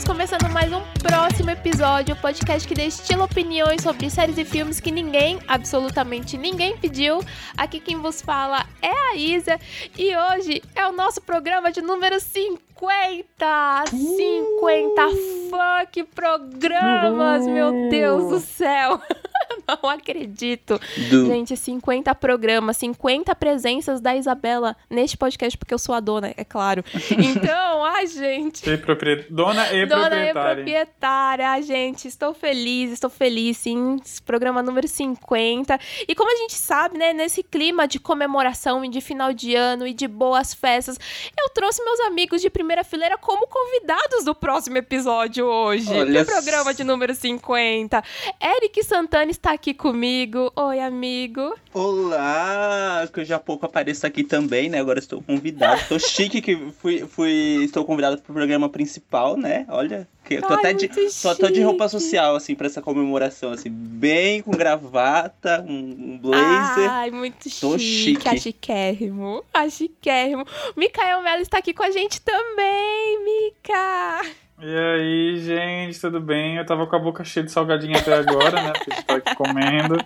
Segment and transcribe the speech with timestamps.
[0.00, 4.46] Estamos começando mais um próximo episódio, o um podcast que destila opiniões sobre séries e
[4.46, 7.22] filmes que ninguém, absolutamente ninguém pediu.
[7.54, 9.60] Aqui quem vos fala é a Isa
[9.98, 13.84] e hoje é o nosso programa de número 50!
[13.90, 15.08] 50
[15.50, 19.02] fuck programas, meu Deus do céu!
[19.82, 20.80] não acredito.
[21.10, 21.26] Do...
[21.26, 26.44] Gente, 50 programas, 50 presenças da Isabela neste podcast, porque eu sou a dona, é
[26.44, 26.84] claro.
[27.20, 28.68] Então, ai, gente.
[28.68, 29.26] E propri...
[29.30, 30.32] Dona e dona proprietária.
[30.32, 31.50] Dona e proprietária.
[31.50, 33.98] Ai, gente, estou feliz, estou feliz, sim.
[34.24, 35.78] Programa número 50.
[36.08, 39.86] E como a gente sabe, né, nesse clima de comemoração e de final de ano
[39.86, 40.98] e de boas festas,
[41.38, 45.92] eu trouxe meus amigos de primeira fileira como convidados do próximo episódio hoje.
[45.92, 46.24] Olha...
[46.24, 48.02] Do programa de número 50.
[48.40, 50.52] Eric Santana está aqui comigo.
[50.54, 51.54] Oi, amigo.
[51.72, 53.08] Olá!
[53.10, 54.78] Que eu já pouco apareço aqui também, né?
[54.78, 55.80] Agora estou convidado.
[55.80, 59.64] Estou chique que fui, fui, estou convidado para o programa principal, né?
[59.70, 62.82] Olha, que eu tô Ai, até de, tô, tô, de roupa social, assim, para essa
[62.82, 66.90] comemoração, assim, bem com gravata, um, um blazer.
[66.90, 68.22] Ai, muito tô chique.
[68.22, 68.38] chique.
[68.38, 69.42] Chiquérrimo.
[69.70, 70.44] Chiquérrimo.
[70.76, 74.20] Micael Mello está aqui com a gente também, Mica!
[74.62, 76.56] E aí, gente, tudo bem?
[76.56, 78.72] Eu tava com a boca cheia de salgadinho até agora, né?
[78.74, 79.96] Porque tô aqui comendo.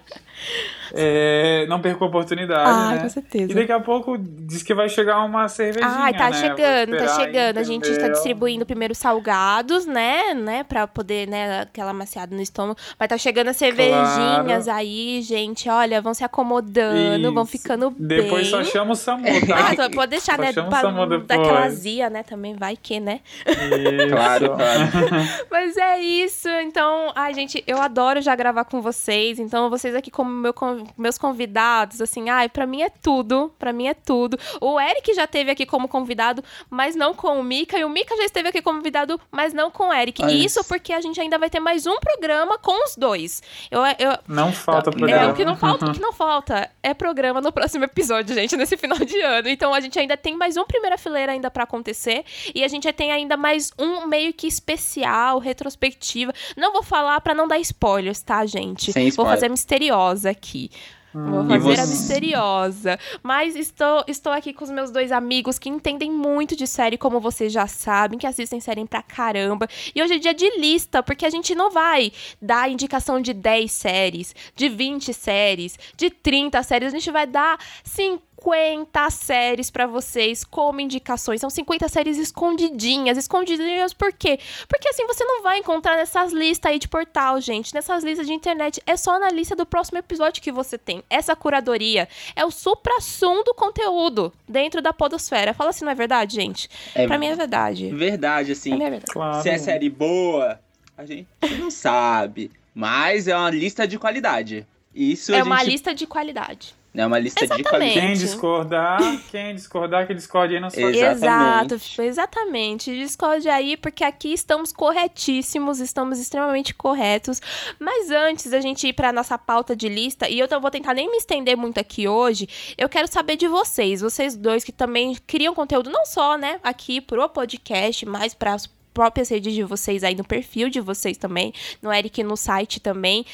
[0.97, 3.03] É, não perco a oportunidade, ah, né?
[3.03, 3.53] com certeza.
[3.53, 6.37] E daqui a pouco diz que vai chegar uma cervejinha, Ah, tá né?
[6.41, 7.59] chegando, tá chegando.
[7.59, 10.34] A gente está distribuindo primeiro salgados, né?
[10.34, 10.65] né?
[10.65, 12.78] Pra poder, né, aquela maciada no estômago.
[12.98, 14.78] Vai estar tá chegando as cervejinhas claro.
[14.78, 15.69] aí, gente.
[15.69, 17.34] Olha, vão se acomodando, Isso.
[17.34, 18.22] vão ficando bem.
[18.22, 19.84] Depois só chama o Samu, tá?
[19.84, 20.53] ah, pode deixar, só né?
[20.53, 20.83] Pra,
[21.19, 22.22] daquela azia, né?
[22.22, 23.20] Também vai que, né?
[23.47, 24.09] Isso.
[24.11, 24.84] claro, claro.
[25.50, 26.48] Mas é isso.
[26.48, 29.39] Então, ai, gente, eu adoro já gravar com vocês.
[29.39, 30.55] Então, vocês aqui como meu
[30.96, 34.38] meus convidados, assim, ai, para mim é tudo, para mim é tudo.
[34.60, 38.16] O Eric já teve aqui como convidado, mas não com o Mika, e o Mika
[38.16, 40.22] já esteve aqui como convidado, mas não com o Eric.
[40.24, 43.42] E isso porque a gente ainda vai ter mais um programa com os dois.
[43.70, 45.22] Eu, eu, não falta programa.
[45.22, 48.56] É, o que não falta, o que não falta é programa no próximo episódio, gente,
[48.56, 49.48] nesse final de ano.
[49.48, 52.92] Então a gente ainda tem mais um primeira fileira ainda para acontecer, e a gente
[52.92, 56.32] tem ainda mais um meio que especial, retrospectiva.
[56.56, 58.92] Não vou falar para não dar spoilers, tá, gente?
[58.92, 60.70] Sem vou fazer misteriosa aqui.
[61.14, 61.80] Vou fazer você...
[61.80, 62.98] a misteriosa.
[63.22, 67.20] Mas estou, estou aqui com os meus dois amigos que entendem muito de série, como
[67.20, 69.68] vocês já sabem, que assistem série pra caramba.
[69.94, 72.12] E hoje é dia de lista, porque a gente não vai
[72.42, 76.88] dar indicação de 10 séries, de 20 séries, de 30 séries.
[76.88, 81.41] A gente vai dar 50 50 séries para vocês como indicações.
[81.41, 83.16] São 50 séries escondidinhas.
[83.16, 84.38] Escondidinhas por quê?
[84.69, 87.75] Porque assim você não vai encontrar nessas listas aí de portal, gente.
[87.75, 88.83] Nessas listas de internet.
[88.87, 91.03] É só na lista do próximo episódio que você tem.
[91.09, 92.06] Essa curadoria
[92.37, 95.54] é o supra-sum do conteúdo dentro da podosfera.
[95.54, 96.69] Fala assim, não é verdade, gente?
[96.94, 97.91] É pra mim é verdade.
[97.91, 98.75] Verdade, assim.
[98.75, 99.10] É verdade.
[99.10, 99.43] Claro.
[99.43, 100.60] Se é série boa,
[100.99, 101.27] a gente
[101.59, 102.50] não sabe.
[102.75, 104.66] Mas é uma lista de qualidade.
[104.94, 105.47] Isso é gente...
[105.47, 106.75] uma lista de qualidade.
[106.97, 107.65] É uma lista exatamente.
[107.65, 108.06] de qualidade.
[108.06, 112.97] Quem discordar, quem discordar, que discorde aí na sua Exato, exatamente.
[112.97, 117.43] Discorde aí, porque aqui estamos corretíssimos, estamos extremamente corretos.
[117.81, 121.10] Mas antes da gente ir para nossa pauta de lista, e eu vou tentar nem
[121.10, 125.53] me estender muito aqui hoje, eu quero saber de vocês, vocês dois que também criam
[125.53, 130.15] conteúdo não só, né, aqui pro podcast, mas para as próprias redes de vocês aí
[130.15, 131.53] no perfil de vocês também,
[131.83, 133.27] no Eric no site também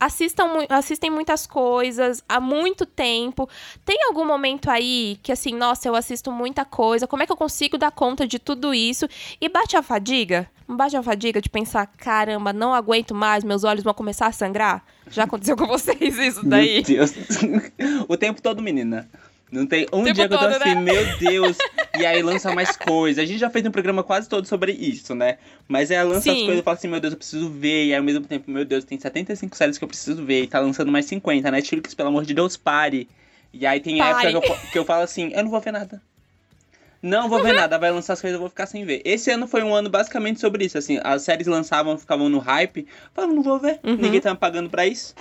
[0.00, 3.48] assistam, assistem muitas coisas há muito tempo.
[3.84, 7.36] Tem algum momento aí que, assim, nossa, eu assisto muita coisa, como é que eu
[7.36, 9.06] consigo dar conta de tudo isso?
[9.40, 10.50] E bate a fadiga?
[10.66, 14.84] Bate a fadiga de pensar, caramba, não aguento mais, meus olhos vão começar a sangrar?
[15.10, 16.74] Já aconteceu com vocês isso daí?
[16.74, 17.12] Meu Deus.
[18.08, 19.08] o tempo todo, menina.
[19.50, 20.80] Não tem um dia que eu tô assim, né?
[20.80, 21.58] meu Deus.
[21.98, 23.22] e aí lança mais coisas.
[23.22, 25.38] A gente já fez um programa quase todo sobre isso, né?
[25.66, 26.30] Mas aí lança Sim.
[26.30, 27.86] as coisas e fala assim, meu Deus, eu preciso ver.
[27.86, 30.44] E aí ao mesmo tempo, meu Deus, tem 75 séries que eu preciso ver.
[30.44, 31.50] E tá lançando mais 50.
[31.50, 33.08] Netflix, pelo amor de Deus, pare.
[33.52, 34.28] E aí tem pare.
[34.28, 36.00] época que eu, que eu falo assim, eu não vou ver nada.
[37.02, 39.02] Não vou ver nada, vai lançar as coisas, eu vou ficar sem ver.
[39.04, 42.86] Esse ano foi um ano basicamente sobre isso, assim, as séries lançavam, ficavam no hype,
[43.14, 43.96] falavam, não vou ver, uhum.
[43.96, 45.14] ninguém tá me pagando pra isso.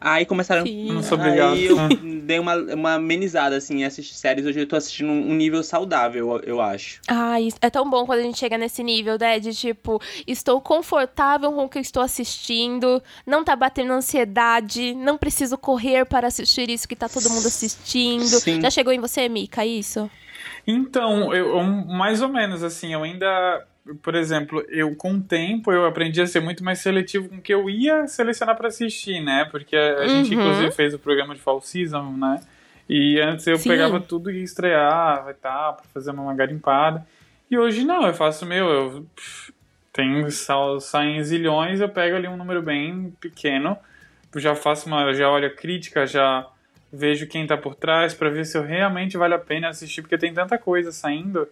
[0.00, 0.64] Aí começaram.
[0.64, 0.92] Sim.
[0.92, 1.54] Não sou obrigado.
[1.54, 1.76] Aí eu
[2.22, 4.46] dei uma, uma amenizada, assim, em assistir séries.
[4.46, 7.00] Hoje eu tô assistindo um nível saudável, eu acho.
[7.08, 9.40] Ai, é tão bom quando a gente chega nesse nível, né?
[9.40, 15.18] De tipo, estou confortável com o que eu estou assistindo, não tá batendo ansiedade, não
[15.18, 18.24] preciso correr para assistir isso que tá todo mundo assistindo.
[18.24, 18.60] Sim.
[18.60, 20.08] Já chegou em você, Mika, isso?
[20.66, 23.66] Então, eu, mais ou menos, assim, eu ainda
[24.02, 27.40] por exemplo, eu com o tempo eu aprendi a ser muito mais seletivo com o
[27.40, 29.46] que eu ia selecionar para assistir, né?
[29.50, 30.08] Porque a, a uhum.
[30.08, 32.40] gente inclusive fez o programa de Fall Season, né?
[32.88, 33.68] E antes eu Sim.
[33.68, 37.06] pegava tudo e estreava e tal, pra fazer uma garimpada.
[37.50, 39.06] E hoje não, eu faço meu, eu
[39.92, 43.76] Tem, saem zilhões, eu pego ali um número bem pequeno,
[44.36, 46.46] já faço uma, já olho a crítica, já
[46.92, 50.16] vejo quem tá por trás para ver se eu realmente vale a pena assistir, porque
[50.16, 51.48] tem tanta coisa saindo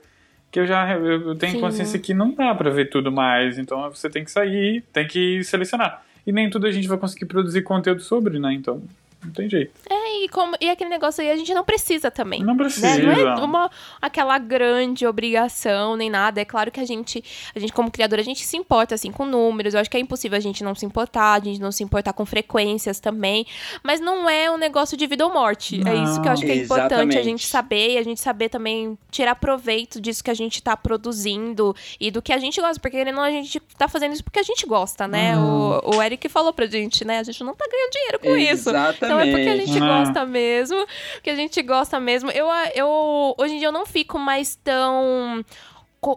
[0.51, 1.61] que eu já eu tenho Sim.
[1.61, 5.43] consciência que não dá para ver tudo mais, então você tem que sair, tem que
[5.45, 6.03] selecionar.
[6.27, 8.53] E nem tudo a gente vai conseguir produzir conteúdo sobre, né?
[8.53, 8.83] Então,
[9.25, 9.73] não tem jeito.
[9.91, 12.43] É, e, como, e aquele negócio aí a gente não precisa também.
[12.43, 12.97] Não precisa.
[12.97, 13.03] Né?
[13.03, 13.71] Não é uma,
[14.01, 16.41] aquela grande obrigação, nem nada.
[16.41, 17.23] É claro que a gente,
[17.55, 19.75] a gente, como criador, a gente se importa, assim, com números.
[19.75, 22.13] Eu acho que é impossível a gente não se importar, a gente não se importar
[22.13, 23.47] com frequências também.
[23.83, 25.79] Mas não é um negócio de vida ou morte.
[25.79, 26.87] Não, é isso que eu acho que é exatamente.
[26.87, 27.95] importante a gente saber.
[27.95, 32.23] E a gente saber também tirar proveito disso que a gente tá produzindo e do
[32.23, 32.81] que a gente gosta.
[32.81, 35.37] Porque não a gente tá fazendo isso porque a gente gosta, né?
[35.37, 35.81] Uhum.
[35.85, 37.19] O, o Eric falou pra gente, né?
[37.19, 38.95] A gente não tá ganhando dinheiro com exatamente.
[38.95, 39.05] isso.
[39.05, 39.99] Então é porque a gente ah.
[39.99, 40.87] gosta mesmo.
[41.15, 42.31] Porque a gente gosta mesmo.
[42.31, 45.45] Eu, eu, hoje em dia eu não fico mais tão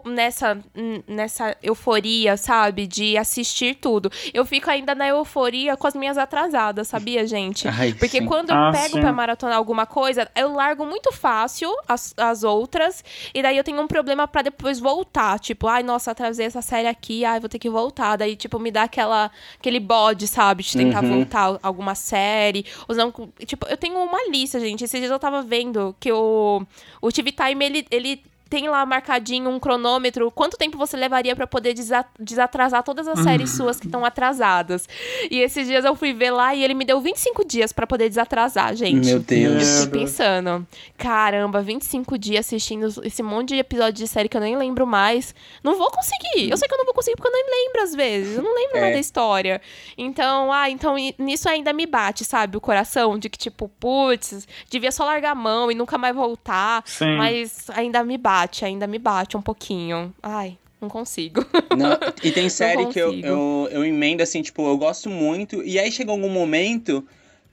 [0.06, 0.58] nessa,
[1.06, 2.86] nessa euforia, sabe?
[2.86, 4.10] De assistir tudo.
[4.32, 7.66] Eu fico ainda na euforia com as minhas atrasadas, sabia, gente?
[7.66, 8.26] Ai, Porque sim.
[8.26, 9.00] quando eu ah, pego sim.
[9.00, 13.02] pra maratonar alguma coisa, eu largo muito fácil as, as outras.
[13.34, 15.38] E daí eu tenho um problema para depois voltar.
[15.40, 18.16] Tipo, ai, nossa, atrasei essa série aqui, ai, vou ter que voltar.
[18.16, 20.62] Daí, tipo, me dá aquela, aquele bode, sabe?
[20.62, 21.16] De tentar uhum.
[21.16, 22.64] voltar alguma série.
[22.86, 23.12] Ou não,
[23.44, 24.84] tipo, eu tenho uma lista, gente.
[24.84, 26.62] Esses dias eu tava vendo que o,
[27.00, 31.46] o TV Time, ele, ele tem lá marcadinho um cronômetro, quanto tempo você levaria para
[31.46, 31.72] poder
[32.18, 34.88] desatrasar todas as séries suas que estão atrasadas.
[35.30, 38.08] E esses dias eu fui ver lá e ele me deu 25 dias para poder
[38.08, 39.06] desatrasar, gente.
[39.06, 39.62] Meu Deus.
[39.62, 40.66] Eu fiquei pensando,
[40.98, 45.32] caramba, 25 dias assistindo esse monte de episódio de série que eu nem lembro mais.
[45.62, 46.50] Não vou conseguir.
[46.50, 48.36] Eu sei que eu não vou conseguir porque eu nem lembro às vezes.
[48.36, 48.80] Eu não lembro é.
[48.80, 49.62] mais da história.
[49.96, 52.56] Então, ah, então nisso ainda me bate, sabe?
[52.56, 56.82] O coração de que, tipo, putz, devia só largar a mão e nunca mais voltar.
[56.84, 57.16] Sim.
[57.16, 60.14] Mas ainda me bate bate, ainda me bate um pouquinho.
[60.22, 61.44] Ai, não consigo.
[61.76, 65.78] Não, e tem série que eu, eu, eu emendo assim, tipo, eu gosto muito, e
[65.78, 67.06] aí chega algum momento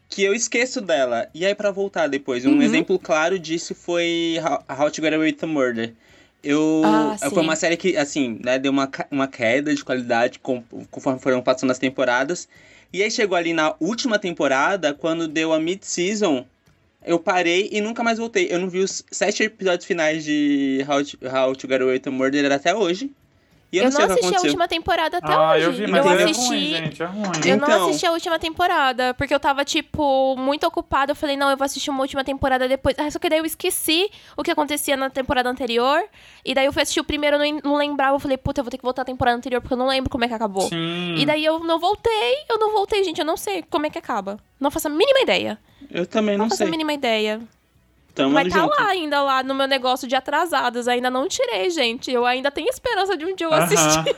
[0.10, 1.28] que eu esqueço dela.
[1.34, 2.46] E aí para voltar depois.
[2.46, 2.62] Um uhum.
[2.62, 4.38] exemplo claro disso foi
[4.70, 5.94] How to Get Away with Murder.
[6.44, 11.20] Eu, ah, foi uma série que, assim, né, deu uma, uma queda de qualidade conforme
[11.20, 12.48] foram passando as temporadas.
[12.94, 16.46] E aí chegou ali na última temporada, quando deu a mid-season,
[17.08, 18.48] eu parei e nunca mais voltei.
[18.52, 22.12] Eu não vi os sete episódios finais de How to, How to Get Away with
[22.12, 23.12] Murder até hoje.
[23.72, 25.64] E eu, eu não, não assisti a última temporada até ah, hoje.
[25.66, 26.48] Eu vi, mas eu é assisti.
[26.48, 27.32] Ruim, gente, é ruim.
[27.46, 27.68] Eu então...
[27.68, 31.12] não assisti a última temporada, porque eu tava, tipo, muito ocupada.
[31.12, 32.96] Eu falei, não, eu vou assistir uma última temporada depois.
[32.98, 36.02] Ah, só que daí eu esqueci o que acontecia na temporada anterior.
[36.46, 38.16] E daí eu fui assistir o primeiro, eu não, não lembrava.
[38.16, 40.10] Eu falei, puta, eu vou ter que voltar à temporada anterior, porque eu não lembro
[40.10, 40.70] como é que acabou.
[40.70, 41.16] Sim.
[41.18, 43.20] E daí eu não voltei, eu não voltei, gente.
[43.20, 44.40] Eu não sei como é que acaba.
[44.58, 45.60] Não faço a mínima ideia.
[45.92, 46.66] Eu também não, não sei.
[46.66, 47.42] Não faço a mínima ideia.
[48.14, 50.88] Tamo Vai estar tá lá ainda, lá no meu negócio de atrasados.
[50.88, 52.12] Ainda não tirei, gente.
[52.12, 54.16] Eu ainda tenho esperança de um dia eu assistir.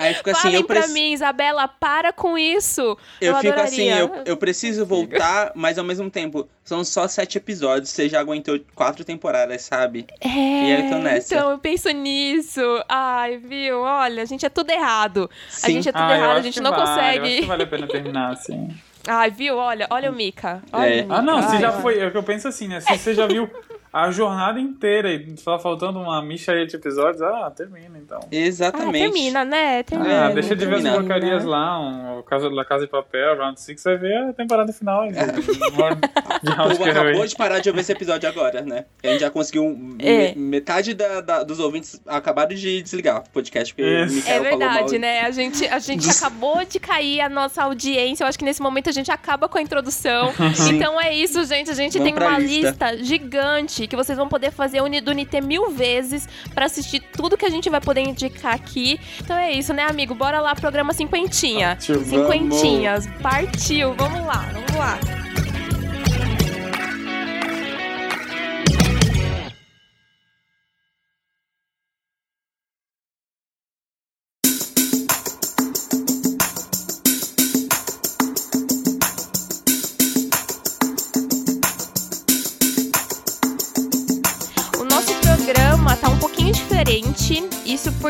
[0.00, 0.86] Aí fica assim, eu preciso.
[0.86, 2.96] pra mim, Isabela, para com isso.
[3.20, 3.64] Eu, eu fico adoraria.
[3.64, 7.90] assim, eu, eu preciso voltar, mas ao mesmo tempo, são só sete episódios.
[7.90, 10.06] Você já aguentou quatro temporadas, sabe?
[10.18, 10.28] É.
[10.28, 11.34] E aí eu tô nessa.
[11.34, 12.62] Então, eu penso nisso.
[12.88, 13.82] Ai, viu?
[13.82, 15.30] Olha, a gente é tudo errado.
[15.50, 15.66] Sim.
[15.66, 16.82] A gente é tudo ah, errado, a gente não vale.
[16.82, 17.18] consegue.
[17.18, 18.74] Eu acho que vale a pena terminar, assim.
[19.06, 19.56] Ai, viu?
[19.56, 20.62] Olha, olha o Mika.
[20.72, 21.00] Olha é.
[21.00, 21.14] o Mika.
[21.14, 21.98] Ah, não, você já foi.
[21.98, 22.80] É o que eu penso assim, né?
[22.80, 23.48] Se você já viu
[23.92, 28.20] a jornada inteira e tá faltando uma micharia de episódios, ah, termina então.
[28.30, 28.96] Exatamente.
[28.96, 29.82] Ah, termina, né?
[29.82, 30.26] Termina.
[30.26, 33.60] Ah, deixa de ver as porcarias lá, um, o caso da Casa de Papel, Round
[33.60, 35.00] 6, vai ver a temporada final.
[35.10, 38.84] De, de acabou de parar de ouvir esse episódio agora, né?
[39.02, 40.34] A gente já conseguiu é.
[40.34, 43.74] metade da, da, dos ouvintes acabaram de desligar o podcast.
[43.74, 45.22] Porque é verdade, né?
[45.22, 48.24] A gente, a gente acabou de cair a nossa audiência.
[48.24, 50.32] Eu acho que nesse momento a gente acaba com a introdução.
[50.72, 51.70] então é isso, gente.
[51.70, 52.90] A gente Vamos tem uma lista.
[52.92, 57.44] lista gigante que vocês vão poder fazer o Unidunité mil vezes para assistir tudo que
[57.44, 58.98] a gente vai poder indicar aqui.
[59.20, 60.14] Então é isso, né, amigo?
[60.14, 61.76] Bora lá, programa cinquentinha.
[61.76, 63.06] Partiu, Cinquentinhas.
[63.22, 64.98] Partiu, vamos lá, vamos lá.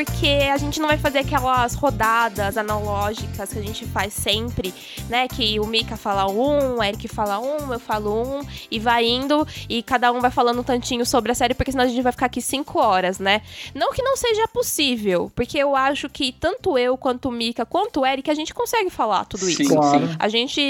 [0.04, 4.72] Porque a gente não vai fazer aquelas rodadas analógicas que a gente faz sempre,
[5.10, 5.28] né?
[5.28, 8.40] Que o Mika fala um, o Eric fala um, eu falo um,
[8.70, 11.84] e vai indo, e cada um vai falando um tantinho sobre a série, porque senão
[11.84, 13.42] a gente vai ficar aqui cinco horas, né?
[13.74, 18.00] Não que não seja possível, porque eu acho que tanto eu, quanto o Mika, quanto
[18.00, 19.74] o Eric, a gente consegue falar tudo sim, isso.
[19.74, 20.08] Claro.
[20.18, 20.60] A gente.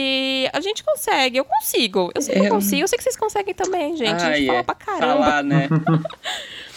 [0.53, 2.11] A gente consegue, eu consigo.
[2.17, 4.11] Eu sei que eu consigo, eu sei que vocês conseguem também, gente.
[4.11, 4.65] a gente ah, fala yeah.
[4.65, 5.25] pra caramba.
[5.25, 5.69] Falar, né?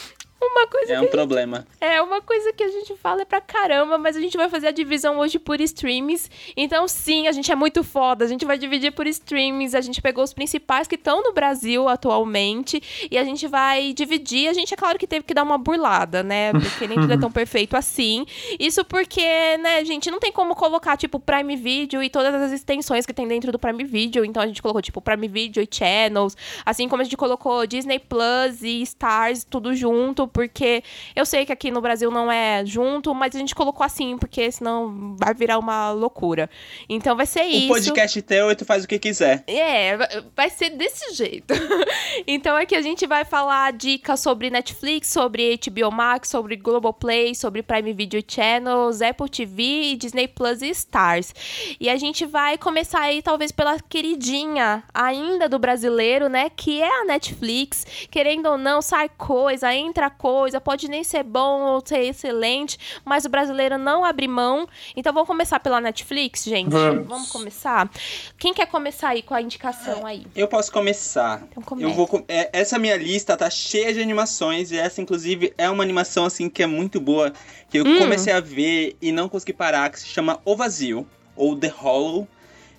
[0.51, 1.57] Uma coisa é um problema.
[1.57, 4.49] Gente, é uma coisa que a gente fala é pra caramba, mas a gente vai
[4.49, 6.29] fazer a divisão hoje por streams.
[6.55, 8.25] Então, sim, a gente é muito foda.
[8.25, 9.75] A gente vai dividir por streams.
[9.75, 14.49] A gente pegou os principais que estão no Brasil atualmente e a gente vai dividir.
[14.49, 16.51] A gente, é claro que teve que dar uma burlada, né?
[16.51, 18.25] Porque nem tudo é tão perfeito assim.
[18.59, 23.05] Isso porque, né, gente, não tem como colocar, tipo, Prime Video e todas as extensões
[23.05, 24.25] que tem dentro do Prime Video.
[24.25, 26.35] Então, a gente colocou, tipo, Prime Video e Channels.
[26.65, 30.83] Assim como a gente colocou Disney Plus e Stars, tudo junto porque
[31.15, 34.51] eu sei que aqui no Brasil não é junto, mas a gente colocou assim, porque
[34.51, 36.49] senão vai virar uma loucura.
[36.89, 37.65] Então vai ser o isso.
[37.65, 39.43] O podcast teu e tu faz o que quiser.
[39.47, 39.95] É,
[40.35, 41.53] vai ser desse jeito.
[42.25, 47.61] então aqui a gente vai falar dicas sobre Netflix, sobre HBO Max, sobre Globoplay, sobre
[47.61, 51.33] Prime Video Channels, Apple TV, Disney Plus e Stars.
[51.79, 57.01] E a gente vai começar aí talvez pela queridinha ainda do brasileiro, né, que é
[57.01, 57.85] a Netflix.
[58.09, 60.22] Querendo ou não, sai coisa, entra coisa,
[60.63, 64.67] pode nem ser bom ou ser excelente, mas o brasileiro não abre mão.
[64.95, 66.69] Então vamos começar pela Netflix, gente?
[66.69, 67.89] Vamos, vamos começar?
[68.37, 70.25] Quem quer começar aí com a indicação aí?
[70.35, 71.43] Eu posso começar.
[71.51, 75.69] Então Eu vou é, essa minha lista tá cheia de animações e essa inclusive é
[75.69, 77.33] uma animação assim que é muito boa,
[77.69, 77.97] que eu hum.
[77.97, 82.27] comecei a ver e não consegui parar, que se chama O Vazio ou The Hollow.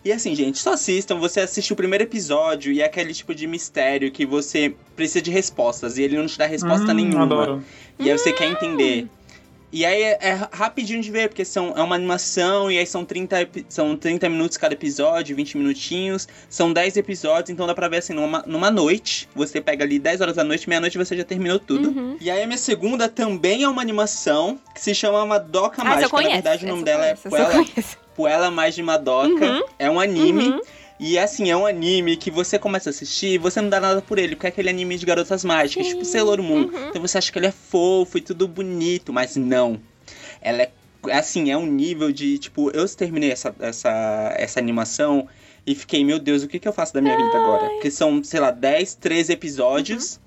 [0.04, 3.46] E assim, gente, só assistam, você assiste o primeiro episódio e é aquele tipo de
[3.46, 7.24] mistério que você precisa de respostas e ele não te dá resposta hum, nenhuma.
[7.24, 7.64] Adoro.
[7.98, 9.08] E aí você quer entender.
[9.74, 13.04] E aí é, é, rapidinho de ver, porque são, é uma animação e aí são
[13.04, 16.28] 30, são 30 minutos cada episódio, 20 minutinhos.
[16.48, 19.28] São 10 episódios, então dá pra ver assim, numa, numa noite.
[19.34, 21.88] Você pega ali 10 horas da noite, meia-noite você já terminou tudo.
[21.88, 22.16] Uhum.
[22.20, 26.22] E aí a minha segunda também é uma animação que se chama Madoka ah, Mágica.
[26.22, 27.64] Na verdade, o nome dela é Puella.
[28.14, 29.44] Puella Mais de Madoka.
[29.44, 29.62] Uhum.
[29.76, 30.50] É um anime.
[30.50, 30.60] Uhum.
[30.98, 34.00] E assim, é um anime que você começa a assistir e você não dá nada
[34.00, 36.02] por ele, porque é aquele anime de garotas mágicas, tipo Sim.
[36.02, 36.66] tipo Sailor Moon.
[36.66, 36.88] Uhum.
[36.88, 39.80] Então você acha que ele é fofo e tudo bonito, mas não.
[40.40, 40.70] Ela é
[41.12, 45.28] assim, é um nível de, tipo, eu terminei essa, essa, essa animação
[45.66, 47.22] e fiquei, meu Deus, o que, que eu faço da minha Ai.
[47.22, 47.68] vida agora?
[47.70, 50.14] Porque são, sei lá, 10, 13 episódios.
[50.14, 50.20] Uhum.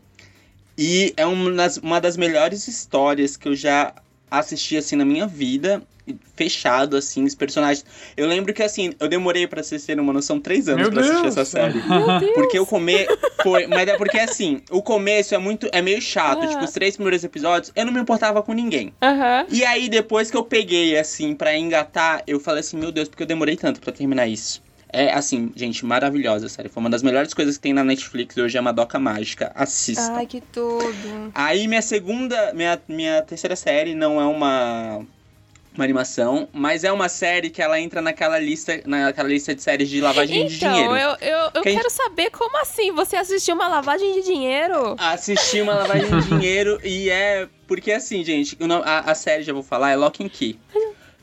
[0.77, 3.93] E é uma das, uma das melhores histórias que eu já
[4.29, 5.81] assisti, assim, na minha vida
[6.35, 7.85] fechado, assim, os personagens.
[8.15, 11.01] Eu lembro que, assim, eu demorei, pra vocês terem uma noção, três anos Meu pra
[11.01, 11.11] Deus.
[11.11, 11.81] assistir essa série.
[12.35, 13.07] Porque o comer
[13.43, 13.67] foi.
[13.67, 15.67] Mas é porque, assim, o começo é muito.
[15.71, 16.47] É meio chato.
[16.47, 18.93] Tipo, os três primeiros episódios, eu não me importava com ninguém.
[19.49, 23.23] E aí, depois que eu peguei, assim, pra engatar, eu falei assim, meu Deus, porque
[23.23, 24.61] eu demorei tanto pra terminar isso.
[24.91, 26.69] É, assim, gente, maravilhosa a série.
[26.69, 29.51] Foi uma das melhores coisas que tem na Netflix hoje, é Madoka Mágica.
[29.53, 30.13] Assista.
[30.13, 31.31] Ai, que tudo.
[31.35, 35.05] Aí, minha segunda, minha, minha terceira série não é uma
[35.77, 39.89] uma animação, mas é uma série que ela entra naquela lista, naquela lista de séries
[39.89, 40.95] de lavagem então, de dinheiro.
[40.95, 41.93] Então, eu, eu, eu que quero gente...
[41.93, 44.95] saber como assim você assistiu uma lavagem de dinheiro?
[44.97, 49.63] Assisti uma lavagem de dinheiro e é porque assim, gente, a, a série já vou
[49.63, 50.59] falar é Lock and Key.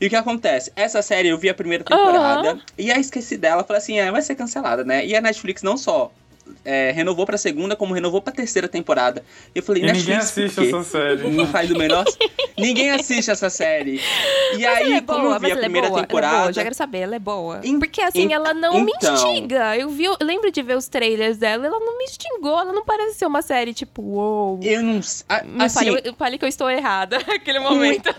[0.01, 0.73] E o que acontece?
[0.77, 2.61] Essa série eu vi a primeira temporada uhum.
[2.77, 5.07] e aí esqueci dela, falei assim, é, vai ser cancelada, né?
[5.07, 6.13] E a Netflix não só
[6.65, 9.25] é, renovou pra segunda, como renovou pra terceira temporada.
[9.55, 11.31] E eu falei, e ninguém assiste essa série.
[11.31, 12.05] Não faz o menor.
[12.57, 14.01] ninguém assiste essa série.
[14.55, 16.37] E mas aí, é boa, como eu vi a é primeira é temporada.
[16.37, 17.61] É boa, já quero saber, ela é boa.
[17.79, 19.13] Porque assim, ela não então...
[19.23, 19.77] me instiga.
[19.77, 22.85] Eu, vi, eu lembro de ver os trailers dela, ela não me instigou, ela não
[22.85, 24.57] parece ser uma série tipo, uou.
[24.57, 24.61] Wow.
[24.63, 25.01] Eu não.
[25.29, 28.15] A, assim, falei, eu falei que eu estou errada naquele momento.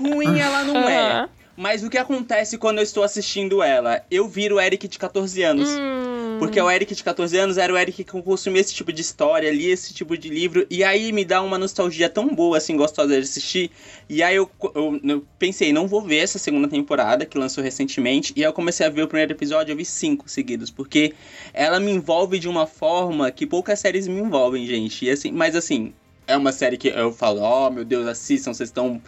[0.00, 1.28] Ruim ela não é.
[1.56, 4.04] Mas o que acontece quando eu estou assistindo ela?
[4.10, 5.68] Eu viro o Eric de 14 anos.
[5.68, 6.36] Hum.
[6.38, 9.50] Porque o Eric de 14 anos era o Eric que consumia esse tipo de história,
[9.52, 10.66] lia esse tipo de livro.
[10.68, 13.70] E aí me dá uma nostalgia tão boa, assim, gostosa de assistir.
[14.08, 18.32] E aí eu, eu, eu, pensei, não vou ver essa segunda temporada que lançou recentemente.
[18.36, 20.70] E aí eu comecei a ver o primeiro episódio, eu vi cinco seguidos.
[20.70, 21.14] Porque
[21.52, 25.04] ela me envolve de uma forma que poucas séries me envolvem, gente.
[25.04, 25.92] E assim, mas assim,
[26.26, 29.00] é uma série que eu falo, ó, oh, meu Deus, assistam, vocês estão.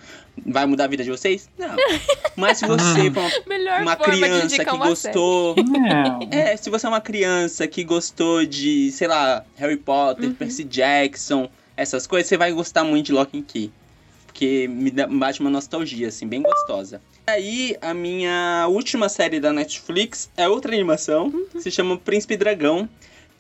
[0.45, 1.49] Vai mudar a vida de vocês?
[1.59, 1.75] Não.
[2.37, 5.57] Mas se você for uma, uma criança que uma gostou.
[6.31, 10.35] é, se você é uma criança que gostou de, sei lá, Harry Potter, uhum.
[10.35, 13.73] Percy Jackson, essas coisas, você vai gostar muito de Lock and Key.
[14.27, 17.01] Porque me bate uma nostalgia, assim, bem gostosa.
[17.27, 21.61] Aí, a minha última série da Netflix é outra animação, uhum.
[21.61, 22.87] se chama Príncipe Dragão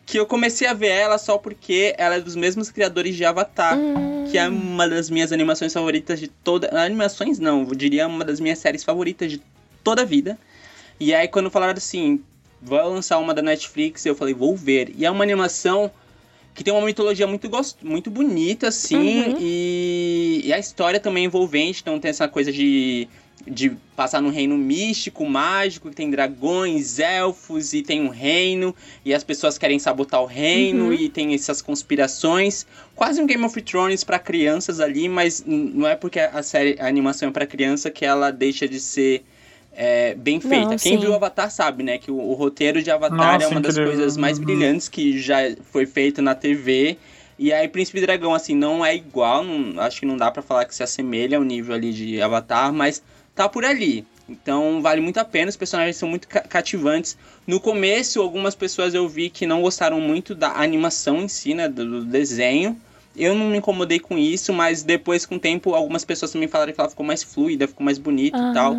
[0.07, 3.77] que eu comecei a ver ela só porque ela é dos mesmos criadores de Avatar,
[3.77, 4.25] hum.
[4.31, 6.71] que é uma das minhas animações favoritas de toda.
[6.81, 9.43] Animações não, eu diria uma das minhas séries favoritas de
[9.83, 10.39] toda a vida.
[11.01, 12.23] E aí quando falaram assim,
[12.63, 14.95] vai lançar uma da Netflix, eu falei, vou ver.
[14.97, 15.91] E é uma animação
[16.55, 17.77] que tem uma mitologia muito, gost...
[17.83, 19.37] muito bonita, assim, uhum.
[19.41, 20.43] e...
[20.45, 23.09] e a história também é envolvente, então tem essa coisa de
[23.47, 28.75] de passar num reino místico, mágico, que tem dragões, elfos e tem um reino,
[29.05, 30.93] e as pessoas querem sabotar o reino, uhum.
[30.93, 32.67] e tem essas conspirações.
[32.95, 36.87] Quase um Game of Thrones para crianças ali, mas não é porque a série, a
[36.87, 39.25] animação é para criança que ela deixa de ser
[39.76, 40.71] é, bem feita.
[40.71, 40.99] Não, Quem sim.
[40.99, 44.17] viu Avatar sabe, né, que o, o roteiro de Avatar Nossa, é uma das coisas
[44.17, 44.45] mais uhum.
[44.45, 45.38] brilhantes que já
[45.71, 46.97] foi feito na TV.
[47.38, 50.64] E aí, Príncipe Dragão, assim, não é igual, não, acho que não dá para falar
[50.64, 53.02] que se assemelha ao nível ali de Avatar, mas
[53.35, 54.07] tá por ali.
[54.28, 57.16] Então vale muito a pena, os personagens são muito cativantes.
[57.47, 61.69] No começo, algumas pessoas eu vi que não gostaram muito da animação em si, né,
[61.69, 62.76] do desenho.
[63.14, 66.73] Eu não me incomodei com isso, mas depois, com o tempo, algumas pessoas também falaram
[66.73, 68.50] que ela ficou mais fluida, ficou mais bonita ah.
[68.50, 68.76] e tal.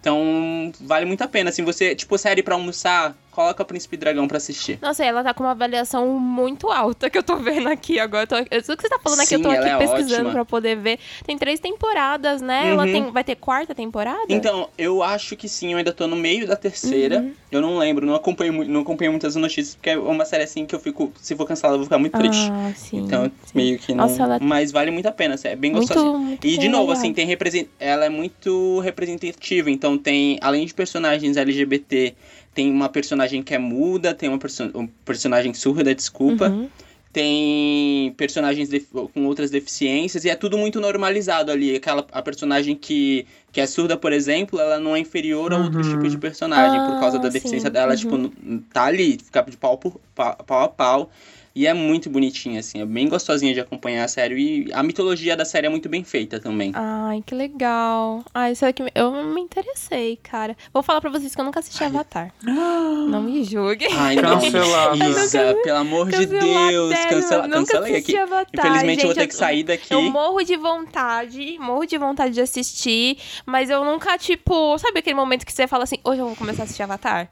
[0.00, 1.50] Então, vale muito a pena.
[1.50, 4.78] Assim, você, tipo, série pra almoçar, coloca Príncipe Dragão pra assistir.
[4.80, 8.26] Nossa, ela tá com uma avaliação muito alta que eu tô vendo aqui agora.
[8.26, 10.32] Tô, tudo que você tá falando aqui, eu tô aqui é pesquisando ótima.
[10.32, 10.98] pra poder ver.
[11.24, 12.64] Tem três temporadas, né?
[12.64, 12.70] Uhum.
[12.72, 14.26] Ela tem, vai ter quarta temporada?
[14.28, 17.20] Então, eu acho que sim, eu ainda tô no meio da terceira.
[17.20, 17.32] Uhum.
[17.50, 20.74] Eu não lembro, não acompanho, não acompanho muitas notícias, porque é uma série assim que
[20.74, 22.50] eu fico, se for cancelada, eu vou ficar muito triste.
[22.50, 23.52] Ah, sim, então, sim.
[23.54, 24.06] meio que não.
[24.06, 24.38] Nossa, ela...
[24.40, 26.38] Mas vale muito a pena, é bem gostosa.
[26.42, 27.66] E de novo, assim, tem represent...
[27.80, 32.14] ela é muito representativa, então tem, além de personagens LGBT
[32.54, 36.48] tem uma personagem que é muda, tem uma perso um personagem surda, desculpa.
[36.48, 36.68] Uhum.
[37.12, 41.76] Tem personagens com outras deficiências e é tudo muito normalizado ali.
[41.76, 45.64] Aquela a personagem que, que é surda, por exemplo, ela não é inferior a uhum.
[45.64, 47.72] outros tipos de personagem ah, por causa da deficiência sim.
[47.72, 47.94] dela.
[47.94, 48.28] Tipo, uhum.
[48.28, 51.10] Tipo, tá ali, fica de pau, por, pau, pau a pau.
[51.54, 54.66] E é muito bonitinha, assim, é bem gostosinha de acompanhar a série.
[54.66, 56.72] E a mitologia da série é muito bem feita também.
[56.74, 58.24] Ai, que legal.
[58.32, 60.56] Ai, isso aqui eu me interessei, cara.
[60.72, 61.90] Vou falar pra vocês que eu nunca assisti Ai.
[61.90, 62.34] Avatar.
[62.42, 63.88] não me julguem.
[63.92, 64.38] Ai, não,
[65.10, 66.94] Isa, pelo amor de Deus.
[67.10, 68.16] Cancela, cancela aí aqui.
[68.16, 68.66] Avatar.
[68.66, 69.92] Infelizmente Gente, eu vou ter que sair daqui.
[69.92, 75.16] Eu morro de vontade, morro de vontade de assistir, mas eu nunca, tipo, sabe aquele
[75.16, 77.30] momento que você fala assim, hoje eu vou começar a assistir Avatar?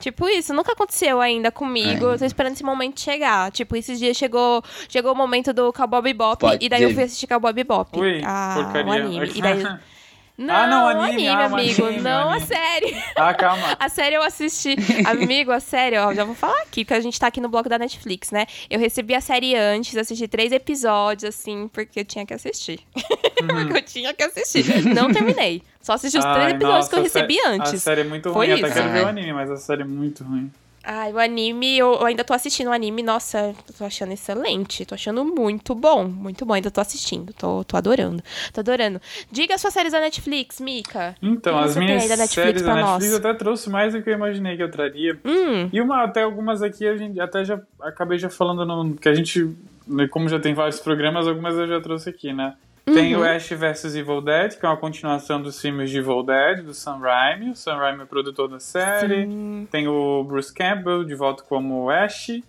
[0.00, 2.06] Tipo isso, nunca aconteceu ainda comigo.
[2.06, 3.52] Eu tô esperando esse momento chegar.
[3.52, 7.02] Tipo, esses dias chegou, chegou o momento do Cowboy Bebop Pode e daí eu fui
[7.02, 7.98] assistir Cowboy Bebop.
[7.98, 8.90] Ui, ah, porcaria.
[8.90, 9.30] o anime.
[9.34, 9.62] E daí
[10.40, 11.84] Não, ah, não, anime, anime ah, amigo.
[11.84, 12.42] Anime, não anime.
[12.42, 12.96] a série.
[13.14, 13.76] Ah, calma.
[13.78, 14.74] a série eu assisti.
[15.04, 17.68] amigo, a série, ó, já vou falar aqui, que a gente tá aqui no blog
[17.68, 18.46] da Netflix, né?
[18.70, 22.80] Eu recebi a série antes, assisti três episódios, assim, porque eu tinha que assistir.
[23.40, 23.68] Uhum.
[23.68, 24.84] porque eu tinha que assistir.
[24.94, 25.62] Não terminei.
[25.80, 27.72] Só assisti os Ai, três episódios nossa, que eu recebi antes.
[27.72, 28.56] A série é muito Foi ruim.
[28.56, 28.66] Isso.
[28.66, 30.52] Eu até quero ver o anime, mas a série é muito ruim.
[30.82, 34.86] Ai, o anime, eu, eu, ainda tô assistindo o anime, nossa, tô achando excelente.
[34.86, 36.54] Tô achando muito bom, muito bom.
[36.54, 38.22] Ainda tô assistindo, tô, tô adorando.
[38.52, 39.00] Tô adorando.
[39.30, 41.14] Diga as suas séries da Netflix, Mika.
[41.20, 44.14] Então, as minhas da Netflix séries da Netflix eu até trouxe mais do que eu
[44.14, 45.18] imaginei que eu traria.
[45.24, 45.68] Hum.
[45.70, 49.14] E uma, até algumas aqui a gente até já acabei já falando no, que a
[49.14, 49.54] gente,
[49.86, 52.54] né, como já tem vários programas, algumas eu já trouxe aqui, né?
[52.94, 53.22] Tem uhum.
[53.22, 56.74] o Ash vs Evil Dead, que é uma continuação dos filmes de Evil Dead, do
[56.74, 57.50] Sam Raimi.
[57.50, 59.26] O Sam Raimi é o produtor da série.
[59.26, 59.68] Sim.
[59.70, 62.40] Tem o Bruce Campbell, de volta como Ash.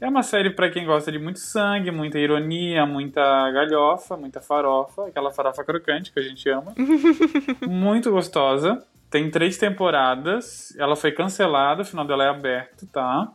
[0.00, 5.08] É uma série para quem gosta de muito sangue, muita ironia, muita galhofa, muita farofa,
[5.08, 6.74] aquela farofa crocante que a gente ama.
[7.68, 8.82] muito gostosa.
[9.10, 10.74] Tem três temporadas.
[10.78, 13.30] Ela foi cancelada, o final dela é aberto, tá?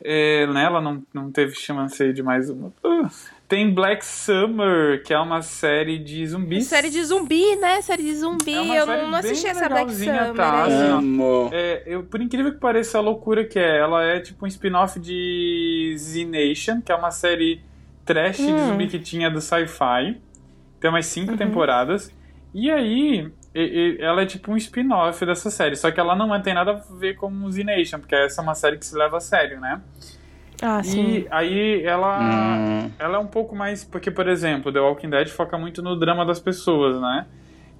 [0.00, 2.68] É, né, ela não, não teve chance de mais uma.
[2.84, 3.08] Uh.
[3.48, 6.66] Tem Black Summer, que é uma série de zumbis.
[6.66, 7.80] Série de zumbi, né?
[7.80, 8.54] Série de zumbi.
[8.54, 10.34] É eu não, assisti essa Black Summer.
[10.34, 11.18] Tá, assim,
[11.52, 15.00] é, eu, por incrível que pareça, a loucura que é, ela é tipo um spin-off
[15.00, 17.62] de Z Nation, que é uma série
[18.04, 18.54] trash hum.
[18.54, 20.20] de zumbi que tinha do sci-fi.
[20.78, 21.38] Tem umas cinco uhum.
[21.38, 22.14] temporadas.
[22.52, 23.32] E aí,
[23.98, 25.74] ela é tipo um spin-off dessa série.
[25.74, 28.44] Só que ela não tem nada a ver com o Z Nation, porque essa é
[28.44, 29.80] uma série que se leva a sério, né?
[30.60, 31.20] Ah, sim.
[31.20, 32.90] E aí ela, hum.
[32.98, 33.84] ela é um pouco mais.
[33.84, 37.26] Porque, por exemplo, The Walking Dead foca muito no drama das pessoas, né?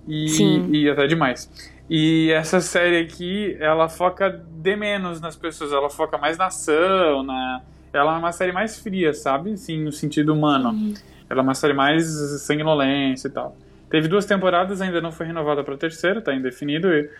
[0.07, 0.71] E, sim.
[0.73, 1.51] e até demais.
[1.91, 7.23] E essa série aqui, ela foca de menos nas pessoas, ela foca mais na ação,
[7.23, 7.63] na.
[7.93, 9.57] Ela é uma série mais fria, sabe?
[9.57, 10.71] Sim, no sentido humano.
[10.73, 10.95] Sim.
[11.29, 12.07] Ela é uma série mais
[12.43, 13.57] sanguinolência e tal.
[13.91, 16.93] Teve duas temporadas, ainda não foi renovada para terceira, tá indefinido.
[16.93, 17.11] E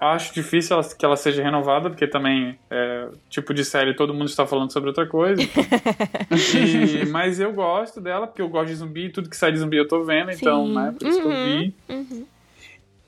[0.00, 4.46] acho difícil que ela seja renovada, porque também, é, tipo de série, todo mundo está
[4.46, 5.42] falando sobre outra coisa.
[6.32, 9.76] e, mas eu gosto dela, porque eu gosto de zumbi, tudo que sai de zumbi
[9.76, 10.38] eu tô vendo, Sim.
[10.40, 11.74] então, né, por isso uhum, que eu vi.
[11.88, 12.26] Uhum.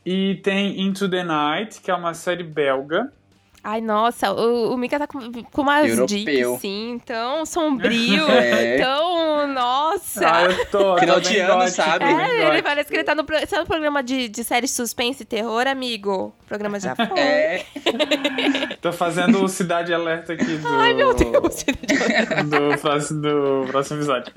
[0.04, 3.12] E tem Into the Night, que é uma série belga.
[3.62, 6.06] Ai, nossa, o, o Mika tá com, com umas Europeu.
[6.06, 8.78] dicas, sim, tão sombrio, é.
[8.78, 9.46] tão.
[9.48, 10.30] Nossa!
[10.30, 10.96] Ah, eu tô.
[10.98, 12.04] Final de ano, sabe?
[12.04, 15.26] É, ele parece que ele tá no, sabe, no programa de, de série suspense e
[15.26, 16.32] terror, amigo.
[16.42, 17.06] O programa já foi.
[17.18, 17.64] É.
[18.80, 20.68] tô fazendo o Cidade Alerta aqui do.
[20.68, 21.64] Ai, meu Deus!
[22.44, 24.32] do, próximo, do próximo episódio.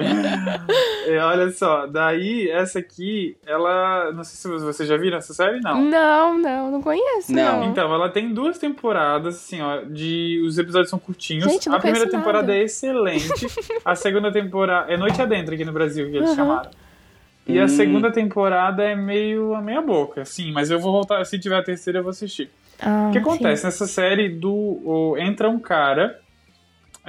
[1.08, 4.12] E olha só, daí essa aqui, ela.
[4.12, 5.82] Não sei se você já viu essa série, não.
[5.82, 7.32] Não, não, não conheço.
[7.32, 7.62] Não.
[7.62, 7.70] não.
[7.70, 10.42] Então, ela tem duas temporadas temporadas, assim, ó, de.
[10.46, 11.46] Os episódios são curtinhos.
[11.46, 12.18] Gente, a primeira nada.
[12.18, 13.30] temporada é excelente.
[13.84, 14.92] a segunda temporada.
[14.92, 16.36] É Noite Adentro aqui no Brasil que eles uhum.
[16.36, 16.72] chamaram.
[17.46, 17.64] E hum.
[17.64, 21.24] a segunda temporada é meio a meia boca, sim, mas eu vou voltar.
[21.26, 22.50] Se tiver a terceira, eu vou assistir.
[22.82, 23.62] Ah, o que acontece?
[23.62, 23.68] Sim.
[23.68, 24.52] Nessa série do.
[24.52, 26.20] O, entra um cara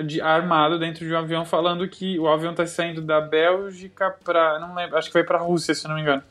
[0.03, 4.59] de, armado dentro de um avião falando que o avião tá saindo da Bélgica pra.
[4.59, 6.23] Não lembro, acho que foi pra Rússia, se não me engano.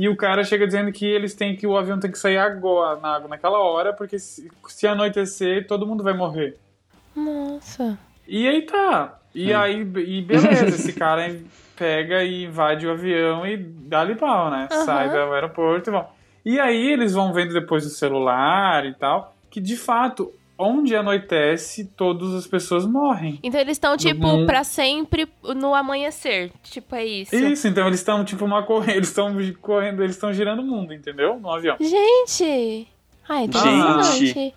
[0.00, 2.98] E o cara chega dizendo que eles têm que o avião tem que sair agora,
[2.98, 6.56] na, naquela hora, porque se, se anoitecer, todo mundo vai morrer.
[7.14, 7.98] Nossa.
[8.26, 9.18] E aí tá.
[9.34, 9.58] E hum.
[9.58, 11.30] aí, e beleza, esse cara
[11.76, 14.70] pega e invade o avião e dá-lhe pau, né?
[14.72, 14.84] Uhum.
[14.86, 16.06] Sai do aeroporto e vão.
[16.46, 21.86] E aí eles vão vendo depois do celular e tal, que de fato onde anoitece,
[21.96, 23.38] todas as pessoas morrem.
[23.42, 24.46] Então eles estão, tipo, no...
[24.46, 26.52] para sempre no amanhecer.
[26.62, 27.34] Tipo, é isso.
[27.34, 28.90] Isso, então eles estão, tipo, uma corrente.
[29.00, 31.38] Eles estão correndo, eles estão girando o mundo, entendeu?
[31.38, 31.76] No avião.
[31.80, 32.86] Gente!
[33.28, 33.48] Ai,
[34.18, 34.54] Gente!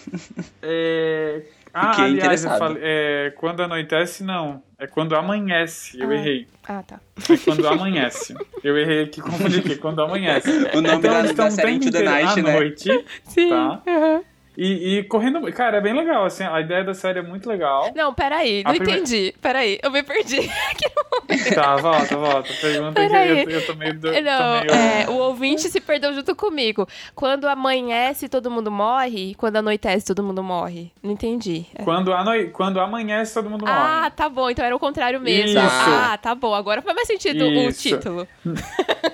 [0.62, 1.42] é...
[1.74, 4.62] Ah, Fiquei aliás, falei, é, quando anoitece, não.
[4.78, 5.98] É quando amanhece.
[5.98, 6.14] Eu ah.
[6.14, 6.46] errei.
[6.68, 7.00] Ah, tá.
[7.30, 8.34] É quando amanhece.
[8.62, 9.76] Eu errei aqui, confundi aqui.
[9.76, 10.50] Quando amanhece.
[10.50, 12.52] O nome então, da, da série Into the Night, né?
[12.52, 13.48] noite, Sim.
[13.48, 13.82] Tá?
[13.86, 14.22] Uhum.
[14.56, 15.40] E, e, correndo.
[15.52, 17.90] Cara, é bem legal, assim, a ideia da série é muito legal.
[17.94, 18.92] Não, peraí, não prime...
[18.92, 19.34] entendi.
[19.40, 20.48] Peraí, eu me perdi.
[21.54, 22.52] tá, volta, volta.
[22.60, 23.46] Pergunta peraí.
[23.46, 23.98] que eu, eu tô meio.
[23.98, 24.72] Do, não, tô meio...
[24.72, 26.86] É, o ouvinte se perdeu junto comigo.
[27.14, 29.34] Quando amanhece, todo mundo morre?
[29.36, 30.92] Quando anoitece, todo mundo morre?
[31.02, 31.66] Não entendi.
[31.74, 31.82] É.
[31.82, 32.32] Quando, ano...
[32.52, 33.72] Quando amanhece, todo mundo morre.
[33.74, 35.58] Ah, tá bom, então era o contrário mesmo.
[35.58, 35.58] Isso.
[35.58, 36.54] Ah, tá bom.
[36.54, 37.68] Agora faz mais sentido isso.
[37.68, 38.28] o título.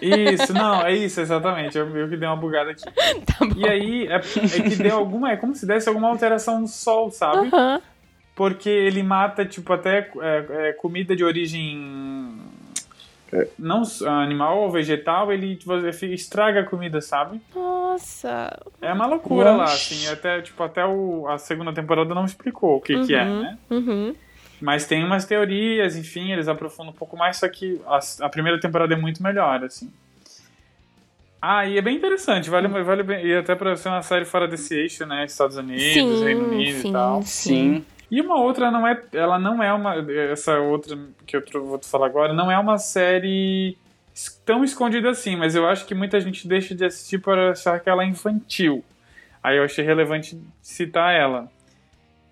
[0.01, 1.79] Isso, não, é isso, exatamente.
[1.79, 2.85] Eu, eu que dei uma bugada aqui.
[3.29, 3.53] Tá bom.
[3.57, 5.28] E aí, é, é que deu alguma.
[5.29, 7.49] É como se desse alguma alteração no sol, sabe?
[7.49, 7.81] Uhum.
[8.35, 12.37] Porque ele mata, tipo, até é, é, comida de origem.
[13.33, 15.75] É, não animal ou vegetal, ele tipo,
[16.07, 17.41] estraga a comida, sabe?
[17.55, 18.59] Nossa.
[18.81, 20.07] É uma loucura lá, assim.
[20.09, 23.59] Até, tipo, até o, a segunda temporada não explicou o que, uhum, que é, né?
[23.69, 24.15] Uhum.
[24.61, 28.59] Mas tem umas teorias, enfim, eles aprofundam um pouco mais, só que a, a primeira
[28.59, 29.93] temporada é muito melhor, assim.
[31.41, 33.25] Ah, e é bem interessante, vale, vale bem.
[33.25, 35.25] E até pra ser uma série fora desse eixo, né?
[35.25, 37.23] Estados Unidos, sim, Reino Unido sim, e tal.
[37.23, 37.85] Sim.
[38.11, 39.01] E uma outra não é.
[39.13, 39.95] Ela não é uma.
[40.13, 43.77] Essa outra que eu vou te falar agora, não é uma série
[44.45, 47.89] tão escondida assim, mas eu acho que muita gente deixa de assistir por achar que
[47.89, 48.85] ela é infantil.
[49.43, 51.49] Aí eu achei relevante citar ela.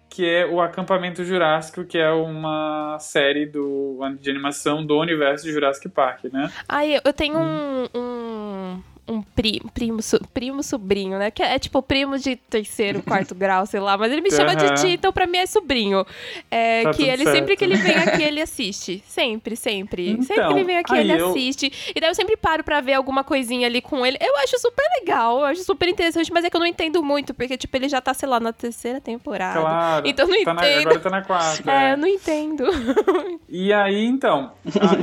[0.09, 5.53] Que é o Acampamento Jurássico, que é uma série do, de animação do universo de
[5.53, 6.51] Jurassic Park, né?
[6.66, 10.01] Ai, eu tenho um, um um primo, primo,
[10.35, 11.31] primo sobrinho, né?
[11.31, 13.97] Que é, é, tipo primo de terceiro, quarto grau, sei lá.
[13.97, 14.57] Mas ele me chama uhum.
[14.57, 16.05] de tia, então pra mim é sobrinho.
[16.51, 17.37] É, tá que ele, certo.
[17.37, 19.03] sempre que ele vem aqui, ele assiste.
[19.07, 20.11] Sempre, sempre.
[20.11, 21.31] Então, sempre que ele vem aqui, ele eu...
[21.31, 21.73] assiste.
[21.95, 24.19] E daí eu sempre paro pra ver alguma coisinha ali com ele.
[24.21, 27.33] Eu acho super legal, eu acho super interessante, mas é que eu não entendo muito,
[27.33, 29.61] porque, tipo, ele já tá, sei lá, na terceira temporada.
[29.61, 30.09] Claro.
[30.09, 30.75] Então eu não tá entendo.
[30.75, 31.71] Na, agora tá na quarta.
[31.71, 31.92] É, é.
[31.92, 32.64] eu não entendo.
[33.49, 34.53] E aí, então,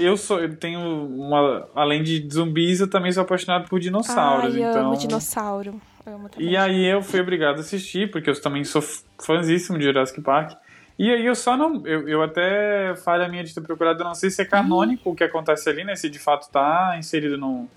[0.01, 1.67] eu sou, eu tenho uma.
[1.73, 4.55] Além de zumbis, eu também sou apaixonado por dinossauros dinossauros.
[4.55, 4.87] Ai, então...
[4.87, 5.81] amo dinossauro.
[6.05, 8.81] amo e aí eu fui obrigado a assistir, porque eu também sou
[9.21, 10.53] fãzíssimo de Jurassic Park.
[10.97, 11.85] E aí eu só não.
[11.85, 15.13] Eu, eu até falha minha de ter procurado, eu não sei se é canônico uhum.
[15.13, 15.95] o que acontece ali, né?
[15.95, 17.67] Se de fato tá inserido no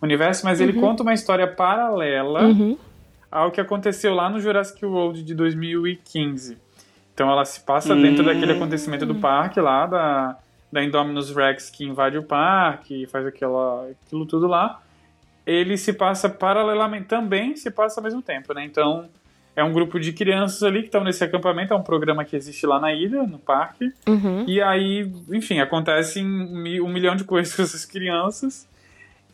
[0.00, 0.68] universo, mas uhum.
[0.68, 2.76] ele conta uma história paralela uhum.
[3.30, 6.58] ao que aconteceu lá no Jurassic World de 2015.
[7.14, 10.38] Então ela se passa dentro daquele acontecimento do parque lá, da,
[10.72, 14.80] da Indominus Rex que invade o parque e faz aquela, aquilo tudo lá
[15.46, 18.64] ele se passa paralelamente, também se passa ao mesmo tempo, né?
[18.64, 19.08] Então,
[19.54, 22.66] é um grupo de crianças ali que estão nesse acampamento, é um programa que existe
[22.66, 23.92] lá na ilha, no parque.
[24.06, 24.44] Uhum.
[24.46, 28.66] E aí, enfim, acontecem um milhão de coisas com essas crianças.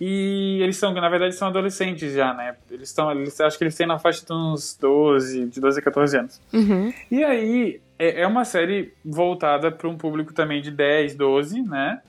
[0.01, 2.55] E eles são, na verdade, são adolescentes já, né?
[2.71, 5.83] Eles estão, eles, acho que eles têm na faixa de uns 12, de 12 a
[5.83, 6.41] 14 anos.
[6.53, 6.93] Uhum.
[7.11, 12.01] E aí, é, é uma série voltada para um público também de 10, 12, né?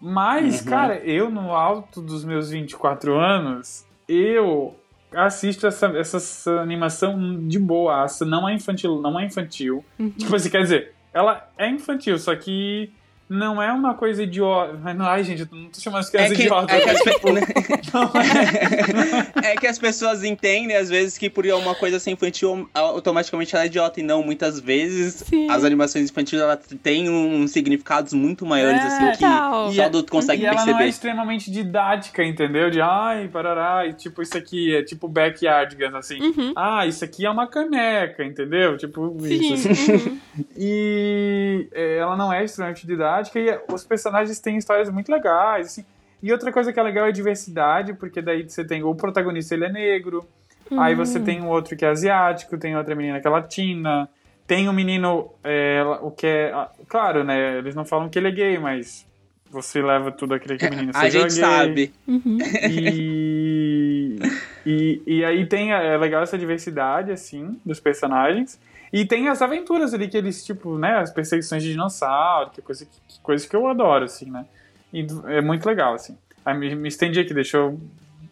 [0.00, 0.66] Mas, uhum.
[0.66, 4.74] cara, eu no alto dos meus 24 anos, eu
[5.12, 9.84] assisto essa, essa animação de boaça, não é infantil, não é infantil.
[9.98, 10.10] Uhum.
[10.10, 12.92] Tipo assim, quer dizer, ela é infantil, só que
[13.30, 14.76] não é uma coisa idiota.
[14.98, 16.76] Ai, gente, eu não tô chamando as crianças é que, idiotas.
[16.76, 17.28] É que, as, tipo,
[19.46, 19.46] é...
[19.52, 23.62] é que as pessoas entendem, às vezes, que por uma coisa assim infantil, automaticamente ela
[23.62, 24.00] é idiota.
[24.00, 25.48] E não, muitas vezes Sim.
[25.48, 29.72] as animações infantis ela têm um significados muito maiores, é, assim, que tal.
[29.72, 30.70] só adulto consegue e perceber.
[30.70, 32.68] ela não é extremamente didática, entendeu?
[32.68, 36.20] De ai, parará, e tipo, isso aqui é tipo backyardigans, assim.
[36.20, 36.52] Uhum.
[36.56, 38.76] Ah, isso aqui é uma caneca, entendeu?
[38.76, 39.54] Tipo, Sim.
[39.54, 39.70] isso.
[39.70, 39.92] Assim.
[39.92, 40.18] Uhum.
[40.58, 45.84] e é, ela não é extremamente didática e os personagens têm histórias muito legais, assim.
[46.22, 49.54] E outra coisa que é legal é a diversidade, porque daí você tem o protagonista,
[49.54, 50.26] ele é negro,
[50.70, 50.80] uhum.
[50.80, 54.08] aí você tem um outro que é asiático, tem outra menina que é latina,
[54.46, 56.52] tem um menino, é, o que é...
[56.88, 59.06] Claro, né, eles não falam que ele é gay, mas
[59.50, 61.30] você leva tudo aquele que menino A gente gay.
[61.30, 61.92] sabe.
[62.06, 62.38] Uhum.
[62.70, 64.18] E,
[64.66, 68.60] e, e aí tem, é legal essa diversidade, assim, dos personagens.
[68.92, 72.84] E tem as aventuras ali que eles, tipo, né, as perseguições de dinossauro, que coisa
[72.84, 74.44] que, coisa que eu adoro, assim, né?
[74.92, 76.16] E é muito legal, assim.
[76.44, 77.80] Aí me, me estendi aqui, deixa eu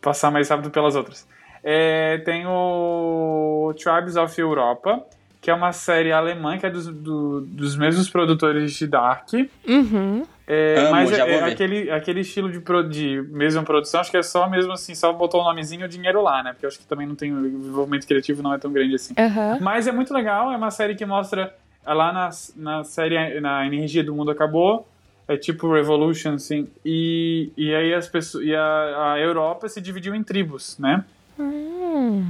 [0.00, 1.26] passar mais rápido pelas outras.
[1.62, 5.04] É, tem o Tribes of Europa,
[5.40, 9.32] que é uma série alemã que é dos, do, dos mesmos produtores de Dark.
[9.66, 10.26] Uhum.
[10.50, 14.16] É, Amo, mas é, é aquele, aquele estilo de, pro, de mesma produção, acho que
[14.16, 16.52] é só mesmo assim, só botou o nomezinho e o dinheiro lá, né?
[16.52, 19.12] Porque eu acho que também não tem o envolvimento criativo, não é tão grande assim.
[19.18, 19.60] Uhum.
[19.60, 21.54] Mas é muito legal, é uma série que mostra
[21.88, 24.86] é lá na, na série na Energia do Mundo Acabou.
[25.26, 26.68] É tipo Revolution, assim.
[26.84, 28.44] E, e aí as pessoas.
[28.44, 31.04] E a, a Europa se dividiu em tribos, né?
[31.38, 32.24] Hum.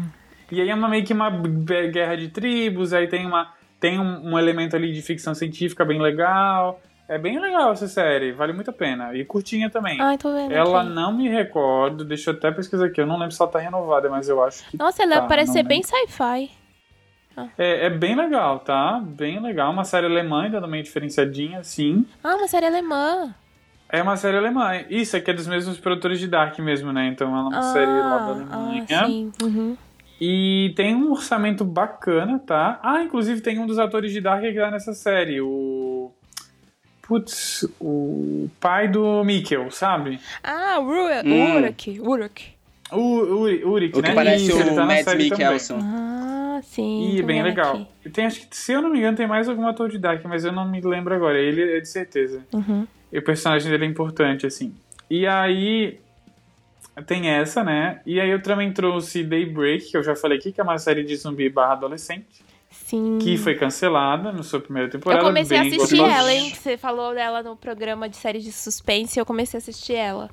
[0.50, 1.30] E aí é uma, meio que uma
[1.92, 3.52] guerra de tribos, aí tem uma.
[3.80, 6.80] Tem um, um elemento ali de ficção científica bem legal.
[7.08, 9.14] É bem legal essa série, vale muito a pena.
[9.14, 9.98] E curtinha também.
[9.98, 10.52] Ai, tô vendo.
[10.52, 10.90] Ela aqui.
[10.90, 13.00] não me recordo, deixa eu até pesquisar aqui.
[13.00, 14.76] Eu não lembro se ela tá renovada, mas eu acho que.
[14.76, 15.68] Nossa, ela tá, parece ser lembro.
[15.70, 16.50] bem sci-fi.
[17.34, 17.48] Ah.
[17.56, 19.00] É, é, bem legal, tá?
[19.02, 19.72] Bem legal.
[19.72, 22.04] Uma série alemã, ainda meio diferenciadinha, sim.
[22.22, 23.34] Ah, uma série alemã.
[23.88, 24.72] É uma série alemã.
[24.90, 27.06] Isso, aqui é dos mesmos produtores de Dark mesmo, né?
[27.06, 28.86] Então ela é uma ah, série lá da Alemanha.
[28.90, 29.32] Ah, sim.
[29.42, 29.76] Uhum.
[30.20, 32.78] E tem um orçamento bacana, tá?
[32.82, 36.12] Ah, inclusive tem um dos atores de Dark que tá nessa série, o.
[37.08, 40.20] Putz, o pai do Mikkel, sabe?
[40.44, 41.26] Ah, Uruk.
[41.26, 41.56] Hum.
[41.56, 42.00] Uruk.
[42.00, 42.58] Uruk.
[42.90, 44.14] O Uri, Urik, o que né?
[44.14, 45.78] parece Isso, o tá Mads Mikkelsen.
[45.80, 47.16] Ah, sim.
[47.16, 47.86] E bem legal.
[48.12, 50.44] Tem, acho que, se eu não me engano, tem mais algum ator de Dark, mas
[50.44, 51.38] eu não me lembro agora.
[51.38, 52.42] Ele é de certeza.
[52.52, 52.86] Uhum.
[53.12, 54.74] E o personagem dele é importante, assim.
[55.10, 55.98] E aí,
[57.06, 58.00] tem essa, né?
[58.06, 61.04] E aí eu também trouxe Daybreak, que eu já falei aqui, que é uma série
[61.04, 62.47] de zumbi barra adolescente.
[62.70, 63.18] Sim.
[63.20, 65.22] Que foi cancelada na sua primeira temporada.
[65.22, 66.12] Eu comecei a assistir gostosa.
[66.12, 66.54] ela, hein?
[66.54, 70.30] Você falou dela no programa de série de suspense e eu comecei a assistir ela.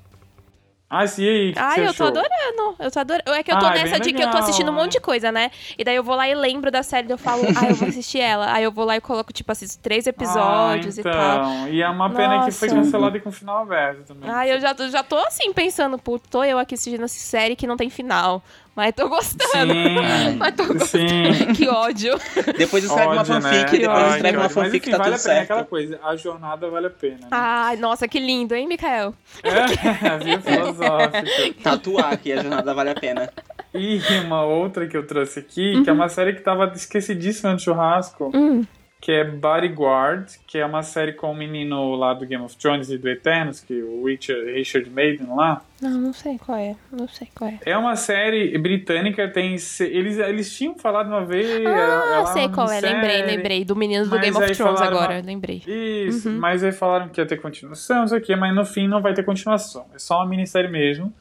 [0.88, 1.54] Ah, sim, e aí?
[1.54, 2.12] que Ai, eu achou?
[2.12, 2.76] tô adorando.
[2.80, 3.34] Eu tô adorando.
[3.34, 4.94] É que eu tô Ah, é nessa bem de que eu tô assistindo um monte
[4.94, 5.50] de coisa, né?
[5.78, 7.90] E daí eu vou lá e lembro da série e eu falo, ah, eu vou
[7.90, 8.54] assistir ela.
[8.54, 11.14] Aí eu vou lá e coloco, tipo, assisto três episódios ah, e tal.
[11.14, 11.68] então.
[11.70, 12.82] E é uma pena que foi Nossa.
[12.82, 14.30] cancelada e com final aberto também.
[14.30, 17.66] Ai, eu já, já tô assim pensando, pô, tô eu aqui assistindo essa série que
[17.66, 18.44] não tem final.
[18.76, 19.74] Mas tô gostando.
[19.74, 20.86] Sim, Mas tô gostando.
[20.86, 21.54] sim.
[21.56, 22.14] que ódio.
[22.58, 23.80] Depois escreve uma Ódio, fanfic, né?
[23.80, 24.54] depois Ai, escreve uma ódio.
[24.56, 25.44] fanfic Mas, enfim, tá vale tudo a pena, é certo.
[25.52, 27.16] aquela coisa, a jornada vale a pena.
[27.22, 27.28] Né?
[27.32, 29.14] Ai, nossa, que lindo, hein, Mikael?
[29.44, 30.42] É, viu?
[30.42, 31.62] Filosófico.
[31.64, 33.30] Tatuar aqui, a jornada vale a pena.
[33.74, 37.60] E uma outra que eu trouxe aqui, que é uma série que tava esquecidíssima no
[37.60, 38.64] churrasco, Hum.
[39.06, 42.90] Que é Bodyguard, que é uma série com o menino lá do Game of Thrones
[42.90, 45.62] e do Eternos, que o Richard, Richard Maiden lá.
[45.80, 46.76] Não, não sei qual é.
[46.92, 47.60] Não sei qual é.
[47.68, 49.52] É uma série britânica, tem.
[49.82, 51.48] Eles, eles tinham falado uma vez.
[51.68, 52.82] Ah, ela- sei qual é.
[52.82, 53.64] Lembrei, lembrei.
[53.64, 55.14] Do menino do Game of Thrones agora.
[55.18, 55.62] uma- Lembrei.
[55.68, 56.40] Isso, Uhum.
[56.40, 59.04] mas aí falaram que ia ter continuação, não sei o quê, mas no fim não
[59.04, 59.86] vai ter continuação.
[59.94, 61.14] É só uma minissérie mesmo.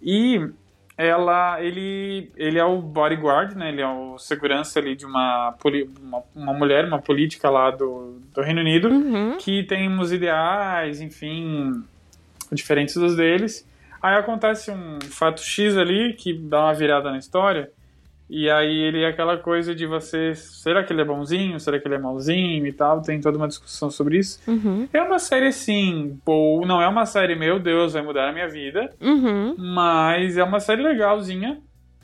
[0.00, 0.40] E
[0.98, 3.68] ela, ele, ele é o bodyguard, né?
[3.68, 5.54] Ele é o segurança ali de uma,
[6.02, 9.36] uma, uma mulher, uma política lá do, do Reino Unido, Uhum.
[9.38, 11.84] que tem uns ideais, enfim,
[12.52, 13.64] diferentes dos deles.
[14.02, 17.70] Aí acontece um fato X ali que dá uma virada na história.
[18.30, 21.88] E aí ele é aquela coisa de você, será que ele é bonzinho, será que
[21.88, 24.38] ele é malzinho e tal, tem toda uma discussão sobre isso.
[24.46, 24.86] Uhum.
[24.92, 28.46] É uma série assim, boa, não é uma série, meu Deus, vai mudar a minha
[28.48, 29.54] vida, Uhum.
[29.56, 31.58] mas é uma série legalzinha.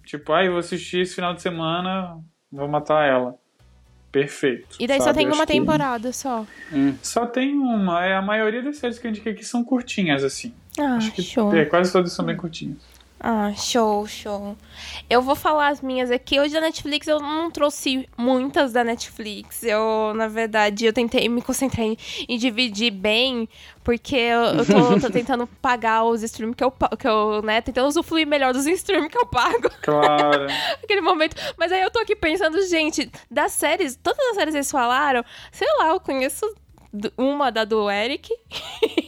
[0.04, 2.18] Tipo, ai, vou assistir esse final de semana,
[2.50, 3.34] vou matar ela.
[4.10, 4.76] Perfeito.
[4.78, 5.18] E daí só sabe?
[5.18, 6.46] tem Acho uma que- temporada só.
[6.72, 6.94] Hum.
[7.02, 10.54] Só tem uma, é a maioria das séries que eu indiquei aqui são curtinhas, assim.
[10.78, 11.52] Ah, Acho que show.
[11.54, 12.78] é, quase todas são bem curtinhas.
[13.20, 14.54] Ah, show, show.
[15.08, 16.38] Eu vou falar as minhas aqui.
[16.38, 19.62] Hoje da Netflix eu não trouxe muitas da Netflix.
[19.62, 21.96] Eu, na verdade, eu tentei me concentrar em,
[22.28, 23.48] em dividir bem,
[23.82, 27.88] porque eu, eu tô, tô tentando pagar os streams que eu, que eu, né, tentando
[27.88, 30.46] usufruir melhor dos streams que eu pago Claro.
[30.82, 31.34] naquele momento.
[31.56, 35.24] Mas aí eu tô aqui pensando, gente, das séries, todas as séries que eles falaram,
[35.50, 36.44] sei lá, eu conheço
[37.16, 38.30] uma da do Eric.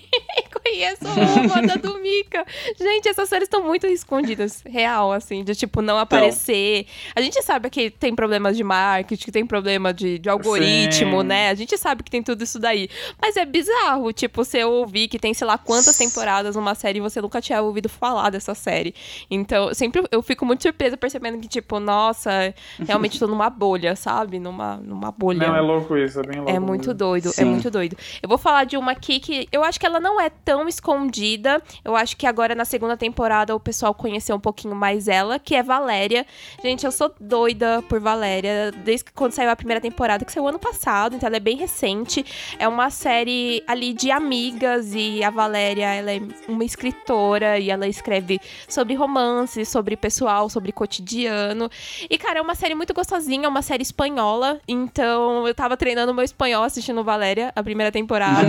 [0.67, 1.05] conheço
[1.45, 2.45] uma da do Mika.
[2.79, 6.81] Gente, essas séries estão muito escondidas, real, assim, de tipo, não aparecer.
[6.81, 7.13] Então.
[7.17, 11.27] A gente sabe que tem problemas de marketing, que tem problema de, de algoritmo, Sim.
[11.27, 11.51] né?
[11.51, 12.89] A gente sabe que tem tudo isso daí.
[13.21, 17.03] Mas é bizarro, tipo, você ouvir que tem, sei lá, quantas temporadas numa série e
[17.03, 18.95] você nunca tinha ouvido falar dessa série.
[19.31, 22.55] Então, sempre eu fico muito surpresa percebendo que, tipo, nossa,
[22.87, 24.39] realmente tô numa bolha, sabe?
[24.39, 25.47] Numa, numa bolha.
[25.49, 26.51] Não, é louco isso, é bem louco.
[26.51, 27.43] É muito doido, é Sim.
[27.43, 27.97] é muito doido.
[28.23, 31.62] Eu vou falar de uma aqui que eu acho que ela não é tão escondida.
[31.85, 35.55] Eu acho que agora na segunda temporada o pessoal conheceu um pouquinho mais ela, que
[35.55, 36.27] é Valéria.
[36.62, 40.47] Gente, eu sou doida por Valéria desde que quando saiu a primeira temporada, que saiu
[40.47, 42.25] ano passado, então ela é bem recente.
[42.59, 47.87] É uma série ali de amigas e a Valéria, ela é uma escritora e ela
[47.87, 51.71] escreve sobre romance, sobre pessoal, sobre cotidiano.
[52.09, 54.61] E cara, é uma série muito gostosinha, é uma série espanhola.
[54.66, 58.47] Então eu tava treinando meu espanhol assistindo Valéria, a primeira temporada.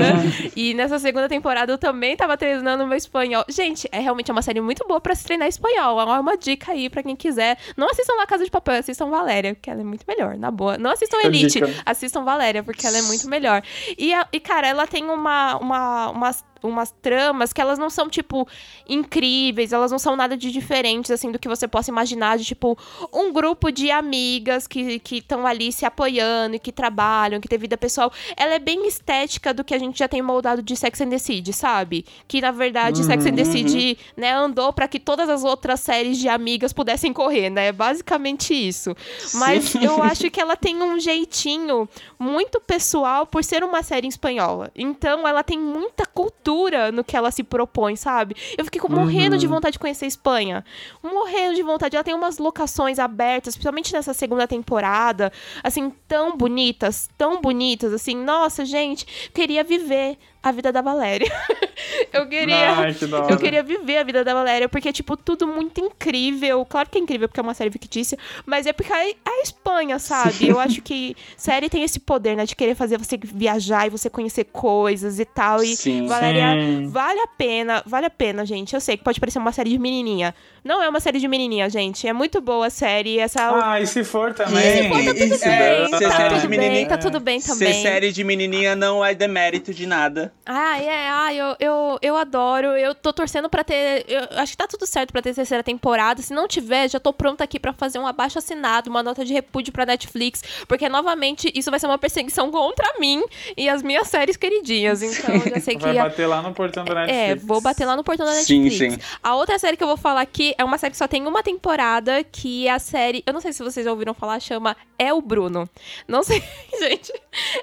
[0.56, 3.44] e nessa segunda temporada eu também tava treinando meu espanhol.
[3.50, 6.00] Gente, é realmente uma série muito boa para se treinar espanhol.
[6.00, 7.58] É uma dica aí para quem quiser.
[7.76, 10.78] Não assistam La Casa de Papel, assistam Valéria, porque ela é muito melhor, na boa.
[10.78, 13.62] Não assistam Elite, assistam Valéria, porque ela é muito melhor.
[13.98, 18.48] E, e cara, ela tem uma, uma, umas umas tramas que elas não são, tipo,
[18.88, 22.78] incríveis, elas não são nada de diferentes, assim, do que você possa imaginar, de, tipo,
[23.14, 27.78] um grupo de amigas que estão ali se apoiando e que trabalham, que tem vida
[27.78, 28.12] pessoal.
[28.36, 31.18] Ela é bem estética do que a gente já tem moldado de Sex and the
[31.18, 32.06] City, sabe?
[32.28, 33.52] Que, na verdade, uhum, Sex and the uhum.
[33.52, 37.72] City, né, andou para que todas as outras séries de amigas pudessem correr, né?
[37.72, 38.96] Basicamente isso.
[39.36, 39.84] Mas Sim.
[39.86, 44.72] eu acho que ela tem um jeitinho muito pessoal por ser uma série espanhola.
[44.76, 46.47] Então, ela tem muita cultura
[46.94, 48.36] no que ela se propõe, sabe?
[48.58, 49.40] Eu fiquei morrendo uhum.
[49.40, 50.66] de vontade de conhecer a Espanha.
[51.04, 51.96] Morrendo de vontade.
[51.96, 55.32] Ela tem umas locações abertas, principalmente nessa segunda temporada,
[55.64, 58.16] assim, tão bonitas, tão bonitas, assim.
[58.16, 61.32] Nossa, gente, queria viver a vida da Valéria.
[62.14, 62.72] eu queria.
[62.72, 66.66] Ai, que eu queria viver a vida da Valéria, porque é, tipo, tudo muito incrível.
[66.66, 70.00] Claro que é incrível porque é uma série fictícia, mas é porque é a Espanha,
[70.00, 70.48] sabe?
[70.48, 72.46] Eu acho que série tem esse poder, né?
[72.46, 75.64] De querer fazer você viajar e você conhecer coisas e tal.
[75.64, 76.88] E sim, Valéria, sim.
[76.88, 78.74] vale a pena, vale a pena, gente.
[78.74, 80.34] Eu sei que pode parecer uma série de menininha.
[80.64, 82.08] Não é uma série de menininha, gente.
[82.08, 83.20] É muito boa a série.
[83.20, 83.72] Essa...
[83.72, 84.58] Ah, e se for também?
[84.58, 85.92] E se for, tá tudo é, bem.
[85.92, 87.74] Tá, tudo bem, tá tudo bem também.
[87.74, 90.34] Ser série de menininha não é demérito de nada.
[90.46, 91.10] Ah, é.
[91.10, 92.68] Ah, eu, eu, eu adoro.
[92.68, 94.06] Eu tô torcendo pra ter.
[94.08, 96.22] Eu acho que tá tudo certo pra ter terceira temporada.
[96.22, 99.34] Se não tiver, já tô pronta aqui pra fazer um abaixo assinado, uma nota de
[99.34, 100.44] repúdio pra Netflix.
[100.68, 103.24] Porque, novamente, isso vai ser uma perseguição contra mim
[103.58, 105.02] e as minhas séries queridinhas.
[105.02, 105.84] Então, eu já sei que.
[105.84, 107.20] Vai bater lá no portão da Netflix.
[107.20, 108.78] É, vou bater lá no portão da Netflix.
[108.78, 108.98] Sim, sim.
[109.22, 111.44] A outra série que eu vou falar aqui é uma série que só tem uma
[111.44, 113.24] temporada, que é a série.
[113.26, 115.70] Eu não sei se vocês já ouviram falar, chama É o Bruno.
[116.08, 116.42] Não sei,
[116.80, 117.12] gente.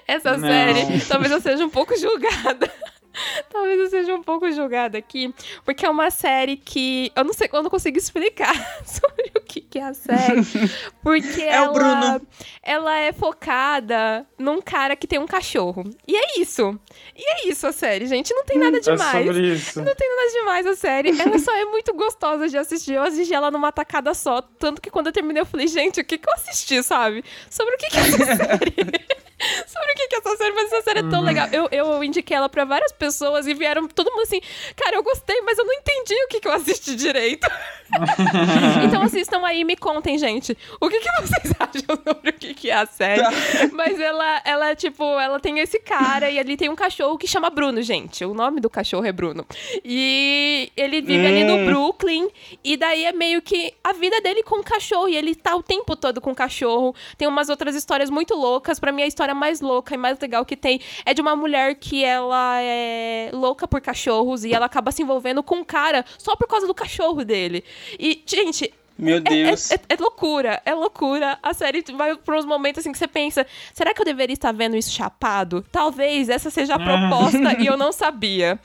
[0.06, 0.46] Essa não.
[0.46, 2.53] série talvez eu seja um pouco julgada.
[3.50, 5.32] Talvez eu seja um pouco julgada aqui,
[5.64, 9.60] porque é uma série que eu não sei, eu não consigo explicar sobre o que,
[9.60, 10.42] que é a série,
[11.02, 12.26] porque é ela, o Bruno.
[12.62, 15.84] ela é focada num cara que tem um cachorro.
[16.06, 16.78] E é isso.
[17.16, 19.14] E é isso a série, gente, não tem nada demais.
[19.14, 19.82] É sobre isso.
[19.82, 21.20] Não tem nada demais a série.
[21.20, 22.94] Ela só é muito gostosa de assistir.
[22.94, 26.04] Eu assisti ela numa tacada só, tanto que quando eu terminei eu falei, gente, o
[26.04, 27.24] que que eu assisti, sabe?
[27.48, 28.74] Sobre o que que é essa série?
[29.66, 31.26] sobre o que é essa série, mas essa série é tão uhum.
[31.26, 31.48] legal.
[31.52, 34.40] Eu, eu indiquei ela pra várias pessoas e vieram todo mundo assim,
[34.76, 37.46] cara, eu gostei, mas eu não entendi o que que eu assisti direito.
[38.84, 42.54] então assistam aí e me contem, gente, o que que vocês acham sobre o que
[42.54, 43.22] que é a série.
[43.22, 43.30] Tá.
[43.72, 47.50] mas ela, ela, tipo, ela tem esse cara e ali tem um cachorro que chama
[47.50, 48.24] Bruno, gente.
[48.24, 49.46] O nome do cachorro é Bruno.
[49.84, 51.28] E ele vive hum.
[51.28, 51.66] ali no hum.
[51.66, 52.28] Brooklyn
[52.62, 55.62] e daí é meio que a vida dele com o cachorro e ele tá o
[55.62, 56.94] tempo todo com o cachorro.
[57.16, 58.78] Tem umas outras histórias muito loucas.
[58.78, 61.74] Pra mim, a história mais louca e mais legal que tem é de uma mulher
[61.74, 66.36] que ela é louca por cachorros e ela acaba se envolvendo com um cara só
[66.36, 67.64] por causa do cachorro dele.
[67.98, 69.70] E, gente, meu é, é, Deus.
[69.70, 71.38] É, é, é, loucura, é loucura.
[71.42, 74.52] A série vai por uns momentos assim que você pensa: será que eu deveria estar
[74.52, 75.64] vendo isso chapado?
[75.70, 78.58] Talvez essa seja a proposta e eu não sabia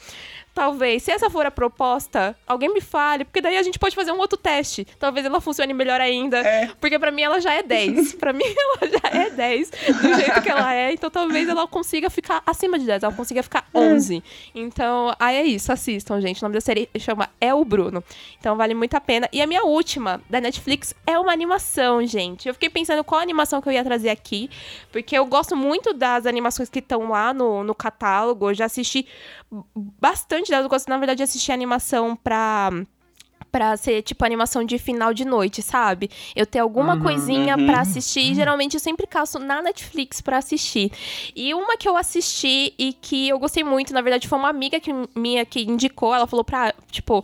[0.60, 4.12] talvez, se essa for a proposta, alguém me fale, porque daí a gente pode fazer
[4.12, 4.86] um outro teste.
[5.00, 6.40] Talvez ela funcione melhor ainda.
[6.40, 6.70] É.
[6.82, 8.16] Porque para mim ela já é 10.
[8.20, 10.92] para mim ela já é 10 do jeito que ela é.
[10.92, 14.18] Então talvez ela consiga ficar acima de 10, ela consiga ficar 11.
[14.18, 14.22] É.
[14.54, 16.42] Então, aí é isso, assistam, gente.
[16.42, 18.04] O nome da série chama É o Bruno.
[18.38, 19.30] Então vale muito a pena.
[19.32, 22.50] E a minha última da Netflix é uma animação, gente.
[22.50, 24.50] Eu fiquei pensando qual animação que eu ia trazer aqui,
[24.92, 28.50] porque eu gosto muito das animações que estão lá no, no catálogo.
[28.50, 29.08] Eu já assisti
[29.76, 30.66] bastante delas.
[30.66, 32.72] Eu gosto, na verdade, de assistir animação pra
[33.52, 36.10] pra ser, tipo, animação de final de noite, sabe?
[36.36, 37.66] Eu ter alguma uhum, coisinha uhum.
[37.66, 38.34] para assistir.
[38.36, 40.92] Geralmente eu sempre caço na Netflix para assistir.
[41.36, 44.80] E uma que eu assisti e que eu gostei muito, na verdade, foi uma amiga
[44.80, 46.14] que, minha que indicou.
[46.14, 47.24] Ela falou pra, tipo,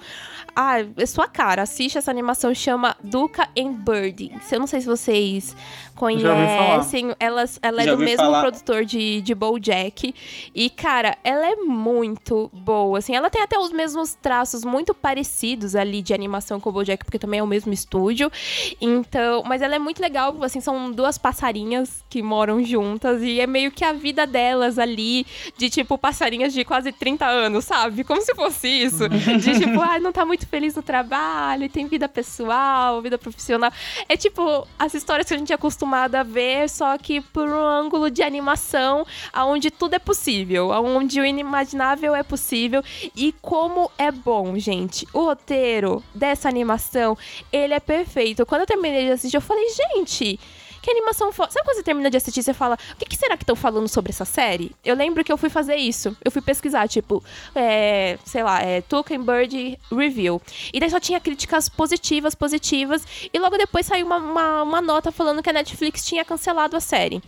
[0.55, 4.32] ah, é sua cara, assiste essa animação, chama Duca and Birdie.
[4.51, 5.55] Eu não sei se vocês
[5.95, 7.15] conhecem.
[7.19, 8.41] Ela, ela é do mesmo falar.
[8.41, 10.13] produtor de, de BoJack.
[10.53, 13.15] E, cara, ela é muito boa, assim.
[13.15, 17.20] Ela tem até os mesmos traços muito parecidos ali de animação com o BoJack, porque
[17.20, 18.32] também é o mesmo estúdio.
[18.80, 23.47] Então, mas ela é muito legal, assim, são duas passarinhas que moram juntas e é
[23.47, 25.26] meio que a vida delas ali,
[25.57, 28.03] de tipo passarinhas de quase 30 anos, sabe?
[28.03, 29.07] Como se fosse isso.
[29.09, 33.72] De tipo, ah, não tá muito feliz no trabalho, tem vida pessoal, vida profissional.
[34.07, 37.66] É tipo as histórias que a gente é acostumado a ver, só que por um
[37.66, 42.84] ângulo de animação, aonde tudo é possível, aonde o inimaginável é possível
[43.16, 45.07] e como é bom, gente.
[45.13, 47.18] O roteiro dessa animação,
[47.51, 48.45] ele é perfeito.
[48.45, 50.39] Quando eu terminei de assistir, eu falei, gente,
[50.86, 51.51] que animação foda.
[51.51, 53.88] Sabe quando você termina de assistir você fala, o que, que será que estão falando
[53.88, 54.72] sobre essa série?
[54.86, 56.16] Eu lembro que eu fui fazer isso.
[56.24, 57.24] Eu fui pesquisar, tipo,
[57.56, 60.39] é, sei lá, é, Tolkien Bird Review.
[60.72, 63.03] E daí só tinha críticas positivas, positivas.
[63.34, 66.80] E logo depois saiu uma, uma, uma nota falando que a Netflix tinha cancelado a
[66.80, 67.20] série.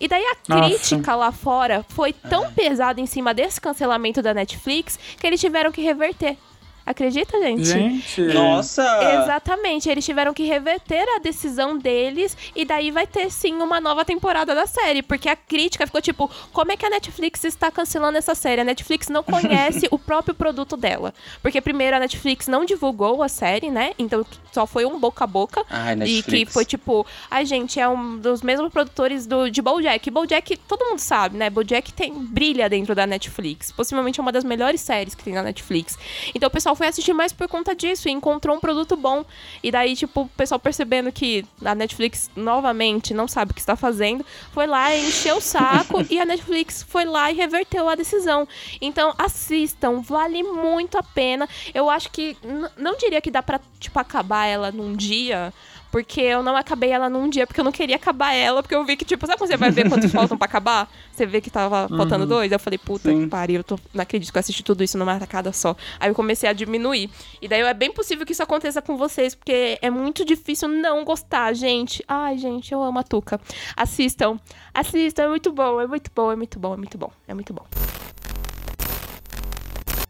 [0.00, 0.68] E daí a Nossa.
[0.68, 5.70] crítica lá fora foi tão pesada em cima desse cancelamento da Netflix que eles tiveram
[5.70, 6.36] que reverter.
[6.86, 7.64] Acredita, gente?
[7.64, 8.20] Gente!
[8.20, 8.82] Nossa!
[9.22, 9.88] Exatamente.
[9.88, 14.54] Eles tiveram que reverter a decisão deles e daí vai ter sim uma nova temporada
[14.54, 15.02] da série.
[15.02, 18.60] Porque a crítica ficou tipo: como é que a Netflix está cancelando essa série?
[18.60, 21.14] A Netflix não conhece o próprio produto dela.
[21.40, 23.92] Porque primeiro a Netflix não divulgou a série, né?
[23.98, 25.64] Então só foi um boca a boca.
[25.70, 30.10] Ai, e que foi tipo: a gente é um dos mesmos produtores do, de Bojack.
[30.10, 31.48] Bojack, todo mundo sabe, né?
[31.48, 33.72] Bojack tem brilha dentro da Netflix.
[33.72, 35.98] Possivelmente é uma das melhores séries que tem na Netflix.
[36.34, 39.24] Então o pessoal pessoal foi assistir mais por conta disso e encontrou um produto bom.
[39.62, 43.76] E daí, tipo, o pessoal percebendo que a Netflix novamente não sabe o que está
[43.76, 47.94] fazendo, foi lá e encheu o saco e a Netflix foi lá e reverteu a
[47.94, 48.46] decisão.
[48.80, 51.48] Então, assistam, vale muito a pena.
[51.72, 52.36] Eu acho que
[52.76, 55.52] não diria que dá pra, tipo, acabar ela num dia
[55.94, 58.84] porque eu não acabei ela num dia, porque eu não queria acabar ela, porque eu
[58.84, 60.92] vi que, tipo, sabe quando você vai ver quantos faltam pra acabar?
[61.12, 61.96] Você vê que tava uhum.
[61.96, 62.50] faltando dois?
[62.50, 63.20] Eu falei, puta Sim.
[63.20, 65.76] que pariu, eu tô, não acredito que eu assisti tudo isso numa tacada só.
[66.00, 67.08] Aí eu comecei a diminuir.
[67.40, 71.04] E daí é bem possível que isso aconteça com vocês, porque é muito difícil não
[71.04, 72.04] gostar, gente.
[72.08, 73.40] Ai, gente, eu amo a Tuca.
[73.76, 74.40] Assistam.
[74.74, 77.12] Assistam, é muito bom, é muito bom, é muito bom, é muito bom.
[77.28, 77.64] É muito bom.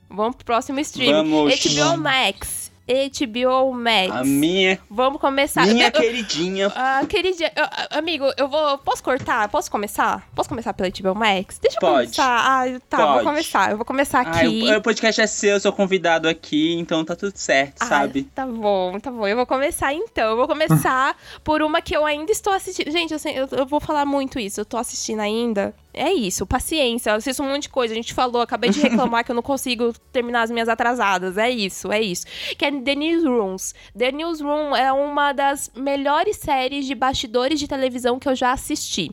[0.08, 1.12] Vamos pro próximo stream.
[1.12, 2.63] Vamos, HBO Max.
[2.86, 4.10] HBO Max.
[4.10, 4.78] A minha.
[4.90, 5.66] Vamos começar.
[5.66, 6.72] Minha eu, queridinha.
[6.74, 7.50] Ah, queridinha.
[7.56, 8.76] Eu, amigo, eu vou.
[8.78, 9.48] Posso cortar?
[9.48, 10.28] Posso começar?
[10.34, 11.58] Posso começar pela HBO Max?
[11.58, 11.92] Deixa Pode.
[11.92, 12.38] eu começar.
[12.46, 13.12] Ah, tá, Pode.
[13.14, 13.70] vou começar.
[13.70, 14.70] Eu vou começar aqui.
[14.74, 18.24] o, podcast é seu, eu sou convidado aqui, então tá tudo certo, ah, sabe?
[18.34, 19.26] Tá bom, tá bom.
[19.26, 20.30] Eu vou começar então.
[20.30, 22.90] Eu vou começar por uma que eu ainda estou assistindo.
[22.90, 24.60] Gente, eu, eu, eu vou falar muito isso.
[24.60, 27.10] Eu tô assistindo ainda é isso, paciência.
[27.10, 27.94] Eu assisto um monte de coisa.
[27.94, 31.38] A gente falou, acabei de reclamar que eu não consigo terminar as minhas atrasadas.
[31.38, 32.26] É isso, é isso.
[32.58, 33.74] Que é The Newsrooms.
[33.96, 39.10] The Newsroom é uma das melhores séries de bastidores de televisão que eu já assisti.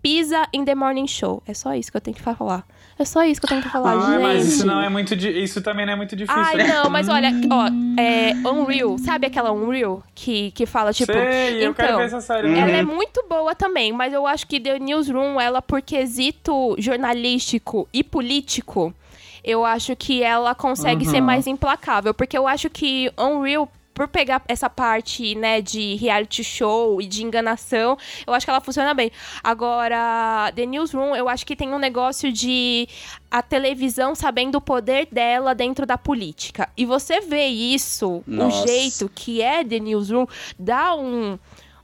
[0.00, 1.42] Pisa in the Morning Show.
[1.46, 2.66] É só isso que eu tenho que falar.
[3.02, 4.22] É só isso que eu tenho que falar, ah, gente.
[4.22, 6.40] Mas isso não é muito isso também não é muito difícil.
[6.40, 6.68] Ai, né?
[6.68, 7.66] não, mas olha, ó,
[8.00, 12.20] é Unreal, sabe aquela Unreal que, que fala tipo, Sei, então, eu quero ver essa
[12.20, 12.56] série.
[12.56, 17.88] Ela é muito boa também, mas eu acho que The Newsroom, ela por quesito jornalístico
[17.92, 18.94] e político,
[19.42, 21.10] eu acho que ela consegue uhum.
[21.10, 26.42] ser mais implacável, porque eu acho que Unreal por pegar essa parte, né, de reality
[26.42, 29.10] show e de enganação, eu acho que ela funciona bem.
[29.42, 32.88] Agora, The Newsroom, eu acho que tem um negócio de
[33.30, 36.68] a televisão sabendo o poder dela dentro da política.
[36.76, 38.64] E você vê isso, Nossa.
[38.64, 40.26] o jeito que é The Newsroom,
[40.58, 41.38] dá um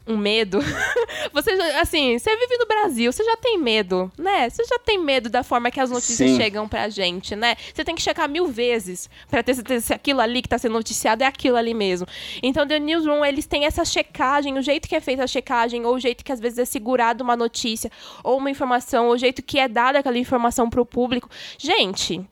[0.09, 0.59] um medo.
[1.33, 1.51] você,
[1.81, 4.49] assim, você vive no Brasil, você já tem medo, né?
[4.49, 6.37] Você já tem medo da forma que as notícias Sim.
[6.37, 7.55] chegam pra gente, né?
[7.73, 10.73] Você tem que checar mil vezes pra ter certeza se aquilo ali que tá sendo
[10.73, 12.07] noticiado é aquilo ali mesmo.
[12.43, 15.95] Então, The Newsroom, eles têm essa checagem, o jeito que é feita a checagem, ou
[15.95, 17.91] o jeito que às vezes é segurado uma notícia,
[18.25, 21.29] ou uma informação, ou o jeito que é dada aquela informação pro público.
[21.59, 22.27] Gente,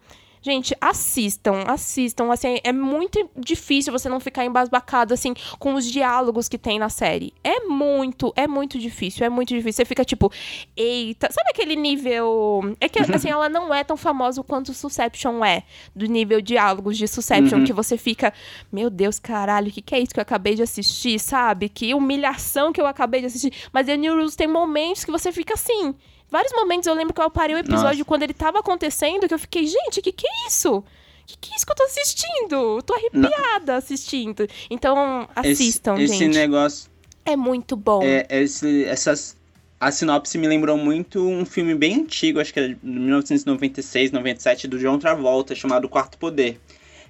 [0.46, 2.30] Gente, assistam, assistam.
[2.30, 6.88] Assim, é muito difícil você não ficar embasbacado, assim, com os diálogos que tem na
[6.88, 7.34] série.
[7.42, 9.78] É muito, é muito difícil, é muito difícil.
[9.78, 10.30] Você fica tipo,
[10.76, 11.32] eita.
[11.32, 12.76] Sabe aquele nível.
[12.80, 15.64] É que, assim, ela não é tão famosa quanto Succession é,
[15.96, 17.64] do nível diálogos de Succession, uhum.
[17.64, 18.32] que você fica,
[18.70, 21.68] meu Deus, caralho, o que, que é isso que eu acabei de assistir, sabe?
[21.68, 23.52] Que humilhação que eu acabei de assistir.
[23.72, 25.92] Mas The New Rules tem momentos que você fica assim.
[26.30, 28.04] Vários momentos eu lembro que eu parei o episódio Nossa.
[28.04, 30.84] quando ele tava acontecendo, que eu fiquei, gente, que que é isso?
[31.26, 32.54] que, que é isso que eu tô assistindo?
[32.54, 33.78] Eu tô arrepiada Não.
[33.78, 34.46] assistindo.
[34.70, 36.30] Então, assistam, esse, gente.
[36.30, 36.90] Esse negócio.
[37.24, 38.02] É muito bom.
[38.02, 39.36] É, esse, essas.
[39.78, 44.68] A sinopse me lembrou muito um filme bem antigo, acho que é de 1996, 97,
[44.68, 46.58] do John Travolta, chamado Quarto Poder.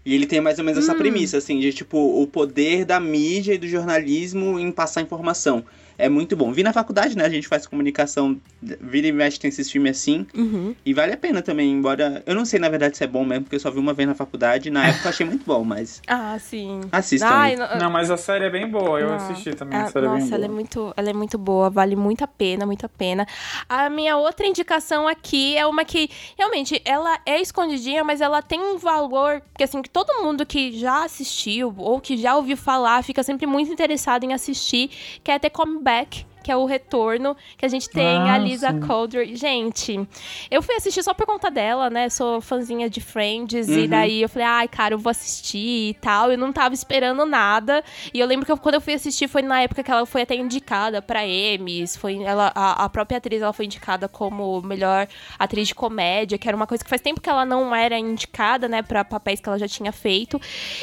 [0.04, 0.82] E ele tem mais ou menos hum.
[0.88, 5.64] essa premissa, assim, de tipo, o poder da mídia e do jornalismo em passar informação
[5.99, 6.53] é muito bom.
[6.53, 7.24] Vi na faculdade, né?
[7.24, 10.26] A gente faz comunicação, vira e mexe tem esses filmes assim.
[10.34, 10.74] Uhum.
[10.84, 12.22] E vale a pena também, embora.
[12.26, 14.09] Eu não sei, na verdade, se é bom mesmo, porque eu só vi uma vez
[14.09, 14.70] na faculdade.
[14.70, 16.03] Na época eu achei muito bom, mas.
[16.18, 16.80] Ah, sim.
[16.92, 17.28] Assistam.
[17.28, 18.99] Ai, não, não, mas a série é bem boa.
[18.99, 19.16] Eu não.
[19.16, 19.78] assisti também.
[19.78, 20.44] A, série nossa, é bem ela boa.
[20.47, 23.26] é, muito, ela é muito boa, vale muito a pena, muito a pena.
[23.68, 28.61] A minha outra indicação aqui é uma que, realmente, ela é escondidinha, mas ela tem
[28.61, 33.03] um valor que, assim, que todo mundo que já assistiu ou que já ouviu falar
[33.03, 34.90] fica sempre muito interessado em assistir,
[35.22, 35.51] que é The
[35.87, 39.34] Comeback que é o retorno que a gente tem ah, a Lisa Coldry.
[39.34, 40.09] Gente,
[40.49, 42.09] eu fui assistir só por conta dela, né?
[42.09, 43.78] Sou fãzinha de Friends uhum.
[43.80, 46.30] e daí eu falei, ai, cara, eu vou assistir e tal.
[46.30, 47.82] Eu não tava esperando nada.
[48.14, 50.22] E eu lembro que eu, quando eu fui assistir foi na época que ela foi
[50.22, 55.09] até indicada para Emmys, foi ela a, a, própria atriz ela foi indicada como melhor
[55.36, 58.68] atriz de comédia, que era uma coisa que faz tempo que ela não era indicada,
[58.68, 60.40] né, para papéis que ela já tinha feito.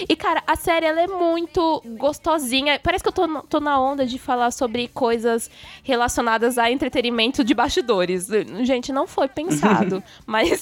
[0.09, 2.77] E cara, a série ela é muito gostosinha.
[2.83, 5.49] Parece que eu tô, tô na onda de falar sobre coisas
[5.83, 8.27] relacionadas a entretenimento de bastidores.
[8.61, 10.61] Gente, não foi pensado, mas,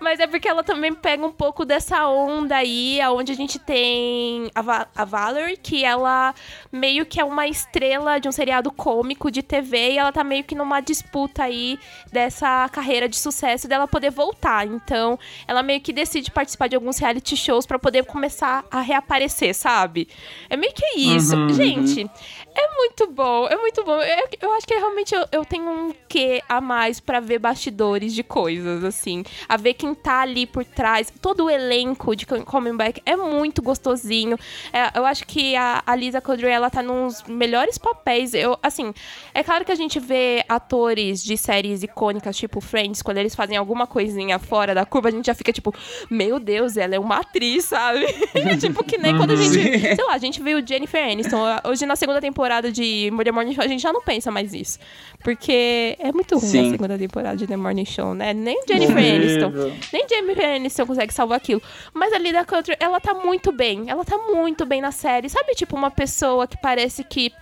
[0.00, 4.50] mas é porque ela também pega um pouco dessa onda aí, onde a gente tem
[4.54, 6.34] a, Va a Valerie, que ela
[6.72, 10.44] meio que é uma estrela de um seriado cômico de TV e ela tá meio
[10.44, 11.78] que numa disputa aí
[12.12, 14.66] dessa carreira de sucesso dela poder voltar.
[14.66, 19.54] Então, ela meio que decide participar de alguns reality shows para poder começar a reaparecer,
[19.54, 20.08] sabe?
[20.48, 21.36] É meio que isso.
[21.36, 22.10] Uhum, Gente, uhum.
[22.54, 24.00] É muito bom, é muito bom.
[24.00, 28.12] Eu, eu acho que realmente eu, eu tenho um quê a mais para ver bastidores
[28.12, 29.24] de coisas, assim.
[29.48, 31.12] A ver quem tá ali por trás.
[31.20, 34.36] Todo o elenco de Coming Back é muito gostosinho.
[34.72, 38.34] É, eu acho que a, a Lisa Kudrow, ela tá nos melhores papéis.
[38.34, 38.92] Eu, assim,
[39.32, 43.56] é claro que a gente vê atores de séries icônicas, tipo Friends, quando eles fazem
[43.56, 45.72] alguma coisinha fora da curva, a gente já fica tipo,
[46.10, 48.06] meu Deus, ela é uma atriz, sabe?
[48.58, 51.40] tipo, que nem quando a gente, sei lá, a gente viu Jennifer Aniston.
[51.64, 52.39] Hoje na segunda temporada
[52.72, 54.78] de Murder Morning Show, a gente já não pensa mais isso.
[55.22, 56.68] Porque é muito ruim Sim.
[56.68, 58.32] a segunda temporada de The Morning Show, né?
[58.32, 59.52] Nem Jennifer Aniston,
[59.92, 61.62] nem Jennifer Aniston consegue salvar aquilo.
[61.92, 63.88] Mas a Lida Country, ela tá muito bem.
[63.88, 65.28] Ela tá muito bem na série.
[65.28, 67.32] Sabe, tipo, uma pessoa que parece que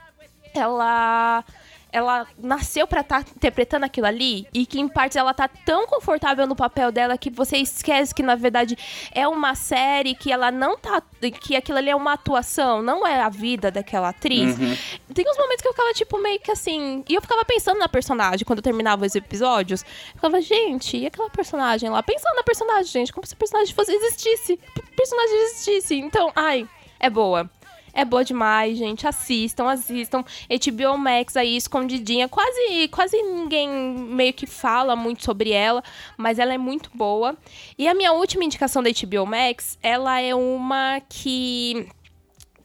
[0.55, 1.45] ela
[1.93, 5.87] ela nasceu para estar tá interpretando aquilo ali e que em partes ela tá tão
[5.87, 8.77] confortável no papel dela que você esquece que na verdade
[9.13, 11.03] é uma série que ela não tá
[11.41, 14.59] que aquilo ali é uma atuação, não é a vida daquela atriz.
[14.59, 14.77] Uhum.
[15.15, 17.89] Tem uns momentos que eu ficava tipo meio que assim, e eu ficava pensando na
[17.89, 19.83] personagem quando eu terminava os episódios.
[19.83, 22.03] Eu ficava, gente, e aquela personagem lá?
[22.03, 24.59] Pensando na personagem, gente, como se a personagem fosse existisse,
[24.97, 25.95] personagem existisse.
[25.97, 26.69] Então, ai,
[27.01, 27.51] é boa.
[27.99, 29.09] É boa demais, gente.
[29.09, 30.23] Assistam, assistam.
[30.49, 32.29] HBO Max aí, escondidinha.
[32.29, 35.83] Quase, quase ninguém meio que fala muito sobre ela,
[36.17, 37.37] mas ela é muito boa.
[37.77, 41.89] E a minha última indicação da HBO Max, ela é uma que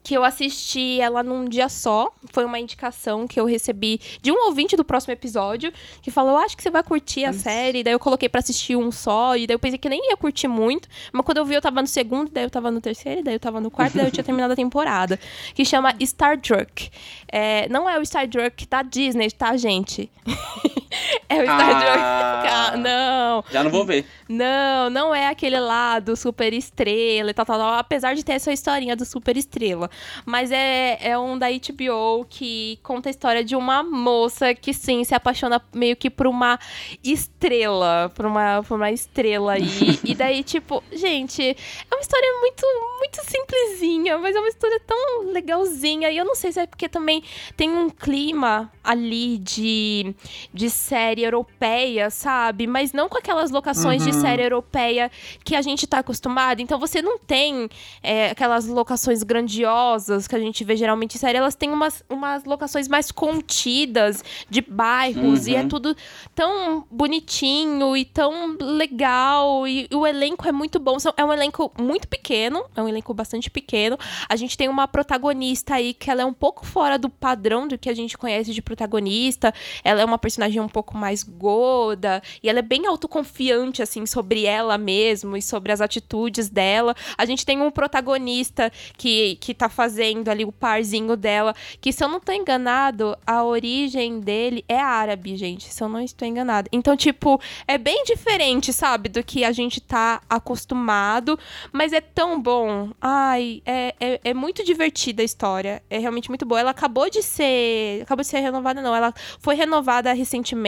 [0.04, 2.12] que eu assisti ela num dia só.
[2.32, 6.58] Foi uma indicação que eu recebi de um ouvinte do próximo episódio, que falou: Acho
[6.58, 7.84] que você vai curtir a série.
[7.84, 10.48] Daí eu coloquei para assistir um só, e daí eu pensei que nem ia curtir
[10.48, 10.90] muito.
[11.12, 13.40] Mas quando eu vi, eu tava no segundo, daí eu tava no terceiro, daí eu
[13.40, 15.20] tava no quarto, daí eu tinha terminado a temporada.
[15.56, 16.90] Que chama Star Trek.
[17.32, 20.12] É, não é o Star Trek da Disney, tá, gente?
[21.30, 23.44] é o Star ah, não.
[23.52, 24.06] Já não vou ver.
[24.28, 27.74] Não, não é aquele lá do Super Estrela e tal, tal, tal.
[27.74, 29.90] Apesar de ter essa historinha do Super Estrela.
[30.26, 35.04] Mas é, é um da HBO que conta a história de uma moça que, sim,
[35.04, 36.60] se apaixona meio que por uma
[37.04, 38.12] estrela.
[38.16, 40.00] Por uma, por uma estrela aí.
[40.04, 42.66] e daí, tipo, gente, é uma história muito,
[43.00, 46.10] muito simplesinha, mas é uma história tão legalzinha.
[46.10, 47.24] E eu não sei se é porque também
[47.56, 50.16] tem um clima ali de,
[50.54, 52.68] de série europeia, sabe?
[52.68, 54.12] Mas não com aquelas locações uhum.
[54.12, 55.10] de série europeia
[55.44, 56.62] que a gente tá acostumado.
[56.62, 57.70] Então você não tem
[58.02, 62.44] é, aquelas locações grandiosas que a gente vê geralmente em série, elas têm umas, umas
[62.44, 65.54] locações mais contidas, de bairros, uhum.
[65.54, 65.68] e é uhum.
[65.70, 65.96] tudo
[66.36, 69.66] tão bonitinho e tão legal.
[69.68, 70.98] E, e o elenco é muito bom.
[71.16, 73.98] É um elenco muito pequeno, é um elenco bastante pequeno.
[74.28, 77.78] A gente tem uma protagonista aí que ela é um pouco fora do padrão do
[77.78, 79.54] que a gente conhece de protagonista.
[79.84, 84.46] Ela é uma personagem um pouco mais gorda, e ela é bem autoconfiante, assim, sobre
[84.46, 86.96] ela mesma e sobre as atitudes dela.
[87.16, 92.04] A gente tem um protagonista que, que tá fazendo ali o parzinho dela, que se
[92.04, 96.68] eu não tô enganado, a origem dele é árabe, gente, se eu não estou enganado.
[96.72, 101.38] Então, tipo, é bem diferente, sabe, do que a gente tá acostumado,
[101.72, 102.90] mas é tão bom.
[103.00, 106.60] Ai, é, é, é muito divertida a história, é realmente muito boa.
[106.60, 110.63] Ela acabou de ser, acabou de ser renovada, não, ela foi renovada recentemente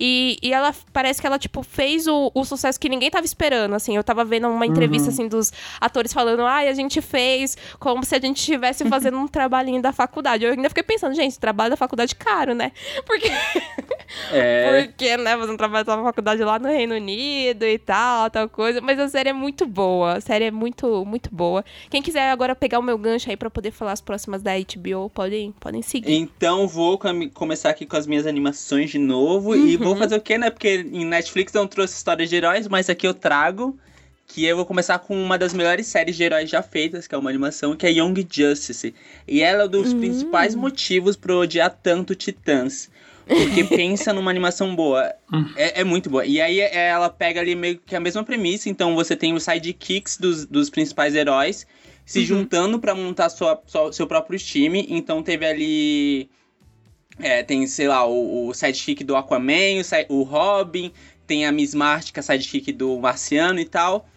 [0.00, 3.74] e, e ela parece que ela, tipo, fez o, o sucesso que ninguém tava esperando,
[3.74, 3.96] assim.
[3.96, 5.14] Eu tava vendo uma entrevista, uhum.
[5.14, 9.18] assim, dos atores falando, ai, ah, a gente fez como se a gente estivesse fazendo
[9.18, 10.44] um trabalhinho da faculdade.
[10.44, 12.72] Eu ainda fiquei pensando, gente, trabalho da faculdade caro, né?
[13.06, 13.30] Porque...
[14.32, 14.84] É...
[14.84, 18.80] Porque, né, fazer um trabalho da faculdade lá no Reino Unido e tal, tal coisa.
[18.80, 20.14] Mas a série é muito boa.
[20.14, 21.64] A série é muito, muito boa.
[21.90, 25.10] Quem quiser agora pegar o meu gancho aí pra poder falar as próximas da HBO,
[25.10, 26.12] podem, podem seguir.
[26.12, 26.98] Então vou
[27.32, 29.50] começar aqui com as minhas animações de novo.
[29.50, 29.66] Uhum.
[29.66, 30.50] E vou fazer o quê, né?
[30.50, 33.78] Porque em Netflix não trouxe histórias de heróis, mas aqui eu trago
[34.28, 37.18] que eu vou começar com uma das melhores séries de heróis já feitas, que é
[37.18, 38.94] uma animação, que é Young Justice.
[39.26, 40.00] E ela é um dos uhum.
[40.00, 42.90] principais motivos para odiar tanto Titãs.
[43.26, 45.12] Porque pensa numa animação boa.
[45.56, 46.26] É, é, muito boa.
[46.26, 48.68] E aí é, ela pega ali meio que a mesma premissa.
[48.68, 51.66] Então você tem os sidekicks dos, dos principais heróis
[52.04, 52.24] se uhum.
[52.24, 54.86] juntando para montar sua, sua, seu próprio time.
[54.88, 56.30] Então teve ali.
[57.20, 60.92] É, tem, sei lá, o, o sidekick do Aquaman, o, o Robin,
[61.26, 64.08] tem a Miss Martian, que é a sidekick do Marciano e tal.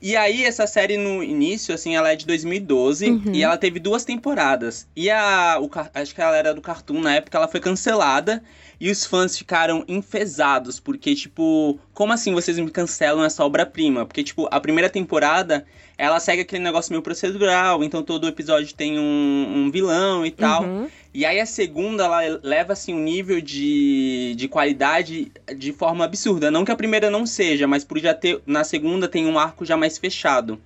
[0.00, 3.32] E aí, essa série no início, assim, ela é de 2012 uhum.
[3.32, 4.86] e ela teve duas temporadas.
[4.94, 5.58] E a.
[5.60, 8.42] O, acho que ela era do Cartoon na época, ela foi cancelada.
[8.80, 14.04] E os fãs ficaram enfesados, porque, tipo, como assim vocês me cancelam essa obra-prima?
[14.04, 15.64] Porque, tipo, a primeira temporada,
[15.96, 20.64] ela segue aquele negócio meio procedural, então todo episódio tem um, um vilão e tal.
[20.64, 20.88] Uhum.
[21.12, 26.50] E aí a segunda, ela leva, assim, um nível de, de qualidade de forma absurda.
[26.50, 28.40] Não que a primeira não seja, mas por já ter.
[28.44, 30.60] Na segunda tem um arco já mais fechado.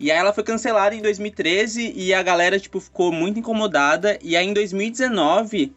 [0.00, 4.18] E aí ela foi cancelada em 2013 e a galera, tipo, ficou muito incomodada.
[4.22, 5.72] E aí em 2019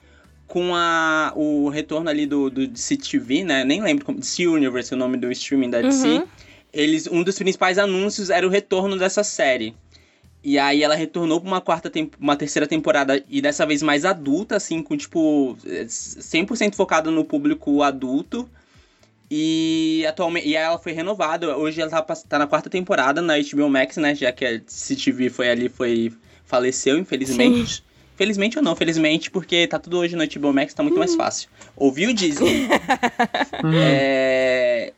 [0.47, 3.63] com a, o retorno ali do, do DC TV, né?
[3.63, 4.19] Nem lembro como.
[4.19, 6.07] DC Universe, o nome do streaming da DC.
[6.07, 6.27] Uhum.
[6.71, 9.75] Eles, um dos principais anúncios era o retorno dessa série.
[10.43, 14.57] E aí ela retornou pra uma quarta uma terceira temporada e dessa vez mais adulta,
[14.57, 18.47] assim, com tipo 100% focada no público adulto.
[19.31, 21.57] E atualmente e ela foi renovada.
[21.57, 24.13] Hoje ela tá, tá na quarta temporada na HBO Max, né?
[24.13, 26.13] Já que a CTV foi ali, foi
[26.45, 27.77] faleceu, infelizmente.
[27.77, 27.81] Sim.
[28.15, 31.17] Felizmente ou não, felizmente, porque tá tudo hoje no HBO Max, tá muito mais hum.
[31.17, 31.49] fácil.
[31.75, 32.67] Ouviu Disney?
[33.75, 34.93] é...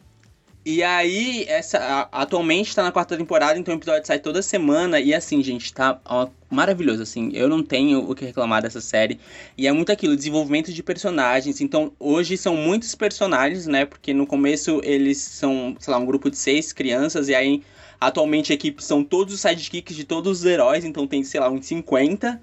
[0.69, 4.99] E aí, essa atualmente tá na quarta temporada, então o episódio sai toda semana.
[4.99, 7.31] E assim, gente, tá ó, maravilhoso, assim.
[7.33, 9.17] Eu não tenho o que reclamar dessa série.
[9.57, 11.61] E é muito aquilo, desenvolvimento de personagens.
[11.61, 13.85] Então, hoje são muitos personagens, né?
[13.85, 17.29] Porque no começo eles são, sei lá, um grupo de seis crianças.
[17.29, 17.63] E aí,
[17.97, 20.83] atualmente a equipe são todos os sidekicks de todos os heróis.
[20.83, 22.41] Então tem, sei lá, uns 50.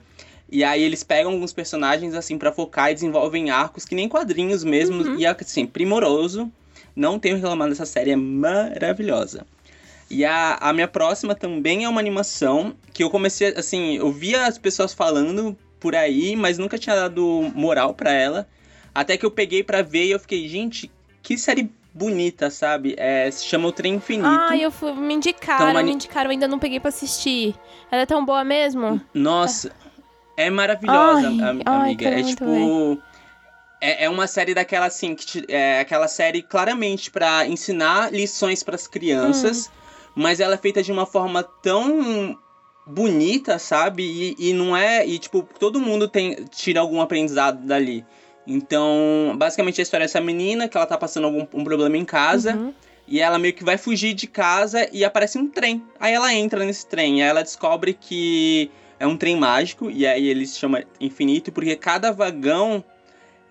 [0.54, 4.62] E aí eles pegam alguns personagens assim para focar e desenvolvem arcos que nem quadrinhos
[4.62, 5.02] mesmo.
[5.02, 5.18] Uhum.
[5.18, 6.48] E assim, primoroso.
[6.94, 9.44] Não tenho reclamado dessa série, é maravilhosa.
[10.08, 14.46] E a, a minha próxima também é uma animação que eu comecei, assim, eu via
[14.46, 18.46] as pessoas falando por aí, mas nunca tinha dado moral para ela.
[18.94, 20.88] Até que eu peguei para ver e eu fiquei, gente,
[21.20, 22.94] que série bonita, sabe?
[22.96, 24.28] É, se chama O Trem Infinito.
[24.28, 27.56] Ah, eu fui, me indicaram, então, me indicaram, ainda não peguei para assistir.
[27.90, 29.00] Ela é tão boa mesmo?
[29.12, 29.72] Nossa,
[30.36, 31.70] é maravilhosa, ai, amiga.
[31.70, 33.02] Ai, é tipo.
[33.80, 38.62] É, é uma série daquela assim, que te, é aquela série claramente para ensinar lições
[38.62, 40.22] para as crianças, hum.
[40.22, 42.38] mas ela é feita de uma forma tão
[42.86, 44.02] bonita, sabe?
[44.38, 45.06] E, e não é.
[45.06, 48.04] E, tipo, todo mundo tem tira algum aprendizado dali.
[48.46, 52.04] Então, basicamente a história é essa menina que ela tá passando algum um problema em
[52.04, 52.54] casa.
[52.54, 52.74] Uhum.
[53.06, 55.82] E ela meio que vai fugir de casa e aparece um trem.
[56.00, 57.22] Aí ela entra nesse trem.
[57.22, 58.70] Aí ela descobre que
[59.04, 62.82] é um trem mágico, e aí ele se chama Infinito, porque cada vagão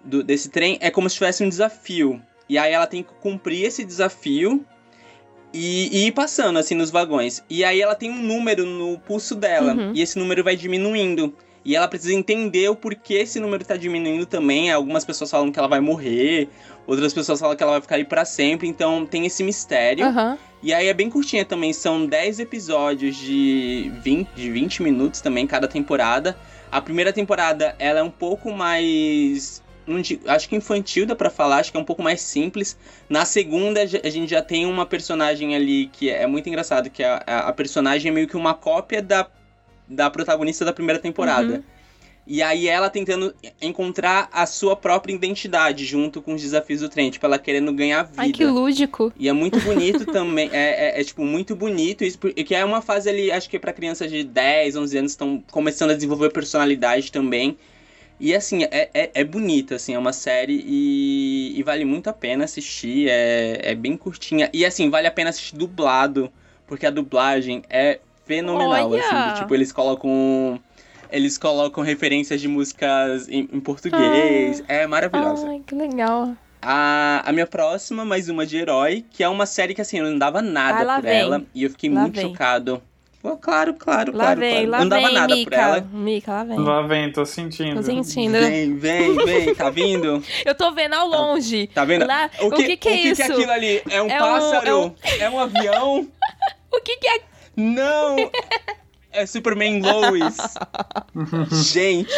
[0.03, 2.19] do, desse trem é como se tivesse um desafio.
[2.49, 4.65] E aí ela tem que cumprir esse desafio
[5.53, 7.43] e, e ir passando, assim, nos vagões.
[7.47, 9.91] E aí ela tem um número no pulso dela, uhum.
[9.93, 11.33] e esse número vai diminuindo.
[11.65, 14.71] E ela precisa entender o porquê esse número está diminuindo também.
[14.71, 16.49] Algumas pessoas falam que ela vai morrer,
[16.85, 18.67] outras pessoas falam que ela vai ficar aí para sempre.
[18.67, 20.05] Então tem esse mistério.
[20.05, 20.37] Uhum.
[20.61, 21.71] E aí é bem curtinha também.
[21.71, 26.37] São 10 episódios de 20, de 20 minutos também, cada temporada.
[26.71, 29.61] A primeira temporada ela é um pouco mais.
[30.27, 32.77] Acho que infantil dá pra falar, acho que é um pouco mais simples.
[33.09, 37.21] Na segunda, a gente já tem uma personagem ali que é muito engraçado, que é
[37.27, 39.27] a, a personagem é meio que uma cópia da
[39.87, 41.55] da protagonista da primeira temporada.
[41.55, 41.63] Uhum.
[42.25, 47.11] E aí ela tentando encontrar a sua própria identidade junto com os desafios do trem,
[47.11, 48.21] tipo, ela querendo ganhar vida.
[48.21, 49.11] Ai, que lúdico.
[49.17, 52.81] E é muito bonito também, é, é, é, tipo, muito bonito isso, que é uma
[52.81, 57.11] fase ali, acho que para crianças de 10, 11 anos estão começando a desenvolver personalidade
[57.11, 57.57] também.
[58.19, 62.13] E assim, é, é, é bonita, assim, é uma série e, e, vale muito a
[62.13, 64.49] pena assistir, é, é bem curtinha.
[64.53, 66.31] E assim, vale a pena assistir dublado,
[66.65, 69.01] porque a dublagem é fenomenal, Olha!
[69.01, 70.59] assim, tipo, eles colocam
[71.11, 74.61] eles colocam referências de músicas em, em português.
[74.67, 74.73] Ah.
[74.73, 75.47] É maravilhosa.
[75.47, 76.33] Ai, que legal.
[76.59, 80.05] A, a minha próxima, mais uma de herói, que é uma série que assim, eu
[80.09, 81.19] não dava nada Ah, lá por vem.
[81.19, 81.43] ela.
[81.53, 82.29] E eu fiquei Lá muito vem.
[82.29, 82.81] chocado.
[83.21, 84.39] Pô, claro, claro, Lá claro.
[84.41, 84.69] vem, claro.
[84.71, 85.55] lá não dava vem, nada por Mica.
[85.55, 85.81] ela.
[85.93, 86.57] Mica, lá vem.
[86.59, 87.75] Lá vem, tô sentindo.
[87.75, 88.33] Tô sentindo.
[88.39, 90.21] Vem, vem, vem, tá vindo?
[90.43, 91.67] Eu tô vendo ao longe.
[91.67, 92.05] Tá vendo?
[92.07, 93.15] Lá, o que, o que, que é o que isso?
[93.23, 93.81] que é aquilo ali?
[93.89, 94.67] É um É um- pássaro?
[94.67, 96.07] é um- É um avião?
[96.75, 97.19] O que, que é
[97.55, 98.15] Não!
[99.11, 100.37] É Superman Lois.
[101.71, 102.09] Gente,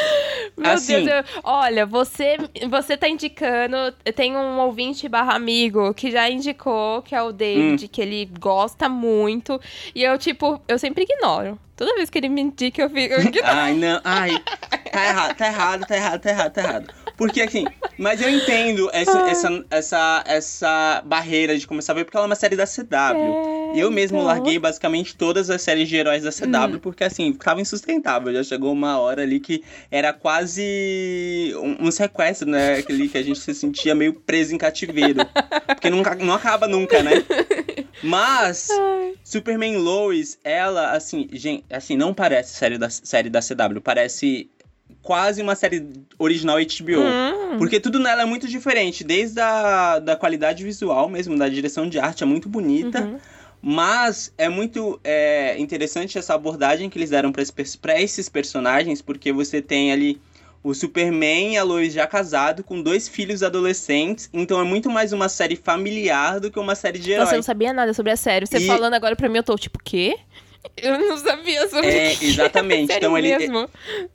[0.57, 2.37] Meu Assim- Deus, eu- olha, você,
[2.69, 3.75] você tá indicando.
[4.15, 7.31] Tem um ouvinte barra amigo que já indicou, que é o Hum.
[7.33, 9.59] David, que ele gosta muito.
[9.93, 11.59] E eu, tipo, eu sempre ignoro.
[11.75, 13.13] Toda vez que ele me indica, eu fico.
[13.15, 13.45] Eu ignoro.
[13.45, 13.99] Ai, não.
[14.05, 14.41] Ai,
[14.93, 16.93] tá errado, tá errado, tá errado, tá errado, tá errado.
[17.17, 17.65] Porque assim,
[17.97, 22.29] mas eu entendo essa, essa, essa, essa barreira de começar a ver, porque ela é
[22.29, 22.93] uma série da CW.
[22.93, 24.27] É, eu mesmo então.
[24.27, 28.33] larguei basicamente todas as séries de heróis da CW, porque assim, ficava insustentável.
[28.33, 32.79] Já chegou uma hora ali que era quase um, um sequestro, né?
[32.79, 35.25] Aquele que a gente se sentia meio preso em cativeiro.
[35.67, 37.23] Porque nunca, não acaba nunca, né?
[38.03, 38.69] Mas.
[39.25, 44.47] Superman Lois, ela, assim, gente, assim, não parece série da, série da CW, parece
[45.05, 45.87] quase uma série
[46.17, 46.99] original HBO.
[46.99, 51.87] Hum, Porque tudo nela é muito diferente, desde a da qualidade visual mesmo, da direção
[51.87, 53.01] de arte, é muito bonita.
[53.01, 53.19] uhum.
[53.61, 57.43] Mas é muito é, interessante essa abordagem que eles deram para
[58.01, 60.19] esses personagens, porque você tem ali
[60.63, 64.29] o Superman e a Lois já casado, com dois filhos adolescentes.
[64.33, 67.23] Então é muito mais uma série familiar do que uma série de herói.
[67.23, 68.45] Nossa, eu não sabia nada sobre a série.
[68.47, 70.15] Você E- falando agora pra mim, eu tô tipo, quê?
[70.77, 72.87] Eu não sabia sobre É, exatamente.
[72.87, 73.69] Sério então ele, mesmo?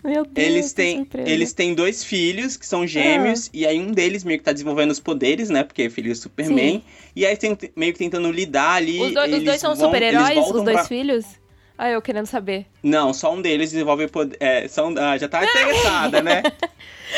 [0.04, 4.24] Meu Deus, Eles têm, eles têm dois filhos que são gêmeos, e aí um deles
[4.24, 5.62] meio que tá desenvolvendo os poderes, né?
[5.64, 6.74] Porque é filho do Superman.
[6.78, 6.82] Sim.
[7.16, 9.00] E aí tem meio que tentando lidar ali.
[9.00, 11.24] Os, dois- os dois são super-heróis, os dois pra- filhos?
[11.78, 12.66] Ah, eu querendo saber.
[12.82, 14.36] Não, só um deles desenvolve poder.
[14.38, 16.42] É, são, ah, já tá interessada, né?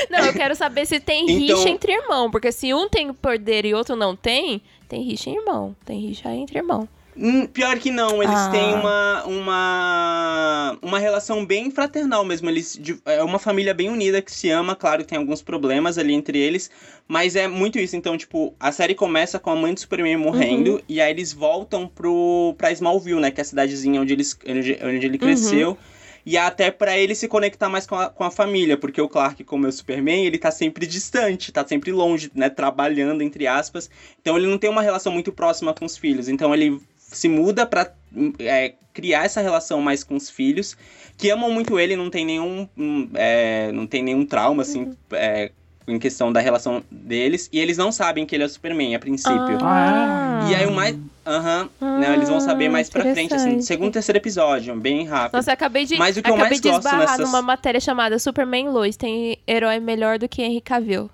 [0.09, 2.31] Não, eu quero saber se tem Então- rixa entre irmão.
[2.31, 5.75] Porque se um tem poder e outro não tem, tem rixa em irmão.
[5.85, 6.89] Tem rixa entre irmão.
[7.17, 8.51] Hum, Pior que não, eles Ah.
[8.51, 12.49] têm uma, uma, uma relação bem fraternal mesmo.
[12.49, 16.39] Eles, é uma família bem unida que se ama, claro, tem alguns problemas ali entre
[16.39, 16.71] eles,
[17.07, 17.97] mas é muito isso.
[17.97, 20.81] Então, tipo, a série começa com a mãe do Superman morrendo, Uhum.
[20.89, 23.31] e aí eles voltam pro, pra Smallville, né?
[23.31, 25.03] Que é a cidadezinha onde, eles, onde, onde Uhum.
[25.03, 25.77] ele cresceu.
[26.25, 29.43] E até pra ele se conectar mais com a, com a família, porque o Clark,
[29.43, 32.49] como é o Superman, ele tá sempre distante, tá sempre longe, né?
[32.49, 33.91] Trabalhando, entre aspas.
[34.21, 36.29] Então ele não tem uma relação muito próxima com os filhos.
[36.29, 36.81] Então ele
[37.13, 37.91] se muda pra
[38.39, 40.77] é, criar essa relação mais com os filhos,
[41.17, 45.51] que amam muito ele, não tem nenhum, hum, é, não tem nenhum trauma, assim, é,
[45.87, 47.49] em questão da relação deles.
[47.53, 49.59] E eles não sabem que ele é o Superman, a princípio.
[49.63, 50.97] Ah, E aí o mais...
[51.25, 53.65] Aham, não, eles vão saber mais pra frente, assim, interessante.
[53.65, 55.37] segundo e terceiro episódio, bem rápido.
[55.37, 57.41] Nossa, eu acabei de, Mas o que eu acabei mais de gosto esbarrar nessas- numa
[57.43, 58.97] matéria chamada Superman Lois.
[58.97, 61.09] Tem herói melhor do que Henry Cavill.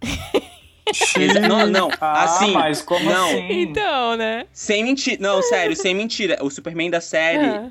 [1.18, 3.26] Exa- não, não, Ah, assim, mas como não.
[3.28, 3.46] assim?
[3.62, 4.46] Então, né?
[4.52, 5.16] Sem mentira.
[5.20, 6.38] Não, sério, sem mentira.
[6.42, 7.68] O Superman da série Ah.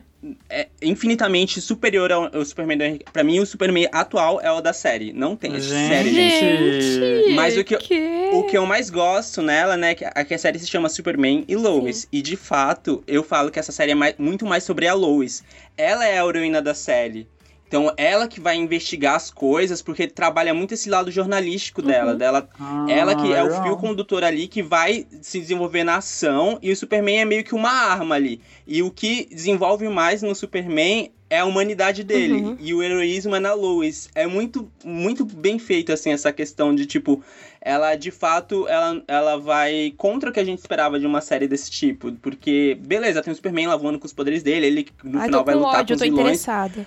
[0.49, 3.01] é infinitamente superior ao, ao Superman do Henry.
[3.11, 5.11] Pra mim, o Superman atual é o da série.
[5.11, 5.51] Não tem.
[5.59, 5.87] Gente.
[5.89, 6.91] Sério, gente.
[7.25, 8.29] Gente, Mas o que eu- que...
[8.33, 11.43] O que eu mais gosto nela, né, que a, que a série se chama Superman
[11.49, 12.07] e Lois.
[12.13, 15.43] E de fato, eu falo que essa série é mais- muito mais sobre a Lois.
[15.77, 17.27] Ela é a heroína da série.
[17.71, 22.11] Então, ela que vai investigar as coisas, porque trabalha muito esse lado jornalístico dela.
[22.11, 22.17] Uhum.
[22.17, 26.59] dela Ah, ela que é o fio condutor ali que vai se desenvolver na ação
[26.61, 28.41] e o Superman é meio que uma arma ali.
[28.67, 32.57] E o que desenvolve mais no Superman é a humanidade dele Uhum.
[32.59, 34.09] e o heroísmo é na Lois.
[34.13, 37.23] É muito muito bem feito assim essa questão de tipo
[37.61, 41.47] ela de fato ela, ela vai contra o que a gente esperava de uma série
[41.47, 45.19] desse tipo, porque beleza, tem o Superman lá voando com os poderes dele, ele no
[45.19, 46.41] Ai, final vai lutar ódio, com os tô vilões.
[46.41, 46.85] interessada.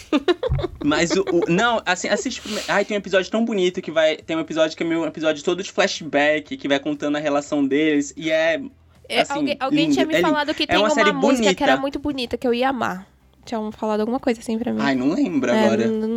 [0.84, 2.42] Mas o, o- Não, assim, assiste.
[2.68, 4.16] Ai, tem um episódio tão bonito que vai.
[4.16, 7.66] Tem um episódio que é um episódio todo de flashback, que vai contando a relação
[7.66, 8.12] deles.
[8.16, 8.60] E é.
[9.08, 11.72] É, Assim, alguém tinha me É falado que É tem uma uma, música que era
[11.72, 11.80] bonita.
[11.80, 13.06] muito bonita, que eu ia amar.
[13.44, 14.80] Tinham falado alguma coisa assim pra mim.
[14.82, 15.86] Ai, não lembro É, agora.
[15.86, 16.08] não,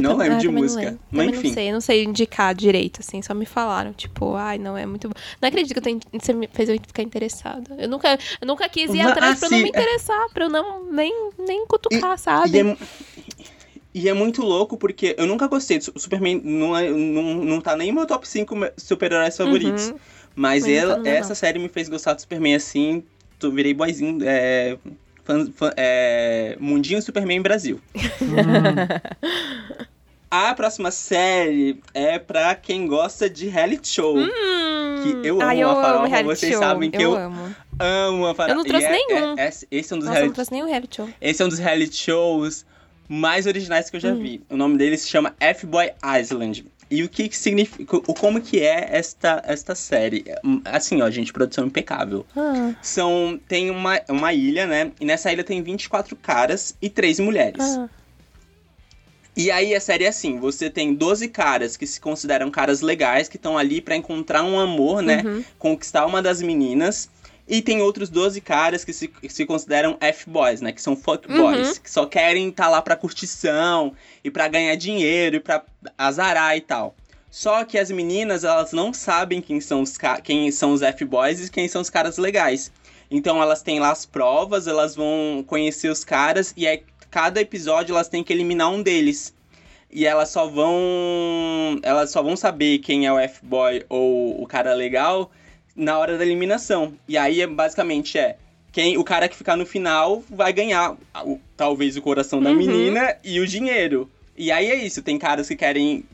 [0.00, 1.00] não- lembro ah, de música, Não lembro.
[1.12, 1.46] mas enfim.
[1.46, 3.92] não sei, eu não sei indicar direito, assim, só me falaram.
[3.92, 5.14] Tipo, ai, não, é muito bom.
[5.40, 7.76] Não acredito que eu tenho, você me fez eu ficar interessada.
[7.78, 9.62] Eu nunca, eu nunca quis ir Ah, atrás pra eu não sim.
[9.62, 12.58] me interessar, pra eu não nem, nem cutucar, E sabe?
[12.58, 12.76] é, mu-
[13.94, 17.76] E é muito louco porque eu nunca gostei do Superman, não, é, não, não tá
[17.76, 19.90] nem no meu top 5 super-heróis favoritos.
[19.90, 19.98] Uhum.
[20.34, 23.04] Mas ela, essa série me fez gostar do Superman assim,
[23.38, 24.78] tu virei boyzinho, é,
[25.24, 27.78] fã, fã, é, Mundinho Superman Brasil.
[30.30, 34.16] A próxima série é pra quem gosta de reality show.
[34.16, 34.30] Hum,
[35.02, 36.62] que eu amo ai, eu a amo vocês show.
[36.62, 37.54] sabem que eu, eu amo.
[37.78, 38.52] amo a farofa.
[38.52, 39.38] Eu não trouxe é, nenhum.
[39.38, 40.20] É, é, esse é um dos Nossa, reality...
[40.20, 41.10] eu não trouxe nenhum reality show.
[41.20, 42.64] Esse é um dos reality shows
[43.12, 44.22] mais originais que eu já hum.
[44.22, 44.40] vi.
[44.48, 46.64] O nome dele se chama F-Boy Island.
[46.90, 50.24] E o que, que significa, o como que é esta, esta série?
[50.64, 52.24] Assim, ó, gente, produção impecável.
[52.34, 52.74] Ah.
[52.80, 54.92] São, tem uma, uma ilha, né?
[54.98, 57.62] E nessa ilha tem 24 caras e 3 mulheres.
[57.62, 57.88] Ah.
[59.36, 63.28] E aí a série é assim, você tem 12 caras que se consideram caras legais,
[63.28, 65.22] que estão ali para encontrar um amor, né?
[65.24, 65.44] Uhum.
[65.58, 67.10] Conquistar uma das meninas.
[67.46, 70.72] E tem outros 12 caras que se, que se consideram F-boys, né?
[70.72, 71.68] Que são fuckboys.
[71.68, 71.82] Uhum.
[71.82, 75.64] Que só querem estar tá lá pra curtição e para ganhar dinheiro e pra
[75.98, 76.94] azarar e tal.
[77.30, 81.50] Só que as meninas, elas não sabem quem são os, quem são os F-boys e
[81.50, 82.70] quem são os caras legais.
[83.10, 87.94] Então elas têm lá as provas, elas vão conhecer os caras e aí cada episódio
[87.94, 89.34] elas têm que eliminar um deles.
[89.90, 91.78] E elas só vão.
[91.82, 95.30] Elas só vão saber quem é o F-Boy ou o cara legal
[95.74, 96.94] na hora da eliminação.
[97.08, 98.36] E aí, basicamente, é.
[98.70, 100.96] Quem, o cara que ficar no final vai ganhar
[101.26, 102.56] o, talvez o coração da Uhum.
[102.56, 104.10] menina e o dinheiro.
[104.34, 106.04] E aí é isso, tem caras que querem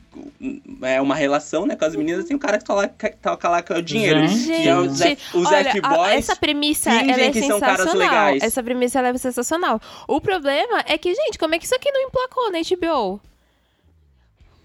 [0.81, 3.47] é, uma relação né, com as meninas, tem o cara que tá lá, que toca
[3.47, 4.27] lá com o dinheiro.
[4.27, 4.67] Gente.
[4.67, 6.11] É os, F- os olha, a- F-boys.
[6.17, 8.35] essa premissa ela é sensacional.
[8.41, 9.81] Essa premissa é sensacional.
[10.05, 13.21] O problema é que, gente, como é que isso aqui não emplacou na HBO?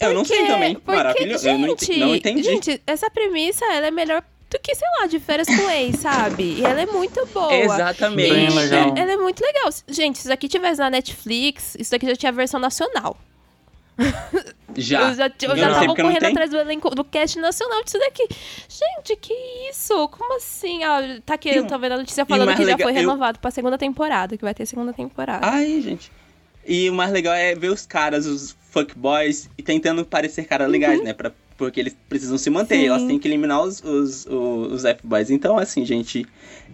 [0.00, 0.74] Eu não sei Porque- também.
[0.74, 1.48] porque, Maravilhoso.
[1.48, 2.42] eu gente, não entendi.
[2.42, 4.22] Gente, essa premissa ela é melhor
[4.54, 6.44] do que, sei lá, de férias com ex, sabe?
[6.60, 7.52] E ela é muito boa.
[7.54, 8.30] Exatamente.
[8.30, 8.94] Bem legal.
[8.96, 9.68] Ela é muito legal.
[9.88, 13.16] Gente, se isso aqui tivesse na Netflix, isso aqui já tinha a versão nacional.
[14.76, 15.08] Já.
[15.10, 18.26] Eu já, eu Eu já tava correndo atrás do elenco do cast nacional disso daqui.
[18.68, 19.32] Gente, que
[19.70, 20.08] isso?
[20.08, 20.82] Como assim?
[20.82, 22.96] Ah, tá aqui, E eu tô vendo a notícia falando que já legal- foi eu-
[22.96, 25.46] renovado pra segunda temporada, que vai ter segunda temporada.
[25.46, 26.10] Ai, gente.
[26.66, 31.00] E o mais legal é ver os caras, os fuckboys, e tentando parecer caras legais,
[31.04, 31.12] né?
[31.12, 32.78] Pra, porque eles precisam se manter.
[32.80, 32.86] Sim.
[32.86, 35.30] elas têm que eliminar os, os, os, os F-boys.
[35.30, 36.26] Então, assim, gente,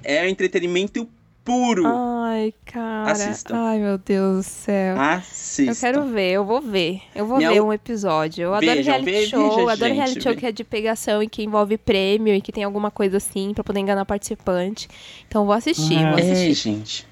[0.03, 1.09] é um entretenimento
[1.45, 1.85] puro.
[1.87, 3.11] Ai, cara.
[3.13, 3.55] Assistam.
[3.57, 5.01] Ai, meu Deus do céu.
[5.01, 5.73] Assistam.
[5.73, 7.01] Eu quero ver, eu vou ver.
[7.15, 8.43] Eu vou Minha ver um episódio.
[8.45, 10.65] Eu adoro Vejam, reality ve- show, veja, eu adoro gente, reality show que é de
[10.65, 14.87] pegação e que envolve prêmio e que tem alguma coisa assim pra poder enganar participante.
[15.27, 16.11] Então eu vou assistir, Ah.
[16.11, 16.55] vou É, assistir.
[16.55, 17.07] gente.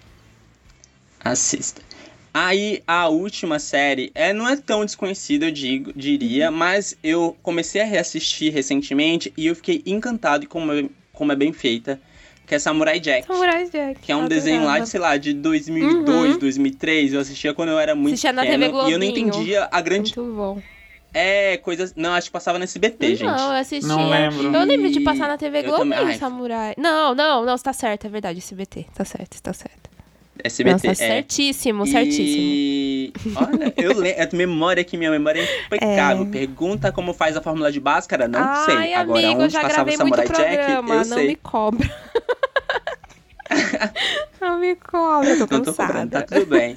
[1.25, 1.83] Assista.
[2.33, 7.81] Aí, a última série é, não é tão desconhecida, eu digo, diria, mas eu comecei
[7.81, 12.01] a reassistir recentemente e eu fiquei encantado com como é, como é bem feita,
[12.47, 13.26] que é Samurai Jack.
[13.26, 14.01] Samurai Jack.
[14.01, 16.39] Que é um desenho lá de, sei lá, de 2002, Uhum.
[16.39, 17.12] 2003.
[17.12, 18.64] Eu assistia quando eu era muito Assistia na pequeno.
[18.66, 20.16] TV e eu não entendia a grande...
[20.16, 20.62] Muito bom.
[21.12, 21.95] É, coisas...
[21.97, 23.24] Não, acho que passava no SBT, gente.
[23.24, 23.89] Não, eu assistia.
[23.89, 24.55] Não lembro.
[24.55, 26.12] Eu lembro de passar na TV Eu Globinho, também.
[26.12, 26.18] Ai.
[26.18, 26.74] Samurai.
[26.79, 28.87] Não, não, não, você tá certo, é verdade, SBT.
[28.95, 29.91] Tá certo, tá certo.
[30.45, 30.95] SBT, Nossa, é.
[30.95, 32.26] certíssimo, certíssimo.
[32.26, 33.12] E...
[33.34, 34.22] Olha, eu lembro...
[34.22, 36.24] A memória aqui, minha memória é impecável.
[36.24, 36.30] É.
[36.30, 38.95] Pergunta como faz a fórmula de Bhaskara, não Ai, sei.
[38.95, 41.26] Agora, amigo, onde já passava o Samurai Jack, programa, eu não sei.
[41.26, 41.91] me cobra.
[44.41, 46.74] não me cobra, eu tô Não tô cobrando, tá tudo bem.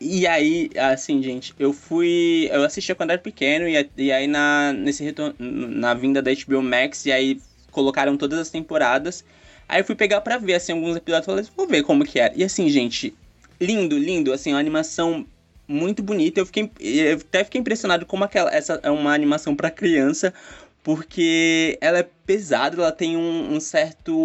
[0.00, 2.48] E aí, assim, gente, eu fui.
[2.52, 6.62] Eu assistia quando era pequeno, e, e aí na, nesse retorno, na vinda da HBO
[6.62, 7.40] Max, e aí
[7.72, 9.24] colocaram todas as temporadas.
[9.68, 12.18] Aí eu fui pegar pra ver, assim, alguns episódios e falei, vou ver como que
[12.18, 12.32] era.
[12.36, 13.14] E assim, gente,
[13.60, 15.26] lindo, lindo, assim, uma animação
[15.66, 16.40] muito bonita.
[16.40, 16.70] Eu fiquei.
[16.80, 18.50] Eu até fiquei impressionado como aquela.
[18.54, 20.32] Essa é uma animação pra criança.
[20.82, 24.16] Porque ela é pesada, ela tem um, um certo.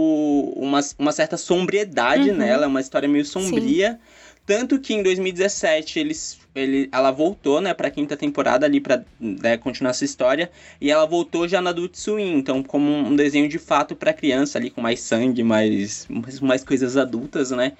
[0.55, 2.37] Uma, uma certa sombriedade Uhum.
[2.37, 3.99] nela, é uma história meio sombria.
[4.45, 9.57] Tanto que em 2017 eles, ele, ela voltou, né, pra quinta temporada ali pra né,
[9.57, 10.51] continuar essa história.
[10.81, 14.57] E ela voltou já na Adult Swim, então como um desenho de fato pra criança
[14.57, 16.07] ali, com mais sangue, mais,
[16.41, 17.73] mais, coisas adultas, né.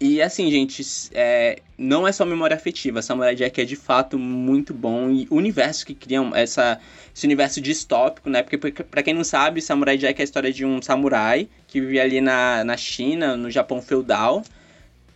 [0.00, 0.80] E assim, gente,
[1.12, 3.02] é, não é só memória afetiva.
[3.02, 5.10] Samurai Jack é de fato muito bom.
[5.10, 6.78] E o universo que criam, essa,
[7.12, 8.44] esse universo distópico, né?
[8.44, 12.04] Porque, pra quem não sabe, Samurai Jack é a história de um samurai que vivia
[12.04, 14.44] ali na, na China, no Japão feudal.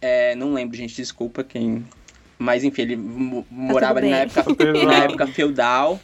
[0.03, 1.85] É, não lembro, gente, desculpa quem.
[2.39, 4.83] Mas enfim, ele mo- morava ali na época, Pesado.
[4.85, 6.01] na época feudal.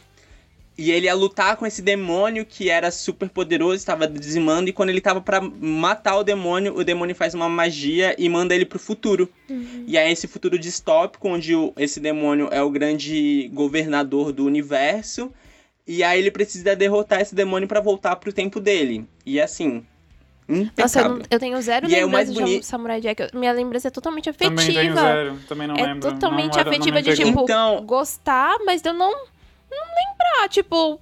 [0.77, 4.87] E ele ia lutar com esse demônio que era super poderoso, estava dizimando, e quando
[4.89, 8.79] ele tava pra matar o demônio, o demônio faz uma magia e manda ele pro
[8.79, 9.27] futuro.
[9.85, 15.29] E aí esse futuro distópico, onde o- esse demônio é o grande governador do universo,
[15.85, 19.03] e aí ele precisa derrotar esse demônio pra voltar pro tempo dele.
[19.25, 19.83] E assim,
[20.77, 23.29] Nossa, eu, eu, tenho zero e lembrança é de Samurai Jack.
[23.35, 24.55] Minha lembrança é totalmente afetiva.
[24.55, 26.07] Também tenho zero, também não é lembro.
[26.07, 27.83] É totalmente não afetiva era, de, tipo, então...
[27.85, 30.99] gostar, mas eu não, não lembrar, tipo,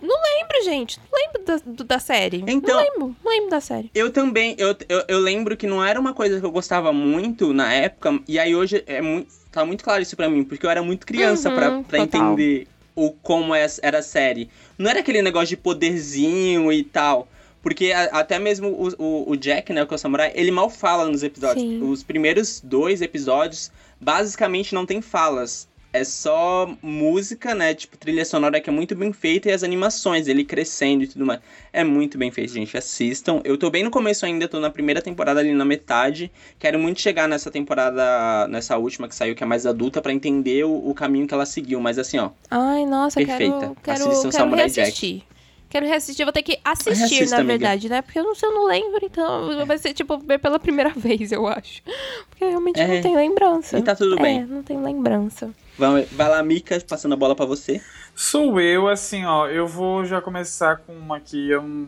[0.00, 0.98] não lembro, gente.
[1.12, 2.44] Não lembro da, da série.
[2.46, 3.16] Então, não lembro.
[3.24, 3.90] Não lembro da série.
[3.94, 4.54] Eu também.
[4.56, 8.18] Eu, eu, eu, lembro que não era uma coisa que eu gostava muito na época.
[8.26, 10.44] E aí hoje é muito, tá muito claro isso pra mim.
[10.44, 14.48] Porque eu era muito criança uhum, pra, pra entender o como é, era a série.
[14.76, 17.28] Não era aquele negócio de poderzinho e tal.
[17.62, 20.70] Porque a, até mesmo o, o, o, Jack, né, que é o samurai, ele mal
[20.70, 21.62] fala nos episódios.
[21.62, 21.82] Sim.
[21.82, 27.74] Os primeiros dois episódios, basicamente, não tem falas é só música, né?
[27.74, 31.24] Tipo, trilha sonora que é muito bem feita e as animações, ele crescendo e tudo
[31.24, 31.40] mais.
[31.72, 32.76] É muito bem feito, gente.
[32.76, 33.40] Assistam.
[33.44, 36.30] Eu tô bem no começo ainda, tô na primeira temporada ali na metade.
[36.58, 40.64] Quero muito chegar nessa temporada, nessa última que saiu, que é mais adulta, para entender
[40.64, 41.80] o, o, caminho que ela seguiu.
[41.80, 42.30] Mas assim, ó.
[42.50, 43.58] Ai, nossa, perfeita.
[43.58, 45.14] quero, quero, Assistam quero Samurai reassistir.
[45.14, 45.37] Jack.
[45.68, 47.96] Quero reassistir, vou ter que assistir, Assista, na verdade, amiga.
[47.96, 48.02] né?
[48.02, 51.46] Porque eu não, eu não lembro, então vai ser tipo ver pela primeira vez, eu
[51.46, 51.82] acho.
[52.30, 52.86] Porque realmente é.
[52.88, 53.78] não tenho lembrança.
[53.78, 54.46] E tá tudo é, bem.
[54.46, 55.50] não tenho lembrança.
[55.78, 57.82] Vai, vai lá, Mika, passando a bola para você.
[58.16, 59.46] Sou eu, assim, ó.
[59.46, 61.86] Eu vou já começar com uma que eu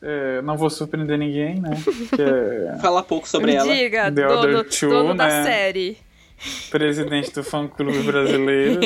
[0.00, 1.70] é, não vou surpreender ninguém, né?
[2.18, 2.78] É...
[2.78, 3.72] Fala pouco sobre ela.
[3.72, 5.14] Diga, The dono, Two, dono né?
[5.14, 5.98] da série.
[6.70, 8.80] Presidente do fã clube brasileiro.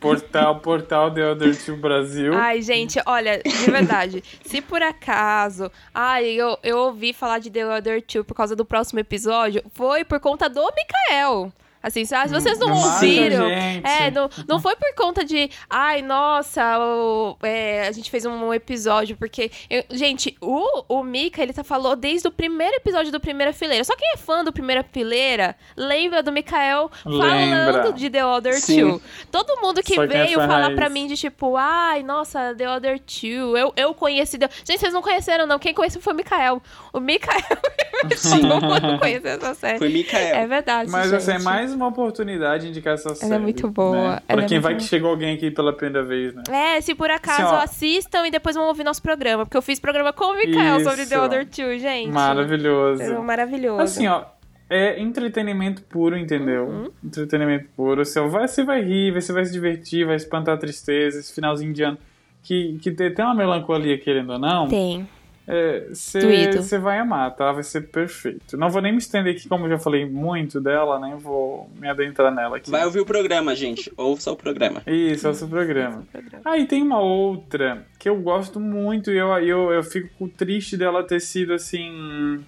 [0.00, 2.32] portal, portal The Other Two Brasil.
[2.34, 4.22] Ai, gente, olha, de verdade.
[4.44, 5.70] se por acaso.
[5.94, 10.04] Ai, eu, eu ouvi falar de The Other Two por causa do próximo episódio, foi
[10.04, 11.52] por conta do Mikael.
[11.82, 13.46] Assim, se vocês não ouviram.
[13.48, 15.50] É, não, não foi por conta de.
[15.68, 19.50] Ai, nossa, o, é, a gente fez um episódio, porque.
[19.70, 23.84] Eu, gente, o, o Mika, ele tá falou desde o primeiro episódio do Primeira Fileira.
[23.84, 28.80] Só quem é fã do Primeira Fileira lembra do Mikael falando de The Other Sim.
[28.80, 29.02] Two.
[29.30, 32.98] Todo mundo que Só veio é falar pra mim de tipo, ai, nossa, The Other
[33.00, 33.56] Two.
[33.56, 34.38] Eu, eu conheci.
[34.38, 34.48] The...
[34.64, 35.58] Gente, vocês não conheceram, não.
[35.58, 36.62] Quem conheceu foi o Mikael.
[36.92, 37.40] O Mikael.
[38.22, 39.78] Todo mundo conheceu essa série.
[39.78, 40.36] Foi Mikael.
[40.36, 40.90] É verdade.
[40.90, 41.16] Mas gente.
[41.16, 43.32] assim, é mais uma oportunidade de indicar essa série.
[43.32, 44.14] Ela é muito boa.
[44.14, 44.22] Né?
[44.26, 44.80] Pra é quem vai boa.
[44.80, 46.42] que chegou alguém aqui pela primeira vez, né?
[46.48, 49.44] É, se por acaso assim, assistam e depois vão ouvir nosso programa.
[49.44, 50.88] Porque eu fiz programa com o Mikael Isso.
[50.88, 52.12] sobre The Other Two, gente.
[52.12, 53.02] Maravilhoso.
[53.02, 53.82] É maravilhoso.
[53.82, 54.24] Assim, ó,
[54.70, 56.66] é entretenimento puro, entendeu?
[56.66, 56.90] Uhum.
[57.04, 58.04] Entretenimento puro.
[58.04, 61.72] Você vai, você vai rir, você vai se divertir, vai espantar a tristeza, esse finalzinho
[61.72, 61.98] de ano.
[62.42, 64.68] Que, que tem uma melancolia, querendo ou não.
[64.68, 65.08] Tem.
[65.46, 67.52] Você é, vai amar, tá?
[67.52, 68.56] Vai ser perfeito.
[68.56, 71.88] Não vou nem me estender aqui, como eu já falei muito dela, nem vou me
[71.88, 72.68] adentrar nela aqui.
[72.68, 73.92] Vai ouvir o programa, gente.
[73.96, 74.82] Ouça o programa.
[74.86, 76.04] Isso, ouça o programa.
[76.44, 80.76] Ah, e tem uma outra que eu gosto muito e eu, eu, eu fico triste
[80.76, 82.44] dela ter sido assim.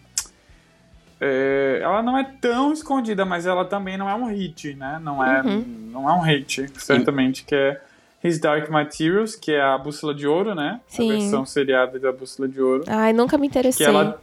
[1.20, 5.00] É, ela não é tão escondida, mas ela também não é um hit, né?
[5.00, 5.64] Não é, uhum.
[5.92, 7.80] não é um hit, certamente, que é
[8.22, 10.80] His Dark Materials, que é a Bússola de Ouro, né?
[10.86, 11.10] Sim.
[11.10, 12.84] A versão seriada da Bússola de Ouro.
[12.88, 13.86] Ai, nunca me interessei.
[13.86, 14.20] Que ela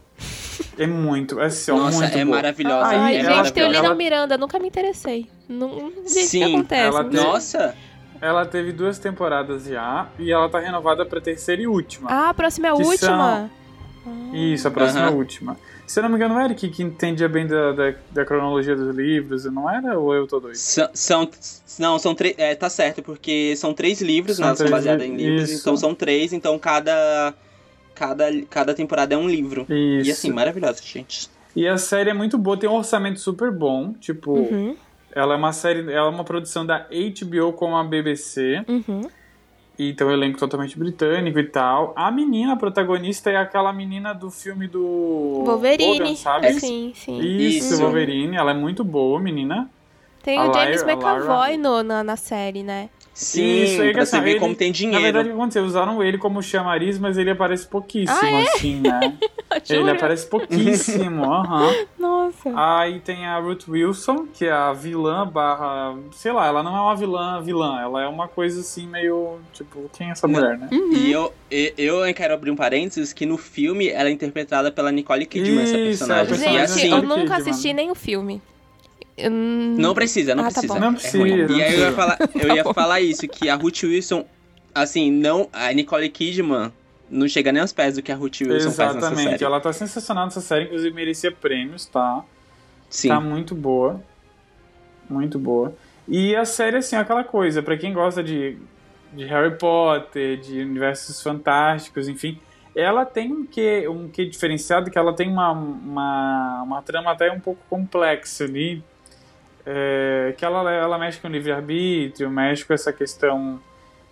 [0.78, 2.36] é muito, é assim, Nossa, muito é boa.
[2.36, 2.88] maravilhosa.
[2.88, 5.30] Ai, é gente, tem o Lina Miranda, nunca me interessei.
[5.48, 6.88] Não, gente, Sim, o que acontece?
[6.88, 7.16] Ela te...
[7.16, 7.76] Nossa!
[8.22, 12.10] Ela teve duas temporadas já e ela tá renovada pra terceira e última.
[12.10, 13.50] Ah, a próxima é a última?
[14.04, 14.36] São...
[14.36, 15.58] Isso, a próxima é a última.
[15.88, 18.96] Se eu não me engano, o Eric que entendia bem da, da, da, cronologia dos
[18.96, 19.98] livros, não era?
[20.00, 20.56] Ou eu tô doido?
[20.56, 21.30] São, são
[21.80, 22.36] não, são três.
[22.38, 25.62] É, tá certo, porque são três livros, são, né, são baseados em livros, Isso.
[25.62, 27.34] então são três, então cada,
[27.94, 29.62] cada, cada temporada é um livro.
[29.70, 30.10] Isso.
[30.10, 31.30] E assim, maravilhoso, gente.
[31.56, 34.34] E a série é muito boa, tem um orçamento super bom, tipo.
[34.34, 34.76] Uhum.
[35.12, 38.66] Ela é uma série, ela é uma produção da HBO com a BBC.
[38.68, 39.08] Uhum.
[39.78, 41.94] Então, elenco totalmente britânico e tal.
[41.96, 45.44] A menina protagonista é aquela menina do filme do.
[45.46, 46.00] Wolverine.
[46.00, 46.54] Logan, sabe?
[46.60, 47.20] Sim, sim.
[47.20, 48.38] Isso, Isso, Wolverine.
[48.38, 49.70] Ela é muito boa, menina.
[50.24, 52.90] Tem a o James McAvoy no, na, na série, né?
[53.16, 55.00] Sim, Isso, ele, pra você ver ele, como tem dinheiro.
[55.00, 55.64] Na verdade, o que aconteceu?
[55.64, 58.44] Usaram ele como chamariz, mas ele aparece pouquíssimo, ah, é?
[58.44, 59.18] assim, né?
[59.70, 61.68] ele aparece pouquíssimo, aham.
[61.70, 61.86] Uhum.
[61.98, 62.52] Nossa.
[62.54, 65.96] Aí tem a Ruth Wilson, que é a vilã barra...
[66.12, 69.40] Sei lá, ela não é uma vilã vilã, ela é uma coisa assim meio...
[69.54, 70.68] Tipo, quem é essa mulher, né?
[70.70, 70.92] Uhum.
[70.92, 74.92] E eu, eu, eu quero abrir um parênteses que no filme ela é interpretada pela
[74.92, 76.36] Nicole Kidman, Isso, essa personagem.
[76.36, 78.42] Gente, e assim, eu nunca assisti nem o filme.
[79.18, 80.74] Não precisa, não ah, tá precisa.
[80.74, 81.24] Tá não precisa.
[81.24, 84.26] É e aí eu ia falar, eu ia falar isso, que a Ruth Wilson,
[84.74, 85.50] assim, não.
[85.54, 86.72] A Nicole Kidman
[87.10, 89.02] não chega nem aos pés do que a Ruth Wilson Exatamente.
[89.02, 89.44] faz nessa série.
[89.44, 92.26] Ela tá sensacional nessa série, inclusive merecia prêmios, tá?
[92.90, 93.08] Sim.
[93.08, 94.02] Tá muito boa.
[95.10, 95.74] Muito boa.
[96.08, 98.58] E a série, assim, é aquela coisa, para quem gosta de,
[99.14, 102.40] de Harry Potter, de universos fantásticos, enfim,
[102.76, 107.32] ela tem um que um que diferenciado que ela tem uma, uma, uma trama até
[107.32, 108.84] um pouco complexa ali
[109.66, 113.60] é, que ela, ela mexe com livre-arbítrio, mexe com essa questão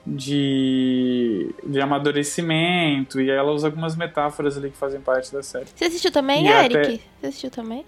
[0.06, 5.68] de, de amadurecimento, e ela usa algumas metáforas ali que fazem parte da série.
[5.74, 6.78] Você assistiu também, e Eric?
[6.78, 7.00] Até...
[7.22, 7.86] Você assistiu também?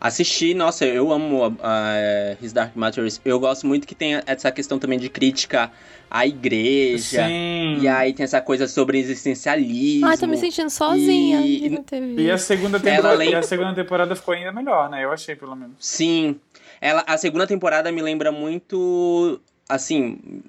[0.00, 3.20] Assisti, nossa, eu amo a, a, His Dark Materials.
[3.24, 5.72] Eu gosto muito que tem essa questão também de crítica
[6.08, 7.26] à igreja.
[7.26, 7.78] Sim.
[7.80, 10.06] E aí tem essa coisa sobre existencialismo.
[10.06, 11.40] Ai, tô me sentindo sozinha.
[11.40, 11.80] E,
[12.16, 15.04] e a segunda temporada, e a segunda temporada ficou ainda melhor, né?
[15.04, 15.74] Eu achei, pelo menos.
[15.80, 16.38] Sim.
[16.80, 19.40] Ela, a segunda temporada me lembra muito.
[19.68, 20.42] Assim.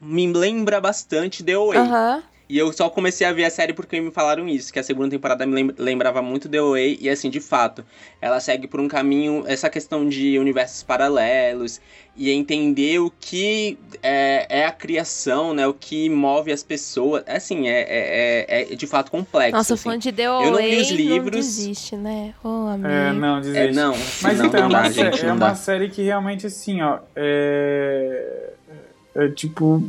[0.00, 1.78] Me lembra bastante The Away.
[1.78, 2.22] Aham.
[2.48, 5.10] E eu só comecei a ver a série porque me falaram isso, que a segunda
[5.10, 7.84] temporada me lembrava muito The Way, e assim, de fato,
[8.20, 11.80] ela segue por um caminho, essa questão de universos paralelos,
[12.16, 17.66] e entender o que é, é a criação, né, o que move as pessoas, assim,
[17.66, 19.56] é, é, é, é de fato complexo.
[19.56, 19.90] Nossa, assim.
[19.90, 21.24] fã de The Way eu não li os livros.
[21.24, 22.32] não desiste, né?
[22.44, 22.88] Oh, amigo.
[22.88, 23.60] É, não, desiste.
[23.60, 23.92] É, não,
[24.22, 26.80] Mas não, então, não é, uma, dá, série, gente, é uma série que realmente, assim,
[26.80, 28.52] ó, é...
[29.16, 29.82] é tipo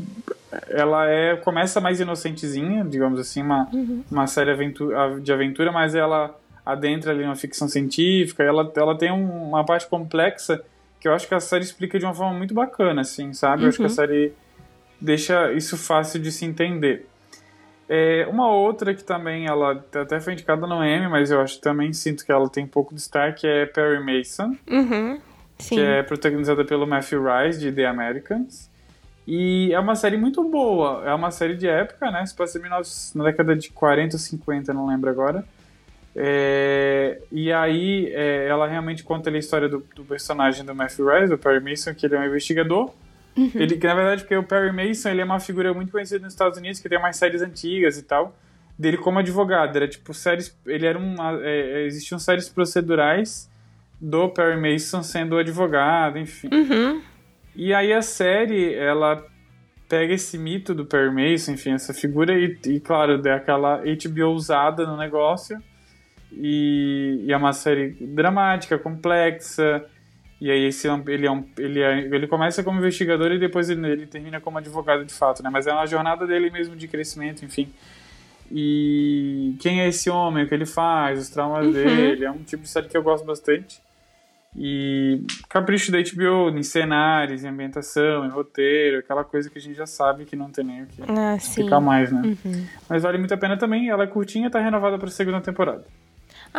[0.69, 4.03] ela é começa mais inocentezinha, digamos assim, uma, uhum.
[4.09, 9.11] uma série aventura, de aventura, mas ela adentra ali uma ficção científica, ela, ela tem
[9.11, 10.61] um, uma parte complexa
[10.99, 13.57] que eu acho que a série explica de uma forma muito bacana, assim, sabe?
[13.57, 13.63] Uhum.
[13.63, 13.93] Eu acho que a uhum.
[13.93, 14.33] série
[14.99, 17.05] deixa isso fácil de se entender.
[17.89, 21.93] É, uma outra que também ela até foi indicada no Emmy, mas eu acho também
[21.93, 25.21] sinto que ela tem pouco destaque é Perry Mason, uhum.
[25.57, 28.66] que é protagonizada pelo Matthew Rice de The Americans.
[29.27, 31.03] E é uma série muito boa.
[31.05, 32.25] É uma série de época, né?
[32.25, 32.57] Se passa
[33.13, 35.43] na década de 40 ou 50, não lembro agora.
[36.15, 41.29] É, e aí é, ela realmente conta a história do, do, personagem do Matthew Rice,
[41.29, 42.91] do Perry Mason, que ele é um investigador.
[43.37, 43.51] Uhum.
[43.53, 46.33] Ele, que na verdade, porque o Perry Mason ele é uma figura muito conhecida nos
[46.33, 48.35] Estados Unidos, que tem umas séries antigas e tal,
[48.79, 49.75] dele como advogado.
[49.75, 50.57] Era tipo séries.
[50.65, 51.37] Ele era uma.
[51.43, 53.47] É, existiam séries procedurais
[53.99, 56.49] do Perry Mason sendo advogado, enfim.
[56.51, 57.01] Uhum.
[57.57, 59.25] E aí a série, ela
[59.89, 64.29] pega esse mito do Perry Mason, enfim, essa figura, e, e claro, dá aquela HBO
[64.29, 65.61] usada no negócio.
[66.31, 69.83] E, e, é uma série dramática, complexa.
[70.39, 73.87] E aí esse, ele, é um, ele, é, ele começa como investigador e depois ele,
[73.89, 75.49] ele, termina como advogado de fato, né?
[75.49, 77.73] Mas é uma jornada dele mesmo de crescimento, enfim.
[78.51, 81.71] E quem é esse homem, o que ele faz, os traumas uhum.
[81.71, 83.81] dele, é um tipo de série que eu gosto bastante.
[84.57, 89.75] E capricho da HBO em cenários, em ambientação, em roteiro, aquela coisa que a gente
[89.75, 92.21] já sabe que não tem nem o que ah, explicar mais, né?
[92.25, 92.65] Uhum.
[92.89, 93.89] Mas vale muito a pena também.
[93.89, 95.85] Ela é curtinha, tá renovada pra segunda temporada.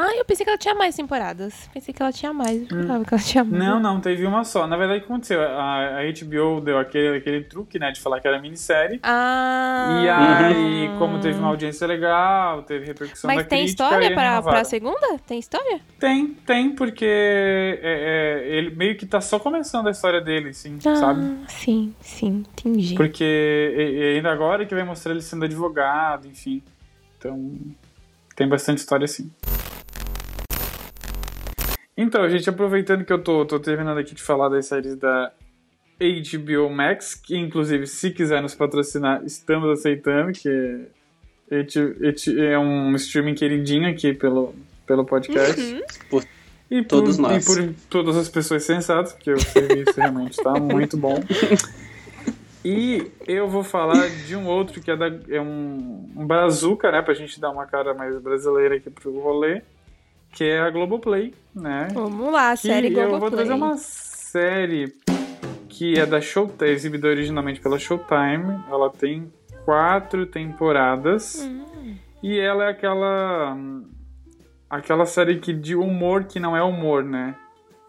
[0.01, 1.69] Ah, eu pensei que ela tinha mais temporadas.
[1.75, 2.71] Pensei que ela tinha mais.
[2.71, 3.03] Eu hum.
[3.03, 3.65] que ela tinha mais.
[3.65, 4.65] Não, não, teve uma só.
[4.65, 5.43] Na verdade, o que aconteceu?
[5.43, 9.01] A, a HBO deu aquele, aquele truque, né, de falar que era minissérie.
[9.03, 10.01] Ah.
[10.01, 14.41] E aí, como teve uma audiência legal, teve repercussão Mas da tem crítica, história pra,
[14.41, 15.19] pra segunda?
[15.27, 15.81] Tem história?
[15.99, 20.79] Tem, tem, porque é, é, ele meio que tá só começando a história dele, assim,
[20.87, 21.39] ah, sabe?
[21.49, 22.95] Sim, sim, entendi.
[22.95, 26.63] Porque ainda agora que vai mostrar ele sendo advogado, enfim.
[27.19, 27.59] Então,
[28.39, 29.29] tem bastante história assim.
[31.97, 35.33] Então, gente, aproveitando que eu tô, tô terminando aqui de falar das séries da
[35.99, 40.87] HBO Max, que inclusive, se quiser nos patrocinar, estamos aceitando, que
[41.51, 44.55] é um streaming queridinho aqui pelo,
[44.87, 45.61] pelo podcast.
[45.61, 45.81] Uhum.
[46.09, 46.25] Por
[46.71, 47.45] e todos por, nós.
[47.45, 51.21] E por todas as pessoas sensatas, porque o serviço realmente está muito bom.
[52.71, 57.01] E eu vou falar de um outro que é, da, é um, um brazuca, né?
[57.01, 59.63] Pra gente dar uma cara mais brasileira aqui pro rolê
[60.33, 61.89] que é a Globoplay, né?
[61.93, 63.17] Vamos lá, série Globoplay.
[63.17, 64.95] Eu vou trazer uma série
[65.69, 68.63] que é da Showtime, exibida originalmente pela Showtime.
[68.71, 69.33] Ela tem
[69.65, 71.97] quatro temporadas hum.
[72.23, 73.57] e ela é aquela
[74.69, 77.35] aquela série que de humor que não é humor, né?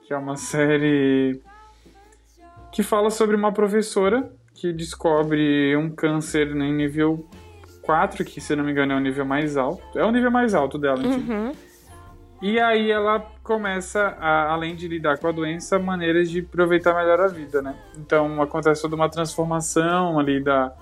[0.08, 1.42] Que é uma série
[2.72, 7.26] que fala sobre uma professora que descobre um câncer em nível
[7.84, 9.98] 4, que se não me engano é o nível mais alto.
[9.98, 11.52] É o nível mais alto dela, uhum.
[12.42, 17.20] E aí ela começa, a, além de lidar com a doença, maneiras de aproveitar melhor
[17.20, 17.76] a vida, né?
[17.98, 20.74] Então acontece toda uma transformação ali da,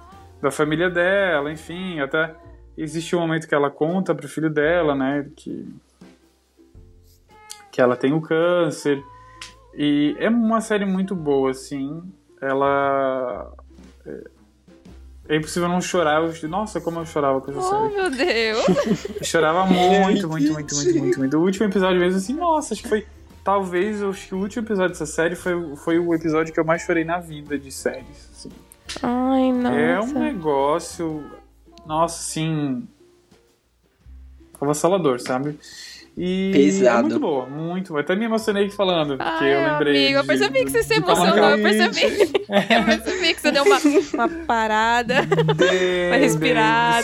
[0.41, 2.35] da família dela, enfim, até
[2.77, 5.67] existe um momento que ela conta pro filho dela, né, que
[7.71, 9.03] que ela tem o câncer.
[9.75, 12.01] E é uma série muito boa, assim.
[12.41, 13.53] Ela
[15.29, 16.21] é impossível não chorar.
[16.21, 17.81] Eu, nossa, como eu chorava com essa oh, série.
[17.81, 18.65] Oh, meu Deus!
[19.19, 21.37] Eu chorava muito, muito, muito, muito, muito, muito.
[21.37, 23.05] O último episódio mesmo, assim, nossa, acho que foi.
[23.43, 26.81] Talvez, acho que o último episódio dessa série foi, foi o episódio que eu mais
[26.81, 28.29] chorei na vida de séries.
[28.31, 28.51] Assim.
[29.01, 29.75] Ai, nossa.
[29.75, 31.23] É um negócio.
[31.85, 32.87] Nossa, assim.
[34.59, 35.57] Avassalador, sabe?
[36.19, 36.97] E Pesado.
[36.97, 38.01] é muito boa, muito boa.
[38.01, 40.05] Até me emocionei falando, porque Ai, eu lembrei.
[40.05, 42.37] Amigo, eu de- percebi que você se de emocionou, eu percebi.
[42.47, 43.77] Eu percebi que você deu uma,
[44.13, 45.15] uma parada.
[45.57, 47.03] Dei, Uma respirada.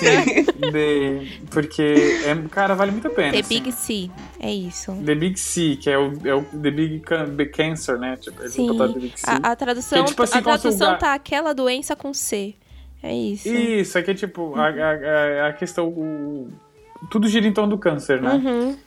[0.72, 1.31] dei.
[1.52, 3.34] porque, é, cara, vale muito a pena.
[3.34, 3.60] The assim.
[3.61, 4.10] Big C,
[4.40, 4.94] é isso.
[5.06, 8.15] The Big C, que é o, é o The Big, Can- Big Cancer, né?
[8.19, 8.68] Tipo, eles Sim.
[8.68, 9.26] botaram The Big C.
[9.30, 12.56] A, a tradução, Que, tipo assim, a tradução tá aquela doença com C.
[13.03, 13.48] É isso.
[13.49, 15.88] Isso, é que tipo, a, a, a- a questão.
[15.90, 16.48] o-
[17.11, 18.31] tudo gira em torno do câncer, né?
[18.34, 18.77] Uhum.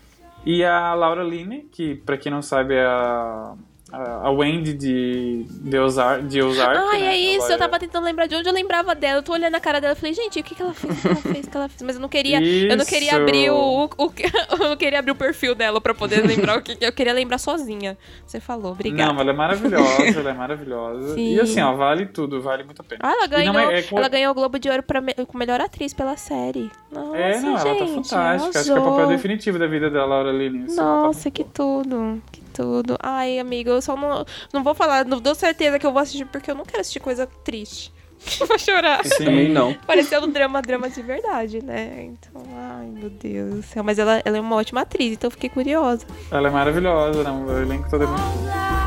[0.47, 3.57] E a Laura Linney, que pra quem não sabe é a,
[3.93, 6.77] a, Wendy de, de, Ozark, de Ozark.
[6.93, 7.07] Ai, né?
[7.07, 7.45] é isso.
[7.47, 9.21] Ela Eu tava tentando lembrar de onde eu lembrava dela.
[9.21, 10.93] Eu tô olhando a cara dela e falei, gente, o que, que ela fez?
[10.99, 11.47] O que ela fez?
[11.47, 11.83] O que ela fez?
[11.83, 12.43] Mas eu não queria.
[12.43, 13.17] Eu não queria Isso.
[13.23, 14.13] abrir o, o- o-
[14.61, 16.77] Eu não queria abrir o perfil dela pra poder lembrar o que.
[16.81, 17.97] Eu queria lembrar sozinha.
[18.27, 19.13] Você falou, obrigada.
[19.13, 21.15] Não, ela é maravilhosa, ela é maravilhosa.
[21.15, 21.35] Sim.
[21.37, 23.01] E assim, ó, vale tudo, vale muito a pena.
[23.05, 25.39] Ah, ela ganhou, é- é com- ela ganhou o Globo de Ouro pra me, com
[25.39, 26.71] melhor atriz pela série.
[26.91, 28.59] Nossa, É, não, ela tá gente, fantástica.
[28.59, 29.09] Acho que é o papel arrasou.
[29.09, 30.65] definitivo da vida da Laura Linney.
[30.65, 32.97] assim, tá Nossa, muito que tudo, que tudo.
[33.03, 36.25] Ai, amigo, eu só não, não vou falar, não dou certeza que eu vou assistir
[36.25, 37.93] porque eu não quero assistir coisa triste.
[38.49, 39.03] vou chorar.
[39.03, 39.75] Também não.
[39.75, 42.05] Parecendo drama, drama de verdade, né?
[42.05, 43.85] Então, ai, meu Deus do céu.
[43.85, 46.07] Mas ela, ela é uma ótima atriz, então eu fiquei curiosa.
[46.31, 48.86] Ela é maravilhosa, não, o elenco todo é muito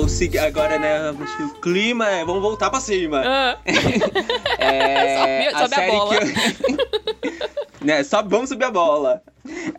[0.00, 1.10] vou, seguir agora, né?
[1.10, 3.22] O clima, é, vamos voltar pra cima.
[3.24, 3.58] Ah,
[4.58, 6.16] É, Sobe- sobe a bola.
[6.18, 7.38] que eu...
[7.86, 9.22] né, só vamos subir a bola.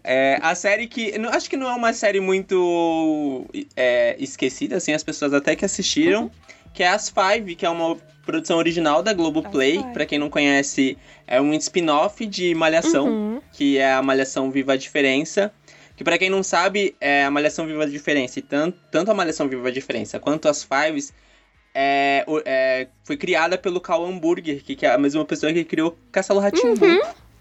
[0.03, 1.17] É, a série que.
[1.17, 5.65] não- Acho que não é uma série muito é, esquecida, assim, as pessoas até que
[5.65, 6.29] assistiram.
[6.73, 9.83] Que é As Five, que é uma produção original da Globoplay.
[9.93, 13.41] Pra quem não conhece, é um spin-off de Malhação, uhum.
[13.51, 15.51] que é a Malhação Viva a Diferença.
[15.99, 18.39] Que pra quem não sabe, é a Malhação Viva a Diferença.
[18.39, 21.11] E tanto, tanto a Malhação Viva a Diferença quanto as Fives
[21.75, 25.97] é, é, foi criada pelo Cal Hamburger, que, que é a mesma pessoa que criou
[26.09, 26.85] Castelo Ratimbu.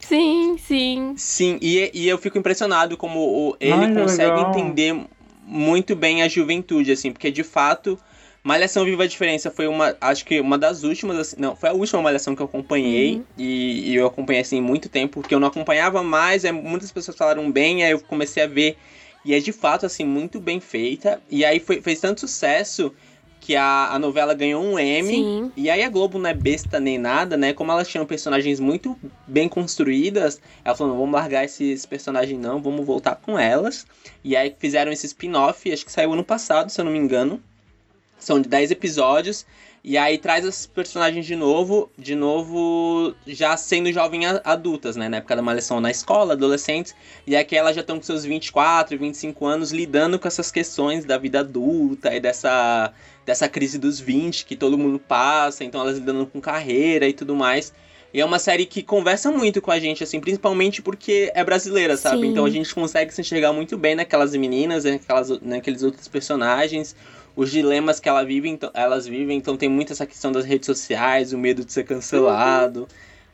[0.00, 1.14] Sim, sim.
[1.16, 4.48] Sim, e, e eu fico impressionado como o- ele Ai, consegue legal.
[4.50, 5.06] entender
[5.44, 7.96] muito bem a juventude, assim, porque de fato,
[8.42, 11.72] Malhação Viva a Diferença foi uma, acho que uma das últimas, assim, não, foi a
[11.72, 13.24] última Malhação que eu acompanhei, Uhum.
[13.36, 17.16] e, e eu acompanhei, assim, muito tempo, porque eu não acompanhava mais, aí muitas pessoas
[17.16, 18.76] falaram bem, aí eu comecei a ver,
[19.24, 22.94] e é de fato, assim, muito bem feita, e aí foi, fez tanto sucesso
[23.40, 25.52] que a, a novela ganhou um Emmy, Sim.
[25.56, 27.52] e aí a Globo não é besta nem nada, né?
[27.52, 32.60] Como elas tinham personagens muito bem construídas, ela falou, não vamos largar esses personagens não,
[32.60, 33.86] vamos voltar com elas.
[34.24, 37.40] E aí fizeram esse spin-off, acho que saiu ano passado, se eu não me engano.
[38.18, 39.46] São de 10 episódios.
[39.84, 45.08] E aí traz esses personagens de novo, de novo já sendo jovem a- adultas, né?
[45.08, 46.94] Na época da malhação na escola, adolescentes.
[47.26, 51.16] E aqui elas já estão com seus 24, 25 anos lidando com essas questões da
[51.16, 52.92] vida adulta e dessa,
[53.24, 55.64] dessa crise dos 20 que todo mundo passa.
[55.64, 57.72] Então elas lidando com carreira e tudo mais.
[58.12, 61.94] E é uma série que conversa muito com a gente, assim, principalmente porque é brasileira,
[61.96, 62.22] sabe?
[62.22, 62.30] Sim.
[62.30, 66.96] Então a gente consegue se enxergar muito bem naquelas meninas, naquelas, naqueles outros personagens
[67.38, 70.66] os dilemas que ela vive, então, elas vivem, então tem muito essa questão das redes
[70.66, 72.88] sociais, o medo de ser cancelado.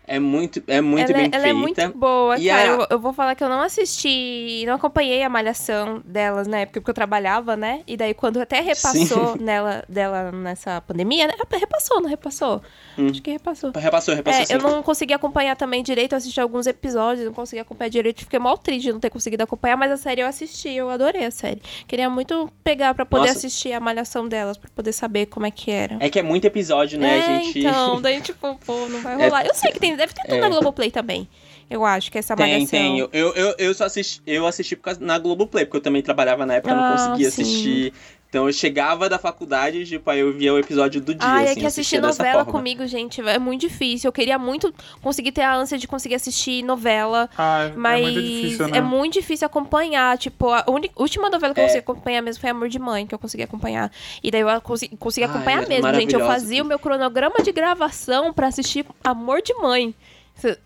[0.06, 1.48] É muito, é muito ela, bem ela feita.
[1.48, 2.62] é muito boa, E cara.
[2.62, 3.60] a- Eu, eu vou falar que eu não
[3.98, 7.82] assisti, não acompanhei a malhação delas na época porque eu trabalhava, né?
[7.86, 11.34] E daí quando até repassou nela, dela nessa pandemia, né?
[11.50, 12.60] Repassou, não repassou?
[12.98, 13.08] Hum.
[13.10, 13.72] Acho que repassou.
[13.74, 17.60] Repassou, repassou É, eu não consegui acompanhar também direito, eu assisti alguns episódios, não consegui
[17.60, 20.68] acompanhar direito, fiquei mal triste de não ter conseguido acompanhar, mas a série eu assisti,
[20.70, 21.62] eu adorei a série.
[21.86, 23.38] Queria muito pegar pra poder Nossa.
[23.38, 25.96] assistir a malhação delas, pra poder saber como é que era.
[26.00, 27.60] É que é muito episódio, né, É, gente?
[27.60, 29.46] então, daí tipo, pô, não vai É- rolar.
[29.46, 30.40] Eu sei que tem, deve ter tudo é.
[30.40, 31.28] na Globoplay também.
[31.70, 32.68] Eu acho que essa Tem, malhação.
[32.68, 32.98] tem.
[32.98, 36.44] Eu, eu, eu, só assisti, eu assisti por causa, na Globoplay, porque eu também trabalhava
[36.44, 37.42] na época, eu não Ah, conseguia sim.
[37.42, 37.92] assistir.
[38.34, 41.52] Então eu chegava da faculdade, tipo, aí eu via o episódio do dia, Ai, assim,
[41.52, 42.50] é que eu assistir novela forma.
[42.50, 44.08] comigo, gente, é muito difícil.
[44.08, 47.30] Eu queria muito conseguir ter a ânsia de conseguir assistir novela.
[47.38, 48.78] Ah, Mas é muito difícil, né?
[48.78, 50.18] é muito difícil acompanhar.
[50.18, 50.64] Tipo, a
[50.96, 51.66] última novela que eu É.
[51.68, 53.92] consegui acompanhar mesmo foi Amor de Mãe, que eu consegui acompanhar.
[54.20, 56.12] E daí eu consegui, consegui Ai, acompanhar é mesmo, gente.
[56.12, 59.94] Eu fazia o meu cronograma de gravação pra assistir Amor de Mãe.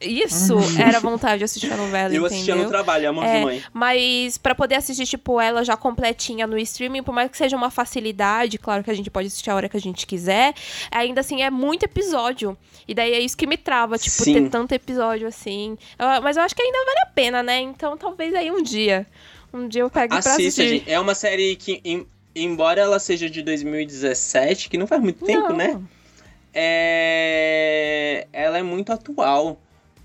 [0.01, 2.27] Isso era vontade de assistir a novela, Eu entendeu?
[2.27, 3.63] assistia no trabalho, Amor É, de Mãe.
[3.73, 7.71] Mas pra poder assistir, tipo, ela já completinha no streaming, por mais que seja uma
[7.71, 10.55] facilidade, claro que a gente pode assistir a hora que a gente quiser,
[10.91, 12.57] ainda assim é muito episódio.
[12.89, 14.33] E daí é isso que me trava, tipo, Sim.
[14.35, 15.77] ter tanto episódio assim.
[16.23, 17.61] Mas eu acho que ainda vale a pena, né?
[17.61, 19.07] Então talvez aí um dia.
[19.53, 20.69] Um dia eu pegue pra Assista, assistir.
[20.69, 20.91] gente.
[20.91, 25.49] É uma série que, em- embora ela seja de 2017, que não faz muito tempo,
[25.51, 25.57] Não.
[25.57, 25.81] né?
[26.53, 28.27] É...
[28.33, 29.61] Ela é muito atual.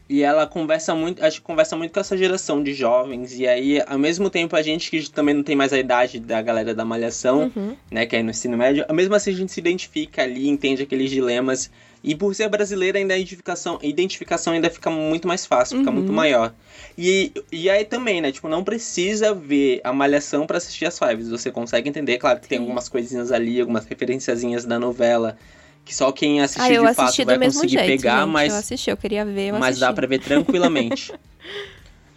[0.09, 3.39] E ela conversa muito, acho que conversa muito com essa geração de jovens.
[3.39, 6.41] E aí, ao mesmo tempo, a gente que também não tem mais a idade da
[6.41, 7.75] galera da malhação, uhum.
[7.89, 11.09] né, que é no ensino médio, mesmo assim a gente se identifica ali, entende aqueles
[11.09, 11.71] dilemas.
[12.03, 15.89] E por ser brasileira, ainda a identificação, a identificação ainda fica muito mais fácil, fica
[15.89, 15.95] uhum.
[15.95, 16.53] muito maior.
[16.97, 18.29] E, e aí também, né?
[18.31, 21.29] Tipo, não precisa ver a malhação para assistir as fives.
[21.29, 22.49] Você consegue entender, claro que Sim.
[22.49, 25.37] tem algumas coisinhas ali, algumas referenciazinhas da novela
[25.85, 28.89] que só quem assistir ah, de fato vai conseguir jeito, pegar, gente, mas eu assisti,
[28.89, 29.79] eu queria ver, eu mas assisti.
[29.81, 31.13] dá para ver tranquilamente.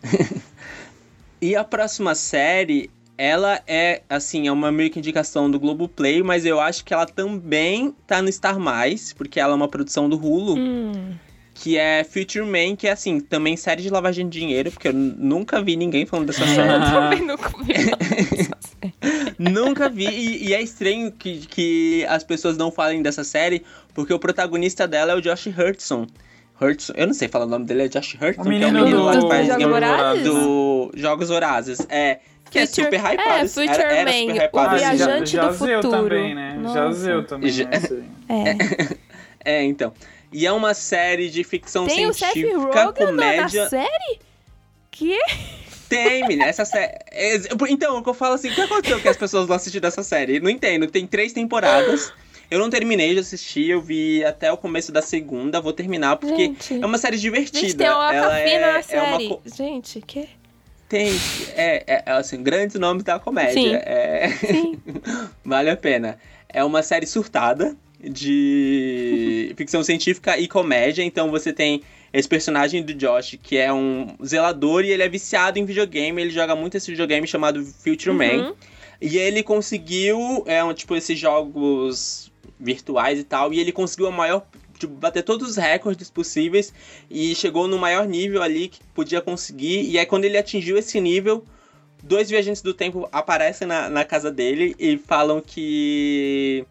[1.41, 6.45] e a próxima série, ela é assim, é uma meio que indicação do Globoplay, mas
[6.45, 10.17] eu acho que ela também tá no Star Mais, porque ela é uma produção do
[10.17, 10.57] Hulu.
[10.59, 11.15] Hum
[11.59, 14.93] que é Future Man, que é assim, também série de lavagem de dinheiro, porque eu
[14.93, 16.73] nunca vi ninguém falando dessa série.
[16.73, 17.75] eu também nunca vi.
[19.39, 23.65] Nunca vi, e, e, é estranho que, que as pessoas não falem dessa série,
[23.95, 26.07] porque o protagonista dela é o Josh Hurtson.
[26.61, 28.91] Hurtson, eu não sei falar o nome dele, é Josh Hurtson, que é o menino
[28.91, 30.25] do, lá que faz Jogos Vorazes?
[30.25, 31.87] do Jogos Vorazes.
[31.89, 33.21] É, que é super hypado.
[33.21, 34.75] É, Future era, era Man, super hypado.
[34.75, 35.91] o viajante já, do futuro.
[35.91, 36.59] também, né?
[36.61, 36.75] Nossa.
[36.75, 37.81] Jazeu também, já, né?
[39.45, 39.55] É.
[39.59, 39.93] é, então.
[40.33, 43.63] E é uma série de ficção Tem científica, o Seth Rogen comédia.
[43.65, 44.19] Na série?
[44.91, 45.19] Que?
[45.89, 46.95] Tem, menina, essa série.
[47.69, 50.03] Então, o que eu falo assim, o que aconteceu que as pessoas não assistiram essa
[50.03, 50.41] série?
[50.41, 50.87] Não entendo.
[50.87, 52.13] Tem três temporadas.
[52.51, 56.45] Eu não terminei de assistir, eu vi até o começo da segunda, vou terminar, porque
[56.45, 57.59] gente, é uma série divertida.
[57.59, 59.27] Gente, tem uma Ela é, na é série.
[59.27, 59.41] Uma...
[59.45, 60.29] Gente, que?
[60.89, 61.11] Tem,
[61.57, 63.53] é, é, é, assim, grandes nomes da comédia.
[63.53, 63.75] Sim.
[63.75, 64.29] É...
[64.31, 64.79] Sim.
[65.45, 66.19] vale a pena.
[66.49, 71.03] É uma série surtada, de ficção científica e comédia.
[71.03, 71.83] Então você tem
[72.19, 76.23] esse personagem do Josh, que é um zelador e ele é viciado em videogame.
[76.23, 78.17] Ele joga muito esse videogame chamado Future uhum.
[78.17, 78.55] Man.
[79.03, 83.53] E ele conseguiu, é, um, tipo, esses jogos virtuais e tal.
[83.53, 84.47] E ele conseguiu a maior.
[84.79, 86.73] Tipo, bater todos os recordes possíveis.
[87.11, 89.83] E chegou no maior nível ali que podia conseguir.
[89.83, 91.45] E aí, quando ele atingiu esse nível.
[92.03, 96.65] Dois viajantes do tempo aparecem na, na casa dele e falam que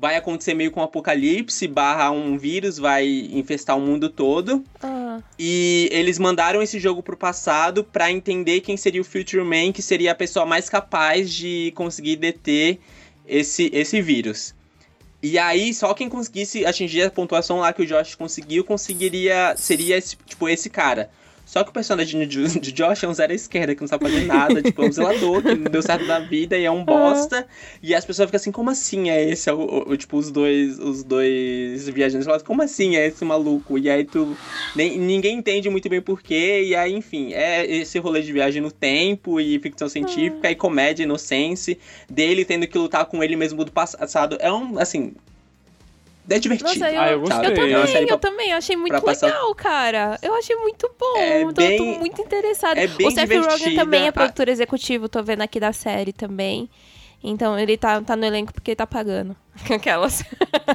[0.00, 4.64] vai acontecer meio com um apocalipse, barra um vírus vai infestar o mundo todo.
[4.82, 5.20] Ah.
[5.38, 9.82] E eles mandaram esse jogo pro passado para entender quem seria o Future Man, que
[9.82, 12.78] seria a pessoa mais capaz de conseguir deter
[13.28, 14.54] esse, esse vírus.
[15.22, 19.54] E aí, só quem conseguisse atingir a pontuação lá que o Josh conseguiu, conseguiria.
[19.54, 21.10] Seria esse, tipo esse cara.
[21.50, 24.24] Só que o personagem de, Josh é um zero à esquerda, que não sabe fazer
[24.24, 27.44] nada, tipo, é um zelador que não deu certo na vida e é um bosta.
[27.82, 29.50] E as pessoas ficam assim, como assim é esse?
[29.50, 29.58] É o,
[29.88, 33.76] o, tipo, os dois, os dois viajantes falam, como assim é esse maluco?
[33.76, 34.36] E aí tu.
[34.76, 36.62] Nem, ninguém entende muito bem porquê.
[36.66, 41.02] E aí, enfim, é esse rolê de viagem no tempo e ficção científica e comédia,
[41.02, 41.76] inocência,
[42.08, 44.36] dele tendo que lutar com ele mesmo do passado.
[44.38, 45.14] É um, assim,
[46.28, 46.70] é divertido.
[46.70, 47.50] Nossa, eu, ah, eu gostei.
[47.50, 48.52] Eu também, é eu também.
[48.52, 49.54] Achei muito legal, passar...
[49.56, 50.18] cara.
[50.22, 51.16] Eu achei muito bom.
[51.16, 52.80] É tô, bem, tô muito interessada.
[52.80, 54.52] É bem o Seth Rogen também é produtor ah.
[54.52, 56.68] executivo, tô vendo aqui da série também.
[57.22, 59.36] Então ele tá, tá no elenco porque ele tá pagando.
[59.70, 60.24] Aquelas.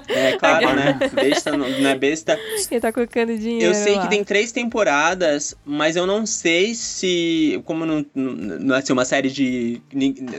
[0.08, 1.00] É, claro, né?
[1.12, 2.40] Besta não, não é besta.
[2.70, 3.66] Ele tá colocando dinheiro.
[3.66, 4.04] Eu sei lá.
[4.04, 7.60] que tem três temporadas, mas eu não sei se.
[7.66, 9.82] Como não, não é assim, uma série de.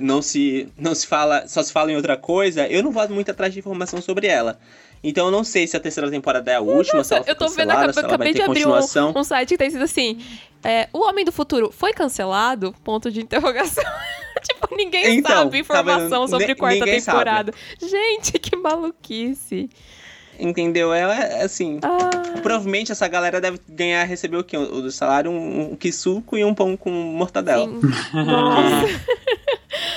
[0.01, 1.49] Não se, não se fala.
[1.49, 4.61] Só se fala em outra coisa, eu não vou muito atrás de informação sobre ela.
[5.03, 7.35] Então eu não sei se a terceira temporada é a última, Nossa, se ela eu
[7.37, 10.19] tô vendo, acabei, acabei de abrir um, um, site que tem sido assim.
[10.65, 12.75] É, o Homem do Futuro foi cancelado?
[12.83, 13.85] Ponto de interrogação.
[14.43, 17.53] tipo, ninguém então, sabe informação tá sobre quarta temporada.
[17.53, 17.91] Sabe.
[17.91, 19.71] Gente, que maluquice.
[20.39, 20.93] Entendeu?
[20.93, 21.79] Ela é assim.
[21.83, 22.11] Ah.
[22.43, 24.57] Provavelmente essa galera deve ganhar, receber o quê?
[24.57, 25.79] O do salário, um, um
[26.37, 27.67] e um pão com mortadela.
[27.67, 27.81] Sim.
[28.13, 28.87] Nossa.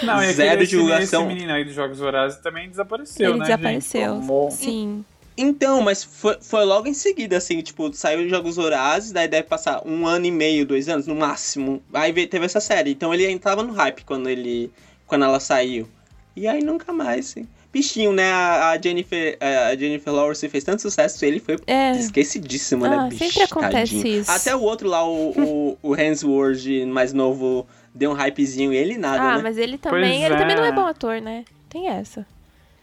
[0.04, 1.24] Não, e Zero divulgação.
[1.24, 3.46] Esse menino aí dos Jogos Vorazes também desapareceu, Ele né?
[3.46, 4.16] desapareceu.
[4.16, 4.28] Gente?
[4.28, 4.52] Como...
[4.52, 5.06] Sim.
[5.38, 9.48] Então, mas foi, foi logo em seguida, assim, tipo, saiu os Jogos Vorazes, daí deve
[9.48, 11.82] passar um ano e meio, dois anos, no máximo.
[11.94, 12.92] Aí teve essa série.
[12.92, 14.70] Então ele ainda tava no hype quando ele.
[15.08, 15.88] quando ela saiu.
[16.36, 17.48] E aí nunca mais, assim.
[17.72, 18.32] Bichinho, né?
[18.32, 21.92] A, Jennifer, a Jennifer Lawrence fez tanto sucesso, ele foi é.
[21.92, 23.10] esquecidíssimo, né, ah, né?
[23.10, 24.22] Bicho, sempre acontece tadinho.
[24.22, 24.32] isso.
[24.32, 28.98] Até o outro lá, o, o, o Hemsworth mais novo, deu um hypezinho e ele
[28.98, 29.44] nada, ah, né?
[29.44, 31.46] mas ele também, ele também não é bom ator, né?
[31.70, 32.26] Tem essa.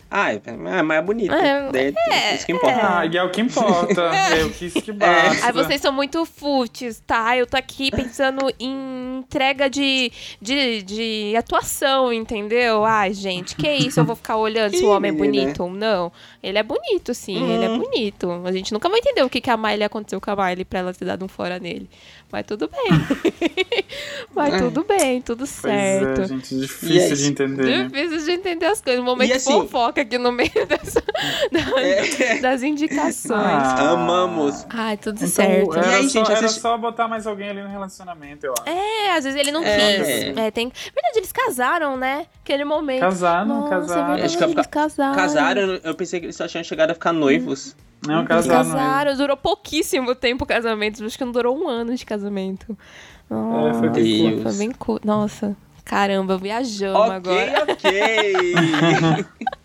[0.09, 1.35] Ah, é, é mais bonito.
[1.35, 2.99] É, é, isso que importa.
[2.99, 4.03] Ah, e é o que importa.
[4.39, 5.47] é o que, isso que basta.
[5.47, 7.37] Aí vocês são muito fúteis, tá?
[7.37, 12.85] Eu tô aqui pensando em entrega de, de, de atuação, entendeu?
[12.85, 13.99] Ai, gente, que isso?
[13.99, 16.13] Eu vou ficar olhando se o homem é bonito ou não.
[16.43, 17.79] Ele é bonito, sim, ele é uhum.
[17.79, 18.31] bonito.
[18.45, 20.81] A gente nunca vai entender o que, que a Miley aconteceu com a Miley pra
[20.81, 21.91] ela ter dado um fora nele.
[22.31, 22.91] Mas tudo bem.
[24.35, 24.59] Mas é.
[24.59, 26.17] tudo bem, tudo certo.
[26.17, 27.65] Pois é, gente, difícil de entender.
[27.65, 27.85] Né?
[27.85, 29.01] Difícil de entender as coisas.
[29.01, 31.03] No momento assim, fofoca aqui no meio dessa,
[31.53, 32.41] das, é.
[32.41, 33.41] das indicações.
[33.41, 33.93] Ah.
[33.93, 34.67] Amamos.
[34.69, 35.79] Ai, tudo então, certo.
[35.79, 38.69] Era, e aí, só, gente, era só botar mais alguém ali no relacionamento, eu acho.
[38.69, 39.97] É, às vezes ele não é.
[39.97, 40.37] quis.
[40.37, 40.69] É, tem...
[40.69, 42.27] Verdade, eles casaram, né?
[42.43, 43.01] Aquele momento.
[43.01, 44.25] Casaram, Nossa, casaram.
[44.25, 45.15] Acho que eles casaram.
[45.15, 47.77] Casaram, eu pensei que eles só tinham chegado a ficar noivos.
[48.07, 48.61] Não, casaram.
[48.61, 51.05] Eles casaram, durou pouquíssimo tempo o casamento.
[51.05, 52.77] Acho que não durou um ano de casamento.
[53.29, 54.73] Oh, é, foi bem Foi bem
[55.05, 57.67] Nossa, caramba, viajamos okay, agora.
[57.73, 57.91] Ok,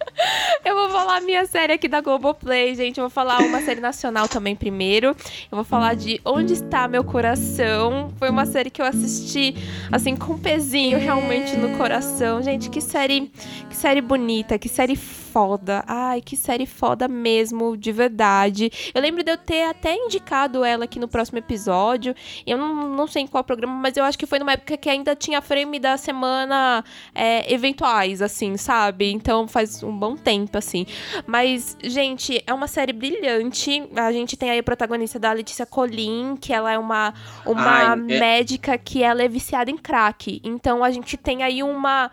[0.64, 3.00] Eu vou falar a minha série aqui da Globoplay, gente.
[3.00, 5.08] Eu vou falar uma série nacional também primeiro.
[5.08, 8.14] Eu vou falar de Onde Está Meu Coração.
[8.18, 9.56] Foi uma série que eu assisti,
[9.92, 12.42] assim, com um pezinho realmente no coração.
[12.44, 13.32] Gente, que série,
[13.70, 14.96] que série bonita, que série
[15.32, 15.84] foda.
[15.88, 18.70] Ai, que série foda mesmo, de verdade.
[18.94, 22.14] Eu lembro de eu ter até indicado ela aqui no próximo episódio.
[22.46, 24.90] Eu não, não sei em qual programa, mas eu acho que foi numa época que
[24.90, 26.84] ainda tinha frame da semana
[27.16, 29.12] é, eventuais, assim, sabe?
[29.12, 30.86] Então faz um bom tempo, assim.
[31.26, 33.84] Mas, gente, é uma série brilhante.
[33.96, 37.14] A gente tem aí a protagonista da Letícia Colin, que ela é uma,
[37.46, 40.42] uma Ai, é médica que ela é viciada em crack.
[40.44, 42.12] Então a gente tem aí uma,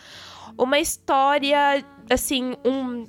[0.57, 3.05] uma história assim, um.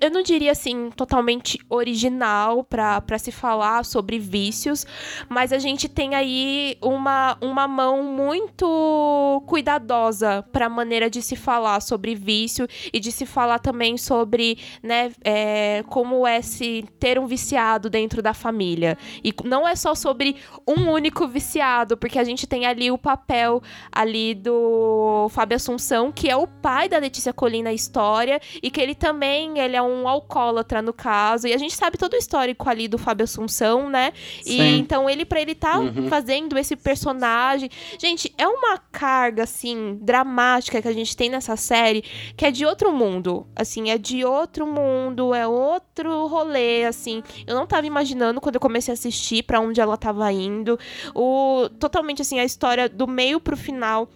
[0.00, 4.86] Eu não diria assim, totalmente original para se falar sobre vícios,
[5.28, 11.34] mas a gente tem aí uma, uma mão muito cuidadosa para a maneira de se
[11.34, 17.18] falar sobre vício e de se falar também sobre, né, é, como é se ter
[17.18, 18.96] um viciado dentro da família.
[19.24, 20.36] E não é só sobre
[20.68, 23.60] um único viciado, porque a gente tem ali o papel
[23.90, 28.80] ali do Fábio Assunção, que é o pai da Letícia Colina na história, e que
[28.80, 31.46] ele também ele é um alcoólatra no caso.
[31.46, 34.12] E a gente sabe todo o histórico ali do Fábio Assunção, né?
[34.42, 34.60] Sim.
[34.60, 36.08] E então ele para ele tá uhum.
[36.08, 42.04] fazendo esse personagem, gente, é uma carga assim dramática que a gente tem nessa série
[42.36, 43.46] que é de outro mundo.
[43.54, 47.22] Assim, é de outro mundo, é outro rolê, assim.
[47.46, 50.78] Eu não tava imaginando quando eu comecei a assistir para onde ela tava indo.
[51.14, 54.08] O totalmente assim a história do meio pro final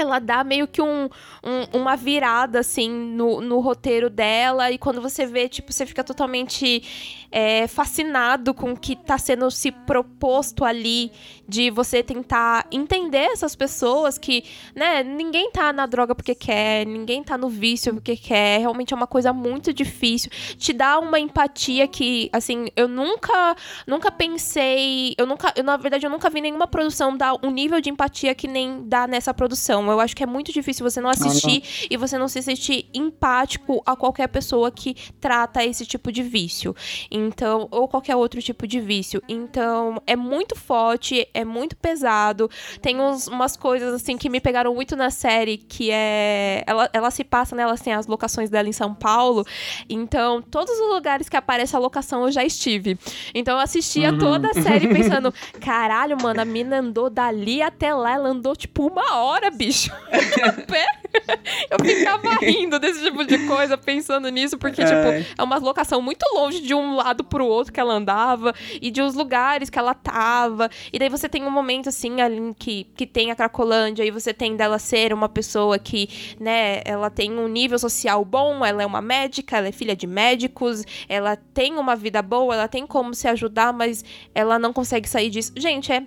[0.00, 1.08] ela dá meio que um,
[1.44, 4.70] um, uma virada, assim, no, no roteiro dela.
[4.70, 6.82] E quando você vê, tipo, você fica totalmente
[7.30, 11.12] é, fascinado com o que está sendo se proposto ali.
[11.50, 17.24] De você tentar entender essas pessoas que, né, ninguém tá na droga porque quer, ninguém
[17.24, 18.60] tá no vício porque quer.
[18.60, 20.30] Realmente é uma coisa muito difícil.
[20.56, 25.12] Te dá uma empatia que, assim, eu nunca, nunca pensei.
[25.18, 28.32] Eu nunca, eu, na verdade, eu nunca vi nenhuma produção dar um nível de empatia
[28.32, 29.90] que nem dá nessa produção.
[29.90, 31.86] Eu acho que é muito difícil você não assistir não, não.
[31.90, 36.76] e você não se sentir empático a qualquer pessoa que trata esse tipo de vício.
[37.10, 39.20] Então, ou qualquer outro tipo de vício.
[39.28, 42.50] Então, é muito forte, é muito pesado.
[42.80, 47.10] Tem uns, umas coisas assim que me pegaram muito na série, que é ela, ela
[47.10, 49.44] se passa, né, tem as locações dela em São Paulo.
[49.88, 52.98] Então, todos os lugares que aparece a locação eu já estive.
[53.34, 54.18] Então, eu assistia uhum.
[54.18, 58.86] toda a série pensando, caralho, mano, a mina andou dali até lá, ela andou tipo
[58.86, 59.90] uma hora, bicho.
[61.70, 65.22] Eu ficava rindo desse tipo de coisa, pensando nisso, porque, tipo, é.
[65.22, 68.90] tipo, é uma locação muito longe de um lado pro outro que ela andava e
[68.90, 70.70] de uns lugares que ela tava.
[70.92, 74.34] E daí você tem um momento, assim, ali que, que tem a Cracolândia e você
[74.34, 78.86] tem dela ser uma pessoa que, né, ela tem um nível social bom, ela é
[78.86, 83.14] uma médica, ela é filha de médicos, ela tem uma vida boa, ela tem como
[83.14, 84.04] se ajudar, mas
[84.34, 85.52] ela não consegue sair disso.
[85.56, 86.04] Gente, é.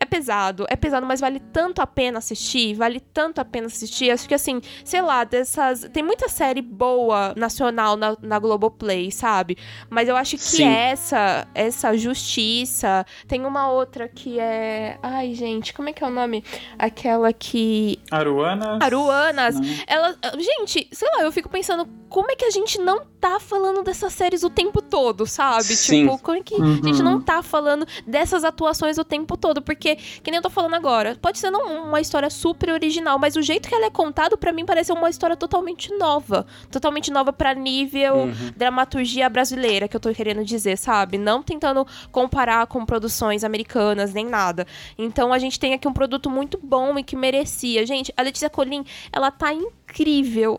[0.00, 4.12] É pesado, é pesado, mas vale tanto a pena assistir, vale tanto a pena assistir.
[4.12, 5.88] Acho que assim, sei lá, dessas.
[5.92, 9.58] Tem muita série boa nacional na, na Globoplay, sabe?
[9.90, 10.68] Mas eu acho que Sim.
[10.68, 13.04] essa, essa justiça.
[13.26, 14.98] Tem uma outra que é.
[15.02, 16.44] Ai, gente, como é que é o nome?
[16.78, 17.98] Aquela que.
[18.08, 18.80] Aruanas.
[18.80, 19.56] Aruanas.
[19.84, 20.16] Ela.
[20.38, 24.12] Gente, sei lá, eu fico pensando como é que a gente não tá falando dessas
[24.12, 25.64] séries o tempo todo, sabe?
[25.64, 26.02] Sim.
[26.02, 26.80] Tipo, como é que uhum.
[26.82, 29.60] a gente não tá falando dessas atuações o tempo todo?
[29.60, 33.18] Porque porque, que nem eu tô falando agora, pode ser não uma história super original,
[33.18, 36.46] mas o jeito que ela é contada, para mim, parece uma história totalmente nova.
[36.70, 38.52] Totalmente nova para nível uhum.
[38.56, 41.16] dramaturgia brasileira, que eu tô querendo dizer, sabe?
[41.16, 44.66] Não tentando comparar com produções americanas, nem nada.
[44.98, 47.86] Então a gente tem aqui um produto muito bom e que merecia.
[47.86, 49.77] Gente, a Letícia Colin, ela tá incrível.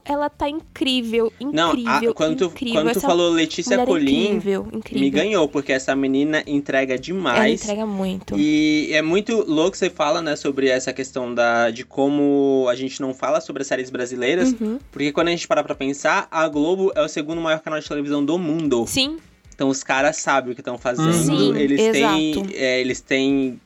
[0.03, 1.53] Ela tá incrível, incrível.
[1.53, 2.81] Não, a, quando tu, incrível.
[2.81, 5.01] Quando tu falou Letícia é incrível, incrível.
[5.01, 7.37] me ganhou, porque essa menina entrega demais.
[7.37, 8.37] Ela entrega muito.
[8.37, 12.99] E é muito louco você fala, né, sobre essa questão da, de como a gente
[13.01, 14.53] não fala sobre as séries brasileiras.
[14.59, 14.79] Uhum.
[14.91, 17.87] Porque quando a gente para pra pensar, a Globo é o segundo maior canal de
[17.87, 18.85] televisão do mundo.
[18.87, 19.17] Sim.
[19.53, 21.13] Então os caras sabem o que estão fazendo.
[21.13, 22.15] Sim, eles exato.
[22.15, 22.47] têm.
[22.53, 23.59] É, eles têm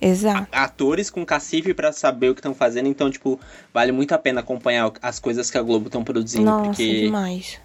[0.00, 0.48] Exato.
[0.52, 3.40] atores com cacife para saber o que estão fazendo, então, tipo,
[3.72, 6.44] vale muito a pena acompanhar as coisas que a Globo estão produzindo.
[6.44, 7.58] Nossa, porque demais.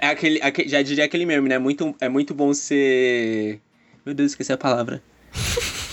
[0.00, 1.58] É aquele, aquele, já diria aquele meme, né?
[1.58, 3.60] Muito, é muito bom ser.
[4.04, 5.02] Meu Deus, esqueci a palavra.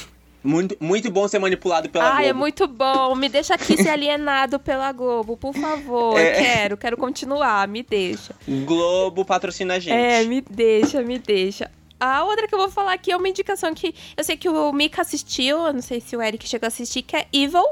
[0.43, 2.23] Muito, muito bom ser manipulado pela Ai, Globo.
[2.23, 3.15] Ai, é muito bom.
[3.15, 6.19] Me deixa aqui ser alienado pela Globo, por favor.
[6.19, 6.31] É...
[6.31, 7.67] Quero, quero continuar.
[7.67, 8.33] Me deixa.
[8.65, 9.93] Globo patrocina a gente.
[9.93, 11.69] É, me deixa, me deixa.
[12.03, 14.73] A outra que eu vou falar aqui é uma indicação que eu sei que o
[14.73, 17.63] Mika assistiu, eu não sei se o Eric chegou a assistir, que é Evil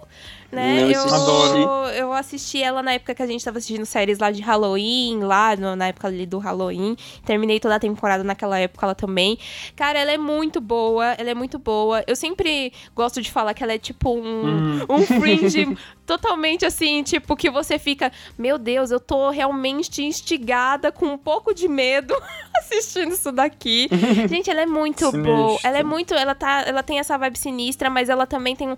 [0.51, 0.81] né?
[0.81, 1.89] Não, eu, adoro.
[1.89, 5.55] eu assisti ela na época que a gente tava assistindo séries lá de Halloween, lá
[5.55, 6.95] no, na época ali do Halloween.
[7.25, 9.37] Terminei toda a temporada naquela época ela também.
[9.75, 12.03] Cara, ela é muito boa, ela é muito boa.
[12.07, 14.85] Eu sempre gosto de falar que ela é tipo um, hum.
[14.89, 15.77] um fringe
[16.09, 21.53] totalmente assim, tipo, que você fica, meu Deus, eu tô realmente instigada com um pouco
[21.53, 22.15] de medo
[22.57, 23.87] assistindo isso daqui.
[24.27, 25.59] Gente, ela é muito boa.
[25.63, 28.75] Ela é muito, ela tá, ela tem essa vibe sinistra, mas ela também tem um,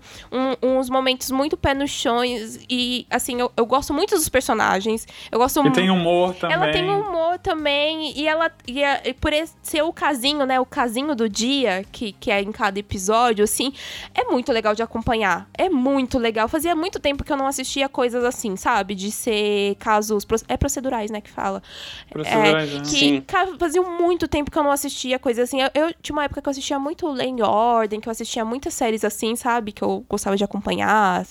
[0.62, 5.06] uns momentos muito pé no chão e, assim, eu, eu gosto muito dos personagens.
[5.30, 6.56] Eu gosto E tem humor também.
[6.56, 9.32] Ela tem humor também e ela, e, a, e por
[9.62, 13.72] ser o casinho, né, o casinho do dia, que, que é em cada episódio, assim,
[14.14, 15.48] é muito legal de acompanhar.
[15.56, 16.48] É muito legal.
[16.48, 18.94] Fazia muito tempo que eu não assistia coisas assim, sabe?
[18.94, 20.26] De ser casos.
[20.48, 21.20] É procedurais, né?
[21.20, 21.62] Que fala.
[22.10, 22.82] Procedurais, é, né?
[22.84, 23.24] Que
[23.58, 25.60] fazia muito tempo que eu não assistia coisas assim.
[25.60, 28.44] Eu, eu, tinha uma época que eu assistia muito Lei e Ordem, que eu assistia
[28.44, 29.72] muitas séries assim, sabe?
[29.72, 31.24] Que eu gostava de acompanhar,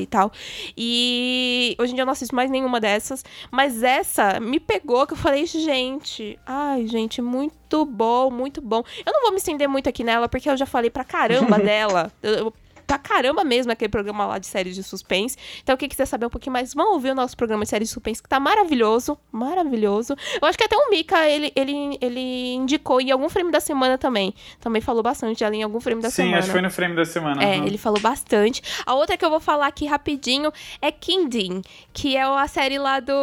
[0.00, 0.30] e tal.
[0.76, 3.24] E hoje em dia eu não assisto mais nenhuma dessas.
[3.50, 6.38] Mas essa me pegou, que eu falei, gente.
[6.46, 8.82] Ai, gente, muito bom, muito bom.
[9.04, 12.12] Eu não vou me estender muito aqui nela, porque eu já falei pra caramba dela.
[12.22, 12.52] Eu,
[12.86, 15.36] pra caramba mesmo aquele programa lá de séries de suspense.
[15.62, 17.94] Então, quem quiser saber um pouquinho mais, vão ouvir o nosso programa de séries de
[17.94, 19.18] suspense, que tá maravilhoso.
[19.32, 20.16] Maravilhoso.
[20.40, 23.98] Eu acho que até o Mika, ele, ele, ele indicou em algum frame da semana
[23.98, 24.34] também.
[24.60, 26.34] Também falou bastante ali em algum frame da Sim, semana.
[26.34, 27.42] Sim, acho que foi no frame da semana.
[27.42, 27.66] É, uhum.
[27.66, 28.62] ele falou bastante.
[28.84, 31.62] A outra que eu vou falar aqui rapidinho é Kingdom,
[31.92, 33.14] que é a série lá do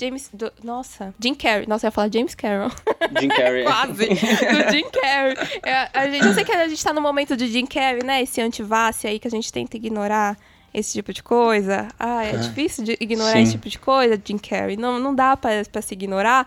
[0.00, 0.30] James.
[0.32, 0.52] Do...
[0.62, 1.66] Nossa, Jim Carrey.
[1.66, 2.70] Nossa, eu ia falar James Carroll.
[3.20, 3.64] Jim Carrey.
[3.64, 4.06] Quase.
[4.06, 5.36] Do Jim Carrey.
[5.62, 8.22] É, a gente, eu sei que a gente tá no momento de Jim Carrey, né?
[8.22, 10.38] Esse antivace aí que a gente tenta ignorar
[10.74, 11.86] esse tipo de coisa.
[11.98, 12.36] Ah, é, é.
[12.36, 13.42] difícil de ignorar Sim.
[13.42, 14.76] esse tipo de coisa, Jim Carrey.
[14.76, 16.46] Não, não dá pra, pra se ignorar.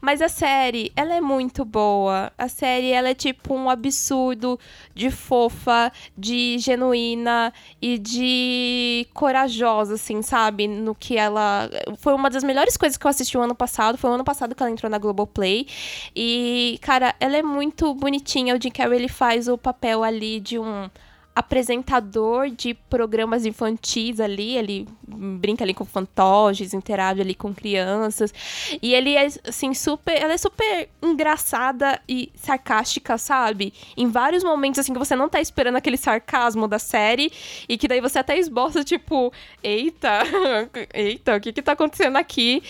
[0.00, 2.32] Mas a série, ela é muito boa.
[2.36, 4.58] A série, ela é tipo um absurdo
[4.92, 10.66] de fofa, de genuína e de corajosa, assim, sabe?
[10.66, 11.70] No que ela...
[11.98, 13.96] Foi uma das melhores coisas que eu assisti o ano passado.
[13.96, 15.68] Foi o ano passado que ela entrou na Globoplay.
[16.16, 18.56] E, cara, ela é muito bonitinha.
[18.56, 20.90] O Jim Carrey, ele faz o papel ali de um
[21.38, 28.34] apresentador de programas infantis ali, ele brinca ali com fantoches, interage ali com crianças.
[28.82, 33.72] E ele é assim super, ela é super engraçada e sarcástica, sabe?
[33.96, 37.30] Em vários momentos assim que você não tá esperando aquele sarcasmo da série
[37.68, 39.32] e que daí você até esboça tipo,
[39.62, 40.22] eita,
[40.92, 42.64] eita, o que que tá acontecendo aqui?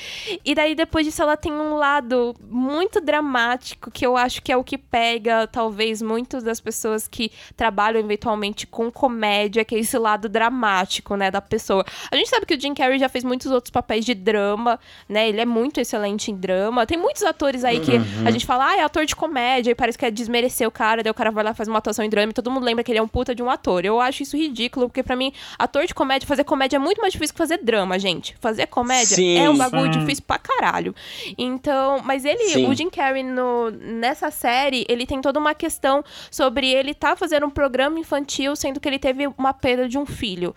[0.45, 4.57] E daí depois disso ela tem um lado muito dramático que eu acho que é
[4.59, 9.98] o que pega talvez muitas das pessoas que trabalham eventualmente com comédia, que é esse
[9.98, 11.85] lado dramático, né, da pessoa.
[12.10, 14.78] A gente sabe que o Jim Carrey já fez muitos outros papéis de drama,
[15.09, 15.28] né?
[15.28, 16.86] Ele é muito excelente em drama.
[16.86, 18.26] Tem muitos atores aí que uhum.
[18.26, 21.02] a gente fala, ah, é ator de comédia, e parece que é desmerecer o cara,
[21.02, 22.90] daí o cara vai lá faz uma atuação em drama e todo mundo lembra que
[22.90, 23.85] ele é um puta de um ator.
[23.85, 27.12] Eu acho isso ridículo, porque para mim, ator de comédia, fazer comédia é muito mais
[27.12, 28.36] difícil que fazer drama, gente.
[28.40, 30.01] Fazer comédia sim, é um bagulho sim.
[30.01, 30.94] difícil pra caralho.
[31.36, 32.68] Então, mas ele, sim.
[32.68, 37.47] o Jim Carrey no, nessa série, ele tem toda uma questão sobre ele tá fazendo
[37.47, 40.55] um programa infantil sendo que ele teve uma perda de um filho.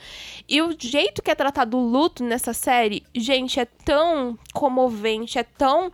[0.48, 5.44] E o jeito que é tratado o luto nessa série, gente, é tão comovente, é
[5.44, 5.92] tão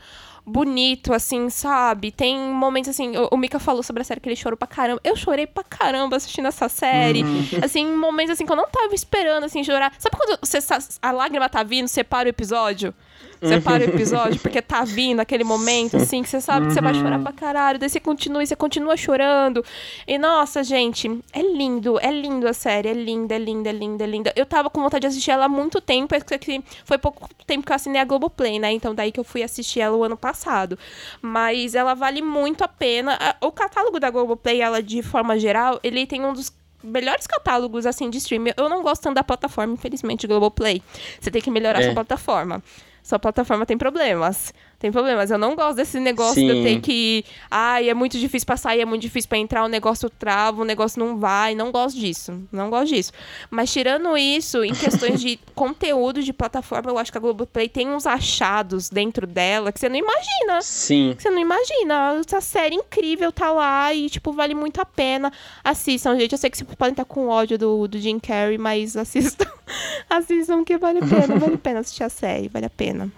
[0.47, 2.09] bonito, assim, sabe?
[2.09, 3.17] Tem momentos assim.
[3.17, 5.01] O, o Mika falou sobre a série que ele chorou pra caramba.
[5.03, 7.23] Eu chorei pra caramba assistindo essa série.
[7.23, 7.45] Uhum.
[7.61, 9.93] Assim, momentos assim que eu não tava esperando, assim, chorar.
[9.97, 10.59] Sabe quando você,
[11.01, 12.93] a lágrima tá vindo, separa o episódio?
[13.41, 16.81] Você para o episódio porque tá vindo aquele momento, assim, que você sabe que você
[16.81, 17.77] vai chorar pra caralho.
[17.77, 19.63] Daí você continua e você continua chorando.
[20.07, 22.89] E nossa, gente, é lindo, é lindo a série.
[22.89, 24.33] É linda, é linda, é linda, é linda.
[24.35, 27.65] Eu tava com vontade de assistir ela há muito tempo, é que foi pouco tempo
[27.65, 28.71] que eu assinei a Globoplay, né?
[28.71, 30.77] Então daí que eu fui assistir ela o ano passado.
[31.21, 33.17] Mas ela vale muito a pena.
[33.41, 36.51] O catálogo da Globoplay, ela de forma geral, ele tem um dos
[36.83, 38.51] melhores catálogos assim de streaming.
[38.57, 40.81] Eu não gosto tanto da plataforma, infelizmente, Globoplay.
[41.19, 41.83] Você tem que melhorar é.
[41.83, 42.63] sua plataforma
[43.07, 45.31] sua plataforma tem problemas tem problemas.
[45.31, 46.47] Eu não gosto desse negócio Sim.
[46.47, 47.25] de eu ter que.
[47.49, 50.65] Ai, é muito difícil pra sair, é muito difícil pra entrar, o negócio trava, o
[50.65, 51.55] negócio não vai.
[51.55, 52.39] Não gosto disso.
[52.51, 53.11] Não gosto disso.
[53.49, 57.89] Mas tirando isso, em questões de conteúdo de plataforma, eu acho que a Globoplay tem
[57.89, 60.61] uns achados dentro dela que você não imagina.
[60.61, 61.13] Sim.
[61.17, 62.21] Que você não imagina.
[62.25, 65.33] Essa série incrível tá lá e, tipo, vale muito a pena.
[65.63, 66.33] Assistam, gente.
[66.33, 69.47] Eu sei que vocês podem estar com ódio do, do Jim Carrey, mas assistam.
[70.07, 71.39] assistam que vale a pena.
[71.39, 73.11] Vale a pena assistir a série, vale a pena.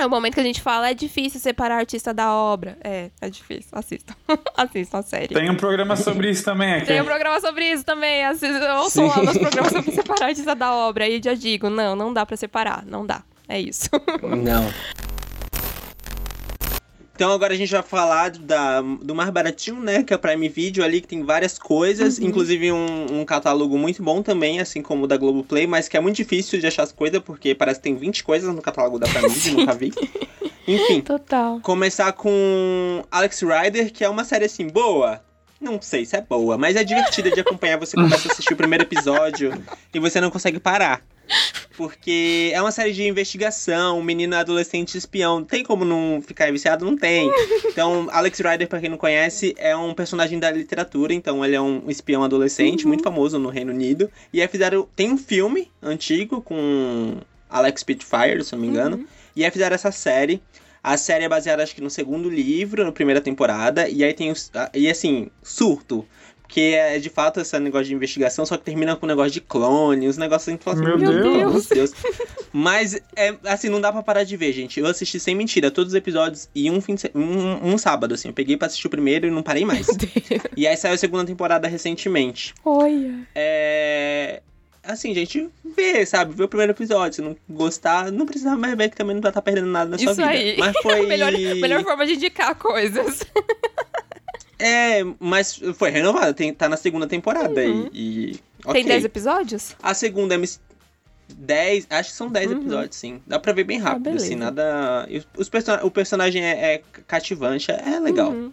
[0.00, 2.78] É o momento que a gente fala, é difícil separar artista da obra.
[2.84, 3.70] É, é difícil.
[3.72, 4.14] Assistam.
[4.56, 5.34] Assistam a série.
[5.34, 6.86] Tem um programa sobre isso também aqui.
[6.86, 8.22] Tem um programa sobre isso também.
[8.78, 11.04] Ouçam lá nos programas sobre separar artista da obra.
[11.04, 12.84] Aí já digo, não, não dá pra separar.
[12.86, 13.22] Não dá.
[13.48, 13.90] É isso.
[14.22, 14.72] Não.
[17.18, 20.04] Então agora a gente vai falar da, do mais baratinho, né?
[20.04, 22.28] Que é o Prime Video ali, que tem várias coisas, uhum.
[22.28, 26.00] inclusive um, um, catálogo muito bom também, assim como o da Globoplay, mas que é
[26.00, 29.08] muito difícil de achar as coisas, porque parece que tem 20 coisas no catálogo da
[29.08, 29.92] Prime Video, nunca vi.
[30.68, 31.00] Enfim.
[31.00, 31.58] Total.
[31.58, 35.20] Começar com Alex Rider, que é uma série assim, boa.
[35.60, 37.80] Não sei se é boa, mas é divertida de acompanhar.
[37.80, 39.60] Você começa a assistir o primeiro episódio
[39.92, 41.02] e você não consegue parar.
[41.76, 45.44] Porque é uma série de investigação, um menino adolescente espião.
[45.44, 46.84] Tem como não ficar viciado?
[46.84, 47.30] Não tem.
[47.66, 51.14] Então, Alex Rider, pra quem não conhece, é um personagem da literatura.
[51.14, 52.88] Então, ele é um espião adolescente, uhum.
[52.88, 54.10] muito famoso no Reino Unido.
[54.32, 54.88] E aí fizeram.
[54.96, 57.18] Tem um filme antigo com
[57.48, 58.96] Alex Spitfire, se não me engano.
[58.96, 59.06] Uhum.
[59.36, 60.42] E aí fizeram essa série.
[60.82, 63.88] A série é baseada, acho que, no segundo livro, na primeira temporada.
[63.88, 64.50] E aí tem os.
[64.74, 66.04] E assim, surto
[66.48, 69.40] que é de fato esse negócio de investigação, só que termina com um negócio de
[69.40, 71.66] clone, os negócios que fala assim, meu, meu Deus.
[71.66, 71.92] Deus.
[72.50, 74.80] Mas, é, assim, não dá pra parar de ver, gente.
[74.80, 78.28] Eu assisti sem mentira todos os episódios e um, fim de, um, um sábado, assim.
[78.28, 79.86] Eu peguei pra assistir o primeiro e não parei mais.
[80.56, 82.54] E aí saiu a segunda temporada recentemente.
[82.64, 83.14] Olha.
[83.34, 84.42] É
[84.82, 86.34] assim, gente, vê, sabe?
[86.34, 87.14] Vê o primeiro episódio.
[87.14, 89.96] Se não gostar, não precisa mais ver, que também não vai estar perdendo nada na
[89.96, 90.30] Isso sua vida.
[90.30, 90.56] Aí.
[90.58, 91.06] Mas foi.
[91.06, 93.22] melhor, melhor forma de indicar coisas.
[94.58, 97.88] É, mas foi renovada, tem, tá na segunda temporada uhum.
[97.92, 98.82] e, e okay.
[98.82, 99.76] Tem 10 episódios?
[99.80, 100.38] A segunda é
[101.36, 102.58] 10, acho que são 10 uhum.
[102.58, 103.22] episódios, sim.
[103.26, 105.08] Dá pra ver bem ah, rápido, ah, assim, nada...
[105.36, 108.30] Os person o personagem é, é cativante, é legal.
[108.30, 108.52] Uhum.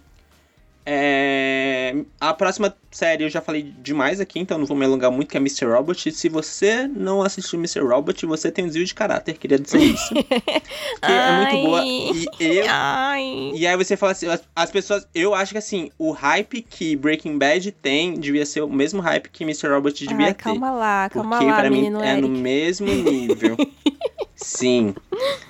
[0.85, 1.95] É...
[2.19, 5.37] A próxima série eu já falei demais aqui, então não vou me alongar muito, que
[5.37, 5.65] é Mr.
[5.65, 6.11] Robot.
[6.11, 7.81] Se você não assistiu Mr.
[7.81, 10.13] Robot, você tem um desvio de caráter, queria dizer isso.
[11.01, 11.83] é muito boa.
[11.85, 12.65] E eu.
[12.69, 13.51] Ai.
[13.55, 15.07] E aí você fala assim, as, as, pessoas.
[15.13, 19.29] Eu acho que assim, o hype que Breaking Bad tem devia ser o mesmo hype
[19.29, 19.67] que Mr.
[19.69, 20.43] Robot devia Ai, ter.
[20.43, 21.61] Calma lá, calma porque lá.
[21.61, 23.57] Porque pra mim é no mesmo nível.
[24.35, 24.93] Sim.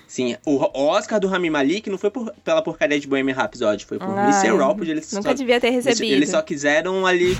[0.08, 4.00] Sim, o Oscar do Rami Malik não foi por, pela porcaria de Bohemian Rhapsody, foi
[4.00, 4.58] por Ai, Mr.
[4.58, 4.90] Robot.
[4.90, 6.14] Eles nunca só, devia ter recebido.
[6.14, 7.36] Eles só quiseram ali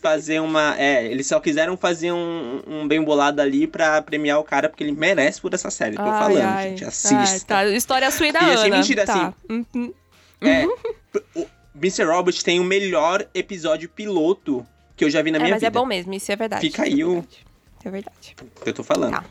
[0.00, 0.74] fazer uma...
[0.78, 4.82] É, eles só quiseram fazer um, um bem bolado ali pra premiar o cara, porque
[4.82, 5.96] ele merece por essa série.
[5.96, 6.68] Tô ai, falando, ai.
[6.70, 6.84] gente.
[6.86, 7.56] Assista.
[7.56, 7.76] Ai, tá.
[7.76, 8.76] História sua e da e Ana.
[8.78, 9.12] mentira, tá.
[9.12, 9.66] assim.
[9.74, 9.92] Uhum.
[10.40, 10.66] É,
[11.34, 12.04] o Mr.
[12.04, 14.66] Robot tem o melhor episódio piloto
[14.96, 15.70] que eu já vi na é, minha mas vida.
[15.70, 16.66] Mas é bom mesmo, isso é verdade.
[16.66, 17.22] Fica aí o...
[17.84, 18.34] É verdade.
[18.64, 19.12] Eu tô falando.
[19.12, 19.24] Tá.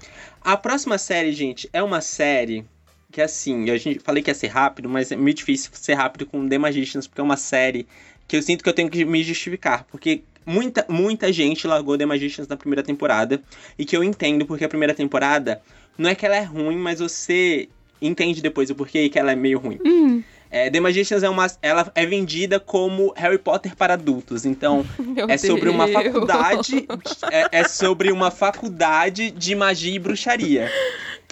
[0.44, 2.65] A próxima série, gente, é uma série
[3.10, 6.26] que assim, a gente falei que ia ser rápido, mas é muito difícil ser rápido
[6.26, 7.88] com The Magicians, porque é uma série
[8.28, 12.06] que eu sinto que eu tenho que me justificar, porque muita, muita gente largou The
[12.06, 13.41] Magicians na primeira temporada,
[13.78, 15.61] e que eu entendo porque a primeira temporada
[15.98, 17.70] não é que ela é ruim, mas você
[18.02, 19.80] entende depois o porquê que ela é meio ruim.
[19.86, 20.24] Hum.
[20.53, 24.45] É, The Magicians é uma, ela é vendida como Harry Potter para adultos.
[24.45, 25.73] Então, Meu é sobre Deus.
[25.73, 26.88] uma faculdade.
[27.31, 30.71] é, é, sobre uma faculdade de magia e bruxaria.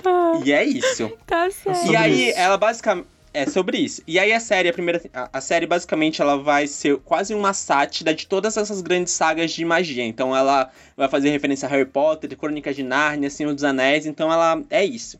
[0.03, 1.11] Ah, e é isso.
[1.27, 1.91] Tá certo.
[1.91, 2.39] E aí, isso.
[2.39, 3.05] ela basicamente.
[3.33, 4.01] É sobre isso.
[4.05, 5.01] E aí a série, a primeira.
[5.13, 9.51] A, a, série, basicamente, ela vai ser quase uma sátira de todas essas grandes sagas
[9.51, 10.03] de magia.
[10.03, 14.05] Então ela vai fazer referência a Harry Potter, Crônicas de Nárnia, Senhor dos Anéis.
[14.05, 15.17] Então ela é isso.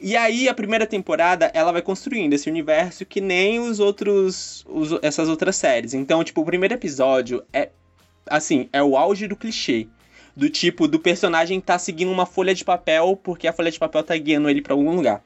[0.00, 4.64] E aí a primeira temporada ela vai construindo esse universo que nem os outros.
[4.68, 5.94] Os, essas outras séries.
[5.94, 7.70] Então, tipo, o primeiro episódio é.
[8.26, 9.88] Assim, é o auge do clichê
[10.38, 14.04] do tipo do personagem tá seguindo uma folha de papel porque a folha de papel
[14.04, 15.20] tá guiando ele para algum lugar.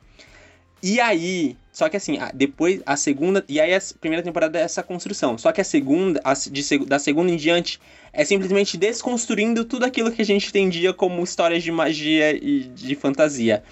[0.82, 4.82] E aí, só que assim, depois a segunda, e aí a primeira temporada é essa
[4.82, 5.36] construção.
[5.36, 7.78] Só que a segunda, a, de, da segunda em diante,
[8.11, 12.94] é simplesmente desconstruindo tudo aquilo que a gente entendia como histórias de magia e de
[12.97, 13.62] fantasia.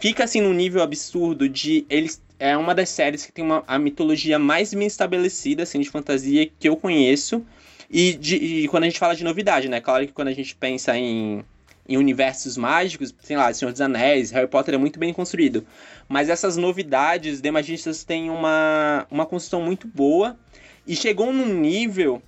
[0.00, 3.78] Fica assim num nível absurdo de eles é uma das séries que tem uma, a
[3.78, 7.44] mitologia mais bem estabelecida assim de fantasia que eu conheço.
[7.90, 9.78] E, de, e, quando a gente fala de novidade, né?
[9.78, 11.44] Claro que quando a gente pensa em,
[11.86, 15.66] em universos mágicos, sei lá, Senhor dos Anéis, Harry Potter é muito bem construído.
[16.08, 20.38] Mas essas novidades, The Magistas têm uma, uma construção muito boa.
[20.86, 22.22] E chegou num nível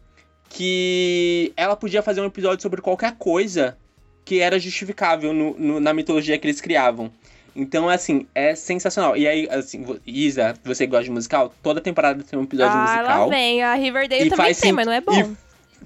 [0.50, 3.78] que ela podia fazer um episódio sobre qualquer coisa
[4.24, 7.10] que era justificável no, no, na mitologia que eles criavam.
[7.54, 9.16] Então, assim, é sensacional.
[9.16, 11.52] E aí, assim, Isa, você gosta de musical?
[11.62, 13.26] Toda temporada tem um episódio ah, musical.
[13.26, 13.62] Ah, vem.
[13.62, 15.12] A Riverdale também tem, mas não é bom.
[15.12, 15.36] E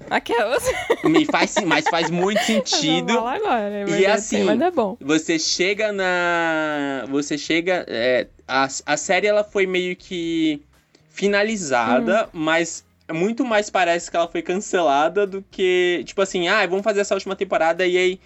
[0.09, 0.63] Aquelas.
[1.03, 3.13] Me faz, mas faz muito sentido.
[3.13, 4.97] Não agora, e assim, mas é bom.
[5.01, 7.05] Você chega na.
[7.09, 7.85] Você chega.
[7.87, 10.61] É, a, a série ela foi meio que
[11.09, 12.29] finalizada, hum.
[12.39, 16.03] mas muito mais parece que ela foi cancelada do que.
[16.05, 18.19] Tipo assim, ah, vamos fazer essa última temporada e aí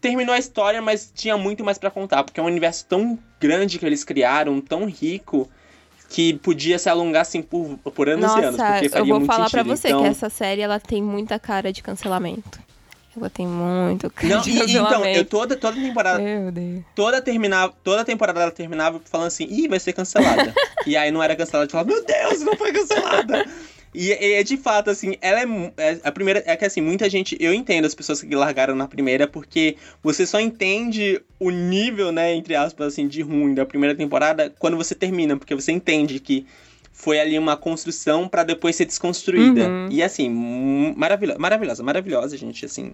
[0.00, 3.78] terminou a história, mas tinha muito mais para contar, porque é um universo tão grande
[3.78, 5.48] que eles criaram, tão rico,
[6.08, 8.60] que podia se alongar assim por, por anos Nossa, e anos.
[8.60, 10.02] Porque faria eu vou falar pra você então...
[10.02, 12.58] que essa série ela tem muita cara de cancelamento.
[13.16, 15.18] Ela tem muito cara Não, de e, então, cancelamento.
[15.18, 16.20] eu toda, toda temporada.
[16.20, 16.84] Meu Deus.
[16.94, 20.54] Toda, terminava, toda temporada ela terminava falando assim, ih, vai ser cancelada.
[20.86, 23.44] e aí não era cancelada, eu falava, meu Deus, não foi cancelada.
[23.94, 26.00] E, é de fato, assim, ela é, é.
[26.04, 26.42] A primeira.
[26.46, 27.36] É que assim, muita gente.
[27.40, 32.34] Eu entendo as pessoas que largaram na primeira, porque você só entende o nível, né,
[32.34, 36.46] entre aspas, assim, de ruim da primeira temporada quando você termina, porque você entende que
[36.92, 39.68] foi ali uma construção pra depois ser desconstruída.
[39.68, 39.88] Uhum.
[39.90, 40.28] E assim,
[40.96, 42.92] maravilhosa, maravilhosa, maravilhosa, gente, assim.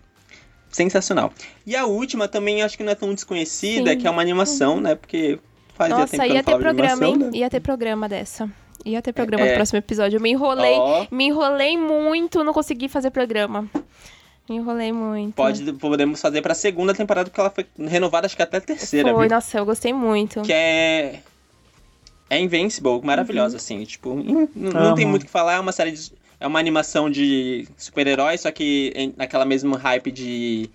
[0.71, 1.33] Sensacional.
[1.65, 3.99] E a última também acho que não é tão desconhecida, Sim.
[3.99, 4.97] que é uma animação, né?
[4.97, 5.39] Porque
[5.75, 7.19] fazia tempo Nossa, que eu não ia ter programa, animação, hein?
[7.19, 7.39] né?
[7.39, 8.51] Ia ter programa dessa.
[8.85, 9.51] Ia ter programa É.
[9.51, 10.17] no próximo episódio.
[10.17, 13.69] Eu me enrolei, Ó, me enrolei muito, não consegui fazer programa.
[14.49, 15.35] Me enrolei muito.
[15.35, 19.11] pode, podemos fazer pra segunda temporada, porque ela foi renovada, acho que até a terceira,
[19.13, 19.35] Foi, viu?
[19.35, 20.43] nossa, eu gostei muito.
[20.43, 21.21] Que é.
[22.29, 23.83] É Invincible, maravilhosa, assim.
[23.85, 24.15] Tipo,
[24.55, 26.13] não tem muito o que falar, é uma série de.
[26.41, 30.69] É uma animação de super-heróis, só que em- naquela mesma hype de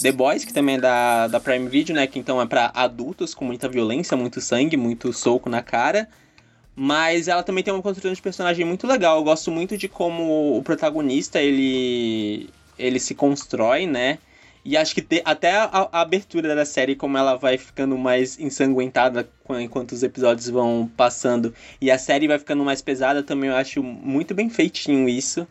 [0.00, 2.06] The Boys, que também é da, da Prime Video, né?
[2.08, 6.08] Que então é pra adultos com muita violência, muito sangue, muito soco na cara.
[6.74, 9.18] Mas ela também tem uma construção de personagem muito legal.
[9.18, 14.18] Eu gosto muito de como o protagonista ele ele se constrói, né?
[14.64, 18.38] E acho que te- até a, a abertura da série, como ela vai ficando mais
[18.38, 19.28] ensanguentada
[19.60, 23.82] enquanto os episódios vão passando, e a série vai ficando mais pesada, também eu acho
[23.82, 25.46] muito bem feitinho isso.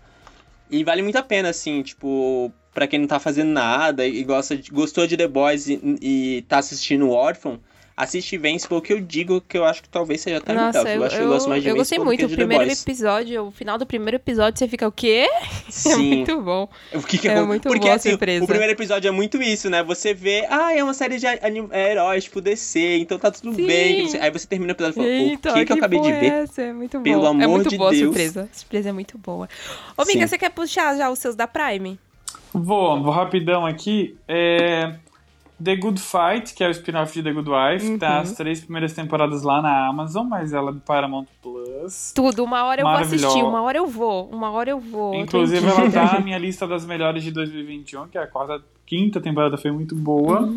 [0.69, 4.55] E vale muito a pena, assim, tipo, pra quem não tá fazendo nada e gosta
[4.57, 7.59] de- gostou de The Boys e, e tá assistindo Orphan,
[8.01, 10.95] assiste Invincible, que eu digo que eu acho que talvez seja até Nossa, melhor.
[10.95, 12.27] eu, Eu, acho que eu eu, gosto mais de eu gostei muito.
[12.27, 12.81] do O primeiro Boys.
[12.81, 15.27] episódio, o final do primeiro episódio, você fica o quê?
[15.67, 16.15] É Sim.
[16.17, 16.67] muito bom.
[16.93, 18.43] O que que É acon- muito Porque boa a assim, surpresa.
[18.43, 19.81] o primeiro episódio é muito isso, né?
[19.83, 23.55] Você vê, ah, é uma série de anim- é, heróis, tipo DC, então tá tudo
[23.55, 23.65] Sim.
[23.67, 24.09] bem.
[24.19, 26.25] Aí você termina o episódio e fala, Eita, o que, que eu acabei de ver?
[26.31, 26.61] É, essa?
[26.61, 27.03] é muito bom.
[27.03, 28.03] Pelo é amor muito de boa a Deus.
[28.05, 28.49] surpresa.
[28.51, 29.47] A surpresa é muito boa.
[29.97, 30.27] Ô, Miga, Sim.
[30.27, 31.97] você quer puxar já os seus da Prime?
[32.53, 34.15] Vou, vou rapidão aqui.
[34.27, 34.93] É...
[35.63, 37.97] The Good Fight, que é o spin-off de The Good Wife, Uhum.
[37.99, 42.11] tá as três primeiras temporadas lá na Amazon, mas ela é do Paramount Plus.
[42.15, 45.13] Tudo, uma hora eu vou assistir, uma hora eu vou, uma hora eu vou.
[45.15, 49.19] Inclusive, ela tá na minha lista das melhores de 2021, que é a quarta, quinta
[49.21, 50.49] temporada foi muito boa.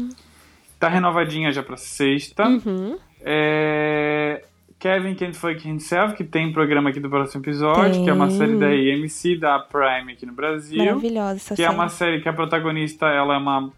[0.78, 2.46] Tá renovadinha já pra sexta.
[2.46, 2.96] Uhum.
[3.20, 4.44] É...
[4.78, 8.36] Kevin Can't Fuck Himself, que tem programa aqui do próximo episódio, que é uma Tem.
[8.36, 10.76] série da AMC, da Prime aqui no Brasil.
[10.84, 11.74] Maravilhosa essa Que é série.
[11.78, 13.72] uma série que a protagonista ela é uma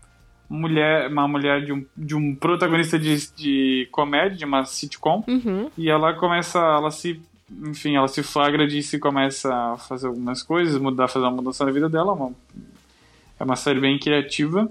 [0.48, 5.24] mulher, uma mulher de um, de um protagonista de, de comédia, de uma sitcom.
[5.26, 5.70] Uhum.
[5.76, 7.20] E ela começa, ela se,
[7.64, 11.64] enfim, ela se flagra disso e começa a fazer algumas coisas, mudar, fazer uma mudança
[11.64, 12.12] na vida dela.
[12.12, 12.32] Uma,
[13.38, 14.70] é uma série bem criativa.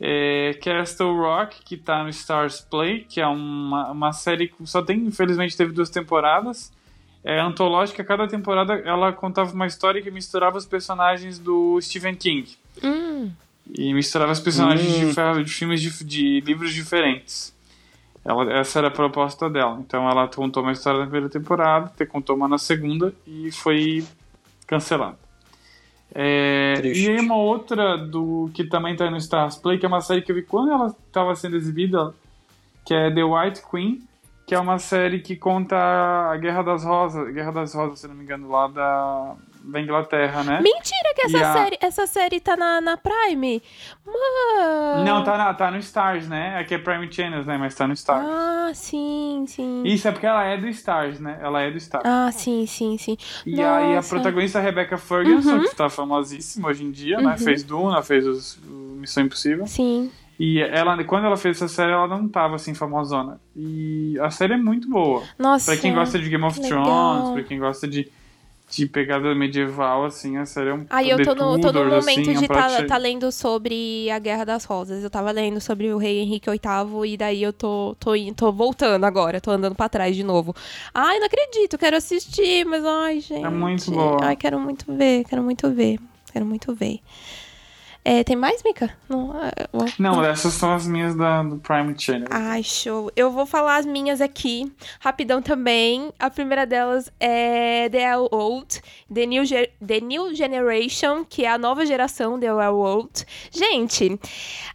[0.00, 4.82] É, Castle Rock, que tá no Stars Play, que é uma, uma série que só
[4.82, 6.72] tem, infelizmente, teve duas temporadas.
[7.24, 12.50] É antológica, cada temporada ela contava uma história que misturava os personagens do Stephen King.
[12.82, 13.30] Hum.
[13.70, 15.34] E misturava os personagens Hum.
[15.38, 17.54] de, de filmes de, de livros diferentes.
[18.24, 19.78] Ela, essa era a proposta dela.
[19.80, 24.04] Então ela contou uma história na primeira temporada, te contou uma na segunda e foi
[24.66, 25.18] cancelada.
[26.14, 30.02] É, e aí uma outra do que também tá no Stars Play, que é uma
[30.02, 32.14] série que eu vi quando ela estava sendo exibida,
[32.84, 34.02] que é The White Queen,
[34.46, 38.14] que é uma série que conta a Guerra das Rosas, Guerra das Rosas, se não
[38.14, 39.34] me engano, lá da,
[39.64, 40.60] da Inglaterra, né?
[40.60, 43.62] Mentira que essa, a- série, essa série tá na, na Prime.
[44.04, 45.04] Mano.
[45.04, 46.58] Não, tá, na, tá no Stars, né?
[46.58, 47.56] Aqui é Prime Channels, né?
[47.58, 48.26] Mas tá no Stars.
[48.28, 49.82] Ah, sim, sim.
[49.84, 51.38] Isso é porque ela é do Stars, né?
[51.42, 52.04] Ela é do Stars.
[52.06, 53.16] Ah, sim, sim, sim.
[53.46, 54.08] e aí a nossa.
[54.14, 55.62] protagonista é Rebecca Ferguson, Uhum.
[55.68, 57.32] que tá famosíssima hoje em dia, né?
[57.32, 57.38] Uhum.
[57.38, 59.66] Fez Duna, fez os, o Missão Impossível.
[59.66, 60.10] Sim.
[60.38, 63.40] E ela, quando ela fez essa série, ela não tava assim famosona.
[63.54, 65.22] E a série é muito boa.
[65.38, 65.70] Nossa.
[65.70, 67.32] Pra quem gosta de Game of Thrones, legal.
[67.34, 68.10] pra quem gosta de,
[68.74, 72.30] de pegada medieval, assim, a série é um Aí eu tô no, tô no momento
[72.30, 75.02] assim, é de tá, plot- tá lendo sobre a Guerra das Rosas.
[75.04, 79.04] Eu tava lendo sobre o rei Henrique VIII e daí eu tô, tô, tô voltando
[79.04, 80.54] agora, tô andando pra trás de novo.
[80.94, 83.44] Ai, não acredito, quero assistir, mas ai, gente.
[83.44, 84.24] É muito boa.
[84.24, 85.98] Ai, quero muito ver, quero muito ver,
[86.32, 86.98] quero muito ver.
[88.04, 88.90] É, tem mais, Mika?
[89.08, 89.30] Não,
[89.72, 89.84] ó.
[89.96, 92.26] Não, essas são as minhas da, do Prime Channel.
[92.30, 93.12] Ai, show.
[93.14, 96.12] Eu vou falar as minhas aqui, rapidão também.
[96.18, 98.80] A primeira delas é The L Old,
[99.12, 103.24] The New, Ge- The New Generation, que é a nova geração The L Old.
[103.52, 104.18] Gente,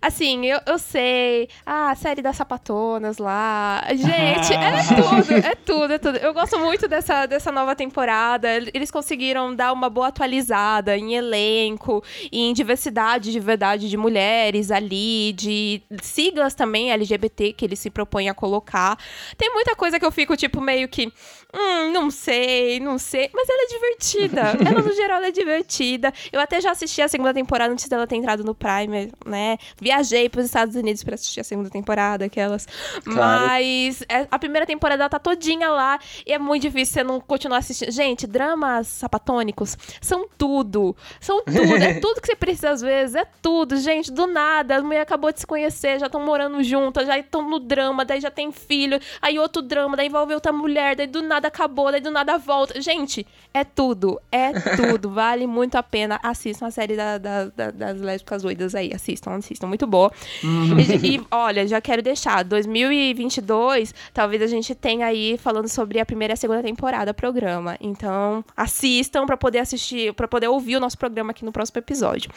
[0.01, 1.49] assim, eu, eu sei.
[1.65, 3.83] Ah, a série das sapatonas lá.
[3.89, 6.17] Gente, é tudo, é tudo, é tudo.
[6.19, 8.47] Eu gosto muito dessa, dessa nova temporada.
[8.73, 12.01] Eles conseguiram dar uma boa atualizada em elenco,
[12.31, 18.29] em diversidade de verdade de mulheres ali, de siglas também LGBT que ele se propõe
[18.29, 18.97] a colocar.
[19.37, 21.11] Tem muita coisa que eu fico, tipo, meio que.
[21.53, 23.29] Hum, não sei, não sei.
[23.33, 24.41] Mas ela é divertida.
[24.69, 26.13] ela, no geral, é divertida.
[26.31, 29.57] Eu até já assisti a segunda temporada antes dela ter entrado no Prime, né?
[29.79, 32.67] Viajei para os Estados Unidos para assistir a segunda temporada, aquelas.
[33.03, 33.47] Claro.
[33.47, 37.19] Mas é, a primeira temporada ela tá todinha lá e é muito difícil você não
[37.19, 37.91] continuar assistindo.
[37.91, 40.95] Gente, dramas sapatônicos são tudo.
[41.19, 41.75] São tudo.
[41.75, 43.06] é tudo que você precisa às vezes.
[43.15, 44.11] É tudo, gente.
[44.11, 44.77] Do nada.
[44.77, 48.21] A mulher acabou de se conhecer, já estão morando juntas, já estão no drama, daí
[48.21, 48.99] já tem filho.
[49.21, 52.79] Aí outro drama, daí envolve outra mulher, daí do nada acabou, daí do nada volta.
[52.81, 54.19] Gente, é tudo.
[54.31, 55.09] É tudo.
[55.17, 56.19] vale muito a pena.
[56.21, 58.93] Assistam a série da, da, da, das lésbicas doidas aí.
[58.93, 59.67] Assistam, assistam.
[59.67, 60.11] Muito boa.
[60.43, 60.79] Uhum.
[60.79, 62.43] E, e, olha, já quero deixar.
[62.43, 67.15] 2022, talvez a gente tenha aí falando sobre a primeira e a segunda temporada do
[67.15, 67.77] programa.
[67.79, 72.29] Então, assistam para poder assistir, para poder ouvir o nosso programa aqui no próximo episódio.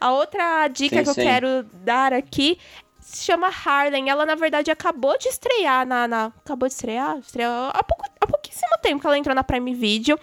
[0.00, 1.22] A outra dica sim, que eu sim.
[1.22, 2.58] quero dar aqui
[3.08, 4.10] se chama Harlem.
[4.10, 6.06] Ela, na verdade, acabou de estrear na.
[6.06, 7.18] na acabou de estrear?
[7.18, 10.18] Estreou há, pouco, há pouquíssimo tempo que ela entrou na Prime Video.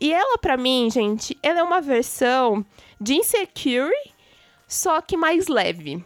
[0.00, 2.64] E ela, para mim, gente, ela é uma versão
[3.00, 3.94] de Insecure,
[4.66, 6.02] só que mais leve.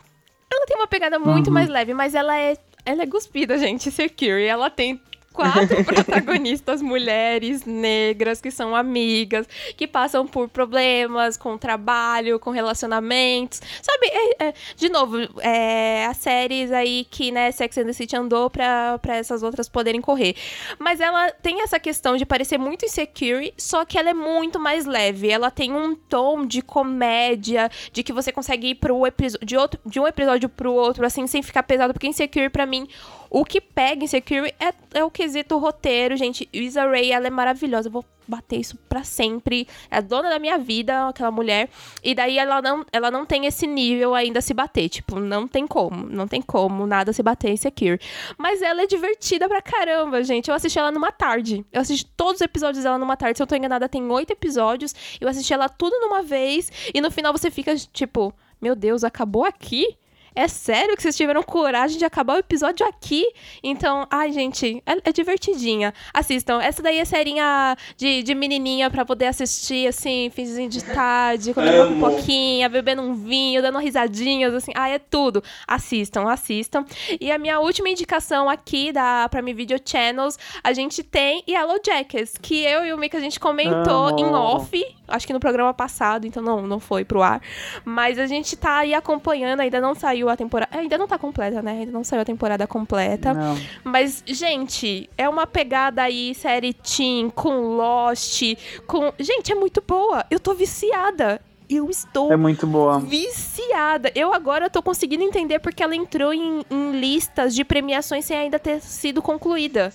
[0.52, 1.54] Ela tem uma pegada muito uhum.
[1.54, 2.56] mais leve, mas ela é.
[2.86, 4.44] Ela é cuspida, gente, Insecure.
[4.44, 5.00] Ela tem
[5.34, 9.46] quatro protagonistas mulheres negras que são amigas,
[9.76, 13.60] que passam por problemas com trabalho, com relacionamentos.
[13.82, 18.16] Sabe, é, é, de novo, é, as séries aí que, né, Sex and the City
[18.16, 20.36] andou pra, pra essas outras poderem correr.
[20.78, 24.86] Mas ela tem essa questão de parecer muito insecure, só que ela é muito mais
[24.86, 25.28] leve.
[25.28, 29.02] Ela tem um tom de comédia, de que você consegue ir pro
[29.42, 32.88] de, outro, de um episódio pro outro, assim, sem ficar pesado, porque insecure, para mim,
[33.34, 36.46] o que pega em Secure é, é o quesito roteiro, gente.
[36.52, 37.88] Isa Ray, ela é maravilhosa.
[37.88, 39.66] Eu vou bater isso para sempre.
[39.90, 41.70] É a dona da minha vida, aquela mulher.
[42.02, 44.90] E daí ela não, ela não tem esse nível ainda se bater.
[44.90, 46.06] Tipo, não tem como.
[46.06, 47.98] Não tem como nada se bater em Secure.
[48.36, 50.48] Mas ela é divertida pra caramba, gente.
[50.48, 51.64] Eu assisti ela numa tarde.
[51.72, 53.38] Eu assisti todos os episódios dela numa tarde.
[53.38, 54.94] Se eu tô enganada, tem oito episódios.
[55.18, 56.70] Eu assisti ela tudo numa vez.
[56.92, 59.96] E no final você fica, tipo, meu Deus, acabou aqui?
[60.36, 63.24] É sério que vocês tiveram coragem de acabar o episódio aqui?
[63.62, 65.94] Então, ai, gente, é, é divertidinha.
[66.12, 66.60] Assistam.
[66.60, 71.84] Essa daí é serinha de, de menininha pra poder assistir, assim, finzinho de tarde, comendo
[71.84, 74.72] uma pipoquinha, bebendo um vinho, dando risadinhas, assim.
[74.74, 75.40] Ah, é tudo.
[75.68, 76.84] Assistam, assistam.
[77.20, 82.34] E a minha última indicação aqui da Prime Video Channels, a gente tem Yellow Jackets,
[82.42, 84.18] que eu e o Mika a gente comentou Amo.
[84.18, 87.40] em off, acho que no programa passado, então não, não foi pro ar.
[87.84, 90.76] Mas a gente tá aí acompanhando, ainda não saiu saiu a temporada.
[90.76, 91.72] Ainda não tá completa, né?
[91.80, 93.34] Ainda não saiu a temporada completa.
[93.34, 93.58] Não.
[93.84, 98.42] Mas, gente, é uma pegada aí, série Teen, com Lost,
[98.86, 99.12] com.
[99.18, 100.24] Gente, é muito boa.
[100.30, 101.40] Eu tô viciada.
[101.68, 103.00] Eu estou é muito boa.
[103.00, 104.12] viciada.
[104.14, 108.58] Eu agora tô conseguindo entender porque ela entrou em, em listas de premiações sem ainda
[108.58, 109.90] ter sido concluída.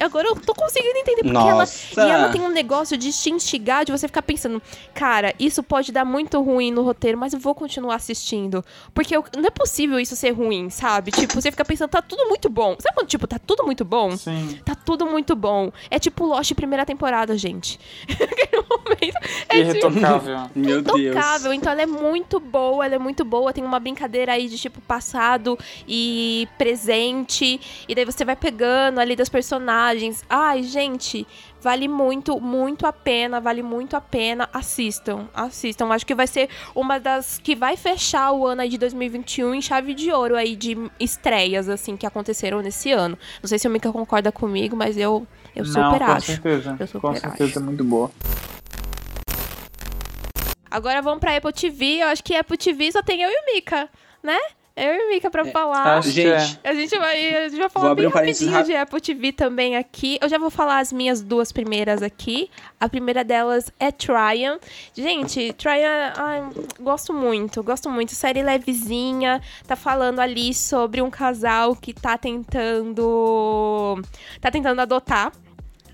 [0.00, 2.00] Agora eu tô conseguindo entender porque Nossa.
[2.00, 2.08] ela.
[2.08, 4.60] E ela tem um negócio de te instigar, de você ficar pensando,
[4.94, 8.64] cara, isso pode dar muito ruim no roteiro, mas eu vou continuar assistindo.
[8.94, 11.10] Porque eu, não é possível isso ser ruim, sabe?
[11.10, 12.76] Tipo, você fica pensando, tá tudo muito bom.
[12.78, 14.16] Sabe quando, tipo, tá tudo muito bom?
[14.16, 14.58] Sim.
[14.64, 15.70] Tá tudo muito bom.
[15.90, 17.78] É tipo Lost primeira temporada, gente.
[18.62, 19.18] momento.
[19.48, 20.42] É Irretocável.
[20.44, 20.98] Tipo, Meu Deus.
[20.98, 21.52] Irretocável.
[21.52, 23.52] Então ela é muito boa, ela é muito boa.
[23.52, 27.60] Tem uma brincadeira aí de tipo passado e presente.
[27.88, 30.24] E daí você vai pegando ali das personagens personagens.
[30.30, 31.26] Ai, gente,
[31.60, 34.48] vale muito, muito a pena, vale muito a pena.
[34.52, 35.88] Assistam, assistam.
[35.90, 39.60] Acho que vai ser uma das que vai fechar o ano aí de 2021 em
[39.62, 43.18] chave de ouro aí de estreias, assim, que aconteceram nesse ano.
[43.42, 46.26] Não sei se o Mika concorda comigo, mas eu, eu Não, super com acho.
[46.26, 46.76] Certeza.
[46.78, 47.60] Eu super com certeza, acho.
[47.60, 48.10] muito boa.
[50.70, 52.02] Agora vamos pra Apple TV.
[52.02, 53.90] Eu acho que Apple TV só tem eu e o Mika,
[54.22, 54.38] né?
[54.74, 56.02] Eu e Mika pra é, falar.
[56.02, 59.76] gente, a gente vai, a gente vai falar bem um rapidinho de Apple TV também
[59.76, 60.18] aqui.
[60.20, 62.50] Eu já vou falar as minhas duas primeiras aqui.
[62.80, 64.58] A primeira delas é Tryon.
[64.94, 66.42] Gente, Tryon, ai,
[66.80, 68.14] gosto muito, gosto muito.
[68.14, 74.02] Série levezinha, tá falando ali sobre um casal que tá tentando
[74.40, 75.32] tá tentando adotar.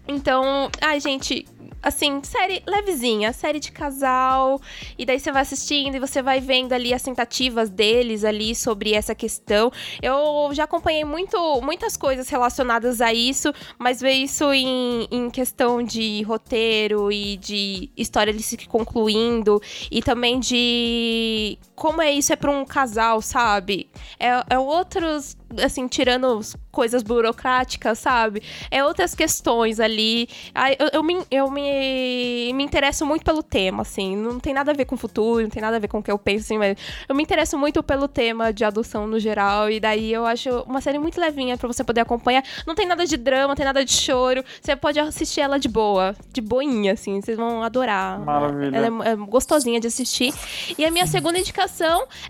[0.06, 1.46] Então, ai, gente,
[1.82, 4.60] assim, série levezinha, série de casal.
[4.96, 8.92] E daí você vai assistindo e você vai vendo ali as tentativas deles ali sobre
[8.92, 9.70] essa questão.
[10.02, 15.82] Eu já acompanhei muito, muitas coisas relacionadas a isso, mas ver isso em, em questão
[15.82, 19.60] de roteiro e de história ali se concluindo
[19.90, 23.88] e também de como é isso é para um casal, sabe?
[24.18, 26.40] É, é outros, assim, tirando
[26.72, 28.42] coisas burocráticas, sabe?
[28.68, 30.28] É outras questões ali.
[30.76, 34.16] Eu, eu, me, eu me, me interesso muito pelo tema, assim.
[34.16, 36.02] Não tem nada a ver com o futuro, não tem nada a ver com o
[36.02, 36.76] que eu penso, assim, mas
[37.08, 39.70] eu me interesso muito pelo tema de adoção no geral.
[39.70, 42.42] E daí eu acho uma série muito levinha para você poder acompanhar.
[42.66, 44.44] Não tem nada de drama, não tem nada de choro.
[44.60, 47.20] Você pode assistir ela de boa, de boinha, assim.
[47.20, 48.18] Vocês vão adorar.
[48.18, 48.76] Maravilha.
[48.76, 50.34] Ela é, é gostosinha de assistir.
[50.76, 51.67] E a minha segunda indicação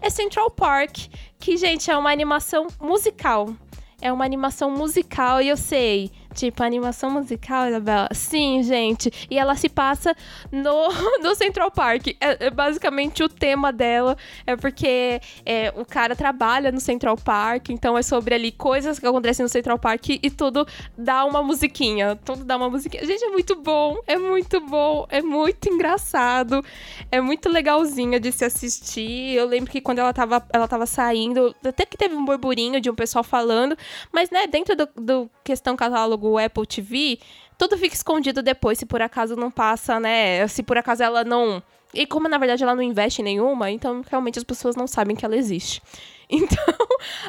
[0.00, 0.96] é Central Park,
[1.38, 3.54] que, gente, é uma animação musical.
[4.00, 8.08] É uma animação musical e eu sei, Tipo, animação musical, Isabela?
[8.12, 9.10] Sim, gente.
[9.28, 10.14] E ela se passa
[10.52, 10.88] no,
[11.20, 12.06] no Central Park.
[12.20, 14.16] É, é basicamente o tema dela.
[14.46, 19.06] É porque é, o cara trabalha no Central Park, então é sobre ali coisas que
[19.06, 20.64] acontecem no Central Park e tudo
[20.96, 22.14] dá uma musiquinha.
[22.24, 23.04] Tudo dá uma musiquinha.
[23.04, 23.98] Gente, é muito bom.
[24.06, 25.08] É muito bom.
[25.08, 26.64] É muito engraçado.
[27.10, 29.34] É muito legalzinha de se assistir.
[29.34, 32.88] Eu lembro que quando ela tava, ela tava saindo, até que teve um burburinho de
[32.88, 33.76] um pessoal falando,
[34.12, 37.18] mas, né, dentro do, do questão catálogo o Apple TV,
[37.58, 40.46] tudo fica escondido depois, se por acaso não passa, né?
[40.46, 41.62] Se por acaso ela não.
[41.92, 45.16] E como na verdade ela não investe em nenhuma, então realmente as pessoas não sabem
[45.16, 45.82] que ela existe.
[46.30, 46.62] Então,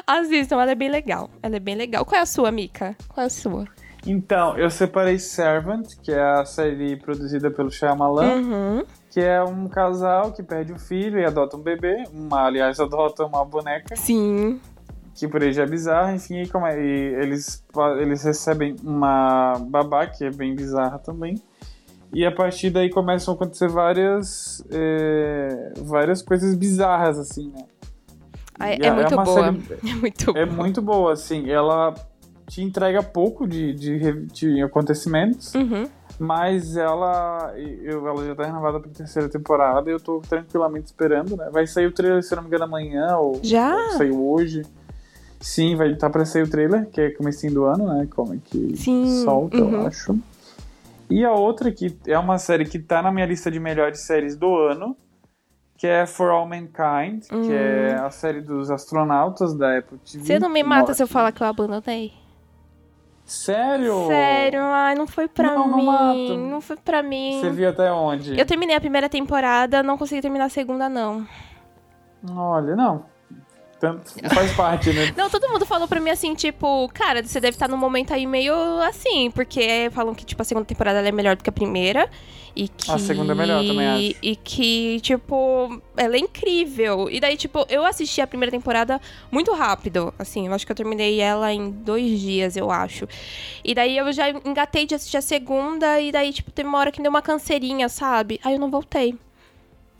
[0.06, 1.30] assistam, ela é bem legal.
[1.42, 2.04] Ela é bem legal.
[2.04, 2.94] Qual é a sua, Mika?
[3.08, 3.64] Qual é a sua?
[4.06, 8.84] Então, eu separei Servant, que é a série produzida pelo Shyamalan, uhum.
[9.10, 12.04] que é um casal que perde um filho e adota um bebê.
[12.12, 13.96] Uma, aliás, adota uma boneca.
[13.96, 14.60] Sim
[15.20, 17.62] que por aí já é bizarro, enfim, como é, eles,
[18.00, 21.34] eles recebem uma babá, que é bem bizarra também,
[22.10, 27.64] e a partir daí começam a acontecer várias, é, várias coisas bizarras, assim, né?
[28.60, 29.52] é, é, muito boa.
[29.52, 31.94] Série, é muito É muito boa, assim, ela
[32.48, 35.86] te entrega pouco de, de, de acontecimentos, uhum.
[36.18, 41.36] mas ela, eu, ela já tá renovada pra terceira temporada e eu tô tranquilamente esperando,
[41.36, 41.50] né?
[41.52, 43.76] Vai sair o trailer, se não me engano, amanhã, ou, já?
[43.76, 44.62] ou saiu hoje.
[45.40, 48.06] Sim, vai estar tá para sair o trailer, que é comecinho do ano, né?
[48.10, 49.24] Como é que Sim.
[49.24, 49.72] solta, uhum.
[49.72, 50.18] eu acho.
[51.08, 54.36] E a outra que é uma série que tá na minha lista de melhores séries
[54.36, 54.94] do ano,
[55.76, 57.42] que é For All Mankind, hum.
[57.42, 60.24] que é a série dos astronautas da Apple TV.
[60.24, 62.12] Você não me mata se eu falar que eu abandonei?
[63.24, 64.08] Sério?
[64.08, 65.86] Sério, ai, não foi pra não, mim.
[66.36, 67.38] Não, não foi pra mim.
[67.40, 68.38] Você viu até onde?
[68.38, 71.26] Eu terminei a primeira temporada, não consegui terminar a segunda, não.
[72.28, 73.04] Olha, não.
[74.34, 75.12] Faz parte, né?
[75.16, 78.26] Não, todo mundo falou pra mim assim, tipo, cara, você deve estar num momento aí
[78.26, 82.10] meio assim, porque falam que, tipo, a segunda temporada é melhor do que a primeira.
[82.54, 82.90] E que...
[82.90, 84.16] A segunda é melhor, também acho.
[84.22, 87.08] E que, tipo, ela é incrível.
[87.08, 89.00] E daí, tipo, eu assisti a primeira temporada
[89.30, 90.12] muito rápido.
[90.18, 93.06] Assim, eu acho que eu terminei ela em dois dias, eu acho.
[93.64, 96.90] E daí eu já engatei de assistir a segunda, e daí, tipo, teve uma hora
[96.92, 98.40] que deu uma canseirinha, sabe?
[98.44, 99.16] Aí eu não voltei.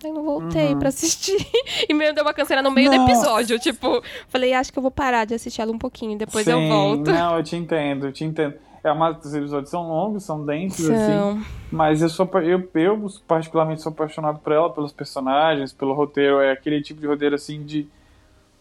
[0.03, 0.79] Aí não voltei uhum.
[0.79, 1.37] pra assistir.
[1.89, 3.05] E meio deu uma canseira no meio não.
[3.05, 3.59] do episódio.
[3.59, 6.69] Tipo, falei, acho que eu vou parar de assistir ela um pouquinho, depois Sim, eu
[6.69, 7.11] volto.
[7.11, 8.55] Não, eu te entendo, eu te entendo.
[8.83, 11.33] É, uma, os episódios são longos, são densos, são.
[11.33, 11.45] assim.
[11.71, 16.41] Mas eu sou eu, eu, particularmente, sou apaixonado por ela, pelos personagens, pelo roteiro.
[16.41, 17.87] É aquele tipo de roteiro, assim, de.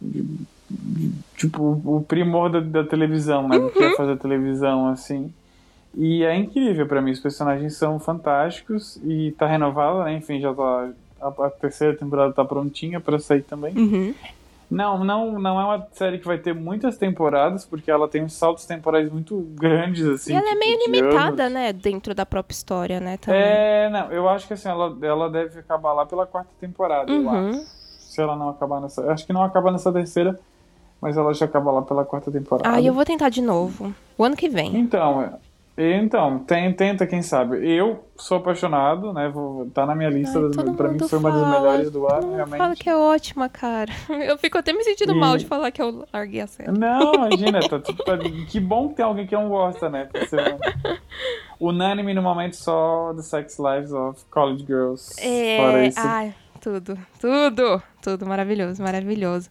[0.01, 0.23] de,
[0.69, 3.57] de tipo, o primor da, da televisão, né?
[3.57, 3.69] Uhum.
[3.69, 5.33] Que é fazer televisão, assim.
[5.95, 10.13] E é incrível para mim, os personagens são fantásticos e tá renovada, né?
[10.13, 10.89] Enfim, já tá
[11.21, 13.73] a, a terceira temporada tá prontinha para sair também.
[13.75, 14.13] Uhum.
[14.69, 18.33] Não, não, não é uma série que vai ter muitas temporadas, porque ela tem uns
[18.33, 20.31] saltos temporais muito grandes, assim.
[20.31, 21.53] E ela é tipo, meio limitada, anos.
[21.53, 21.73] né?
[21.73, 23.17] Dentro da própria história, né?
[23.17, 23.41] Também.
[23.41, 27.23] É, não, eu acho que assim, ela, ela deve acabar lá pela quarta temporada, uhum.
[27.23, 27.79] eu acho.
[27.99, 29.11] Se ela não acabar nessa.
[29.11, 30.39] Acho que não acaba nessa terceira,
[31.01, 32.69] mas ela já acaba lá pela quarta temporada.
[32.69, 33.93] Ah, eu vou tentar de novo.
[34.17, 34.77] O ano que vem.
[34.77, 35.39] Então,
[35.81, 37.57] então, tem, tenta, quem sabe.
[37.65, 39.29] Eu sou apaixonado, né?
[39.29, 40.37] Vou, tá na minha lista.
[40.37, 42.57] Ai, pra mim foi uma das melhores do ano, realmente.
[42.57, 43.89] Fala que é ótima, cara.
[44.27, 45.15] Eu fico até me sentindo e...
[45.15, 46.71] mal de falar que eu larguei a série.
[46.71, 47.59] Não, imagina.
[47.61, 48.03] tá, tipo,
[48.47, 50.09] que bom que tem alguém que não gosta, né?
[50.11, 50.57] Pra ser
[51.59, 55.15] unânime no momento só The Sex Lives of College Girls.
[55.19, 55.99] É, Fora isso.
[55.99, 56.33] Ai.
[56.61, 59.47] Tudo, tudo, tudo maravilhoso, maravilhoso.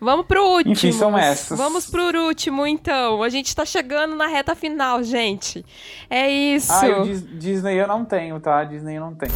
[0.00, 0.72] Vamos pro último.
[0.72, 1.58] Enfim, são essas.
[1.58, 3.22] Vamos pro último, então.
[3.22, 5.64] A gente tá chegando na reta final, gente.
[6.08, 6.72] É isso.
[6.72, 7.02] Ah,
[7.34, 8.62] Disney eu não tenho, tá?
[8.62, 9.32] Disney eu não tenho.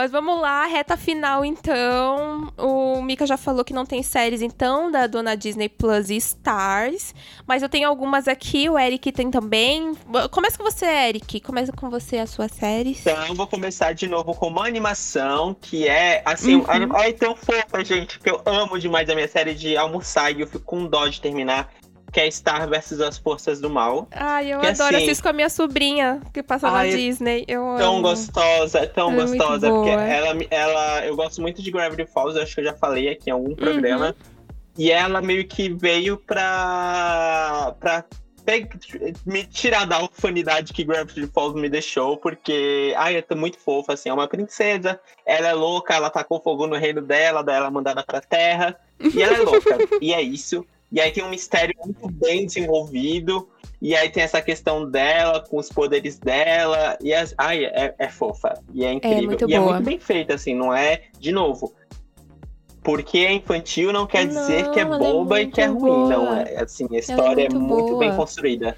[0.00, 2.50] Mas vamos lá, reta final então.
[2.56, 7.14] O Mika já falou que não tem séries então da dona Disney Plus e Stars,
[7.46, 9.92] mas eu tenho algumas aqui, o Eric tem também.
[10.30, 11.40] Começa com você, Eric.
[11.40, 12.96] Começa com você a sua série.
[12.98, 16.64] Então, vou começar de novo com uma animação que é assim, uhum.
[16.94, 20.46] ai tão fofa, gente, que eu amo demais a minha série de almoçar e eu
[20.46, 21.70] fico com dó de terminar
[22.12, 24.08] que é Star versus as Forças do Mal.
[24.10, 24.96] Ai, eu que, adoro.
[24.96, 27.44] Assim, assisto com a minha sobrinha, que passa ai, na Disney.
[27.46, 28.02] Eu tão amo.
[28.02, 29.70] gostosa, tão é gostosa.
[29.70, 33.30] Porque ela, ela, eu gosto muito de Gravity Falls, acho que eu já falei aqui
[33.30, 34.08] em algum programa.
[34.08, 34.40] Uhum.
[34.78, 38.04] E ela meio que veio pra, pra
[39.26, 43.92] me tirar da orfanidade que Gravity Falls me deixou, porque, ai, eu tô muito fofa,
[43.92, 47.66] assim, é uma princesa, ela é louca, ela tacou fogo no reino dela, daí ela
[47.66, 50.66] é mandada pra terra, e ela é louca, e é isso.
[50.92, 53.48] E aí tem um mistério muito bem desenvolvido,
[53.80, 58.08] e aí tem essa questão dela, com os poderes dela, e as, ai, é, é
[58.08, 59.54] fofa, e é, é incrível, é e boa.
[59.54, 61.72] é muito bem feita, assim, não é, de novo,
[62.82, 65.66] porque é infantil não quer não, dizer que é, é boba é e que é
[65.66, 65.80] ruim.
[65.80, 66.08] Boa.
[66.08, 68.76] Não, é assim, a história é muito, é muito bem construída.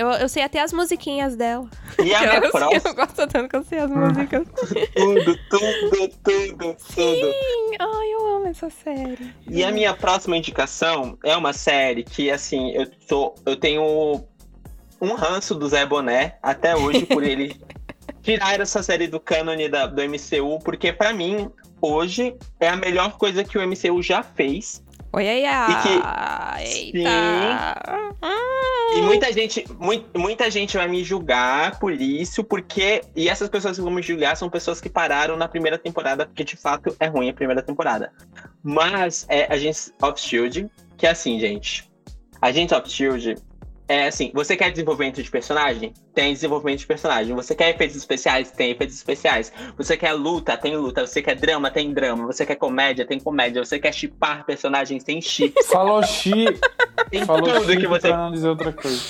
[0.00, 1.68] Eu, eu sei até as musiquinhas dela.
[2.02, 2.88] E a minha eu, próxima...
[2.88, 4.46] eu gosto tanto que eu sei as músicas.
[4.96, 7.20] tudo, tudo, tudo, Sim.
[7.20, 7.34] tudo.
[7.78, 9.30] Ai, eu amo essa série.
[9.46, 14.24] E a minha próxima indicação é uma série que, assim, eu, tô, eu tenho
[15.02, 17.60] um ranço do Zé Boné até hoje por ele
[18.22, 23.18] tirar essa série do cânone da, do MCU, porque para mim hoje é a melhor
[23.18, 24.82] coisa que o MCU já fez.
[25.12, 25.72] Oi, ai, ai.
[25.72, 27.74] E que, Eita.
[28.92, 33.02] Sim, e muita gente, muito, muita gente vai me julgar por isso, porque.
[33.16, 36.44] E essas pessoas que vão me julgar são pessoas que pararam na primeira temporada, porque
[36.44, 38.12] de fato é ruim a primeira temporada.
[38.62, 41.90] Mas é Agents of Shield, que é assim, gente.
[42.40, 43.36] Agents of Shield
[43.90, 45.92] é assim, você quer desenvolvimento de personagem?
[46.14, 47.34] Tem desenvolvimento de personagem.
[47.34, 48.52] Você quer efeitos especiais?
[48.52, 49.52] Tem efeitos especiais.
[49.76, 50.56] Você quer luta?
[50.56, 51.04] Tem luta.
[51.04, 51.72] Você quer drama?
[51.72, 52.24] Tem drama.
[52.26, 53.04] Você quer comédia?
[53.04, 53.64] Tem comédia.
[53.64, 55.02] Você quer chipar personagens?
[55.02, 55.60] Tem chip.
[55.66, 56.44] Falou chi.
[57.10, 58.06] Tem Falou tudo que você.
[58.06, 59.02] Pra não dizer outra coisa.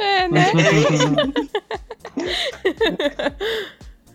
[0.00, 0.46] É, né?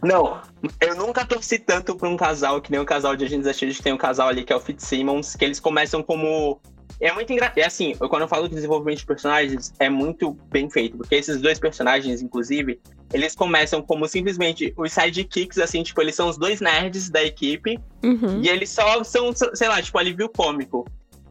[0.01, 0.41] Não,
[0.81, 3.53] eu nunca torci tanto pra um casal que nem o um casal de Agentes da
[3.53, 6.59] Shield, que tem um casal ali que é o Fitzsimmons, que eles começam como
[6.99, 7.57] é muito engraçado.
[7.57, 11.15] É assim, eu, quando eu falo de desenvolvimento de personagens, é muito bem feito, porque
[11.15, 12.79] esses dois personagens, inclusive,
[13.13, 17.79] eles começam como simplesmente os sidekicks, assim, tipo, eles são os dois nerds da equipe,
[18.03, 18.41] uhum.
[18.41, 20.85] e eles só são, sei lá, tipo, alívio cômico.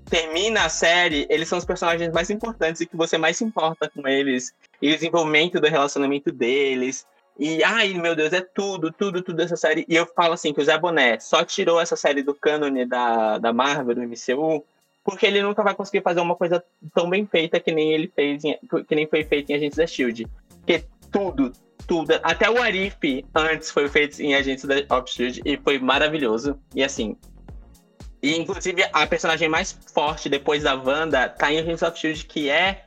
[0.08, 3.90] Termina a série, eles são os personagens mais importantes e que você mais se importa
[3.90, 7.06] com eles, e o desenvolvimento do relacionamento deles.
[7.38, 9.86] E, ai, meu Deus, é tudo, tudo, tudo essa série.
[9.88, 13.38] E eu falo assim, que o Zé Boné só tirou essa série do cânone da,
[13.38, 14.62] da Marvel, do MCU,
[15.04, 16.62] porque ele nunca vai conseguir fazer uma coisa
[16.94, 19.86] tão bem feita que nem ele fez, em, que nem foi feito em Agentes da
[19.86, 20.26] Shield.
[20.58, 21.52] Porque tudo,
[21.86, 26.58] tudo, até o Arif antes foi feito em Agentes da Shield e foi maravilhoso.
[26.74, 27.16] E assim,
[28.22, 32.48] e inclusive a personagem mais forte depois da Wanda tá em Agents of Shield, que
[32.48, 32.84] é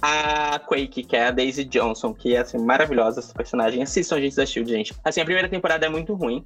[0.00, 3.82] a Quake, que é a Daisy Johnson, que é assim, maravilhosa essa personagem.
[3.82, 4.94] Assistam Agentes da Shield, gente.
[5.04, 6.44] Assim, a primeira temporada é muito ruim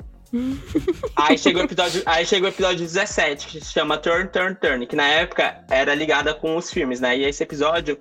[1.17, 4.87] aí, chegou o episódio, aí chegou o episódio 17, que se chama Turn, Turn, Turn,
[4.87, 7.17] que na época era ligada com os filmes, né?
[7.17, 7.99] E esse episódio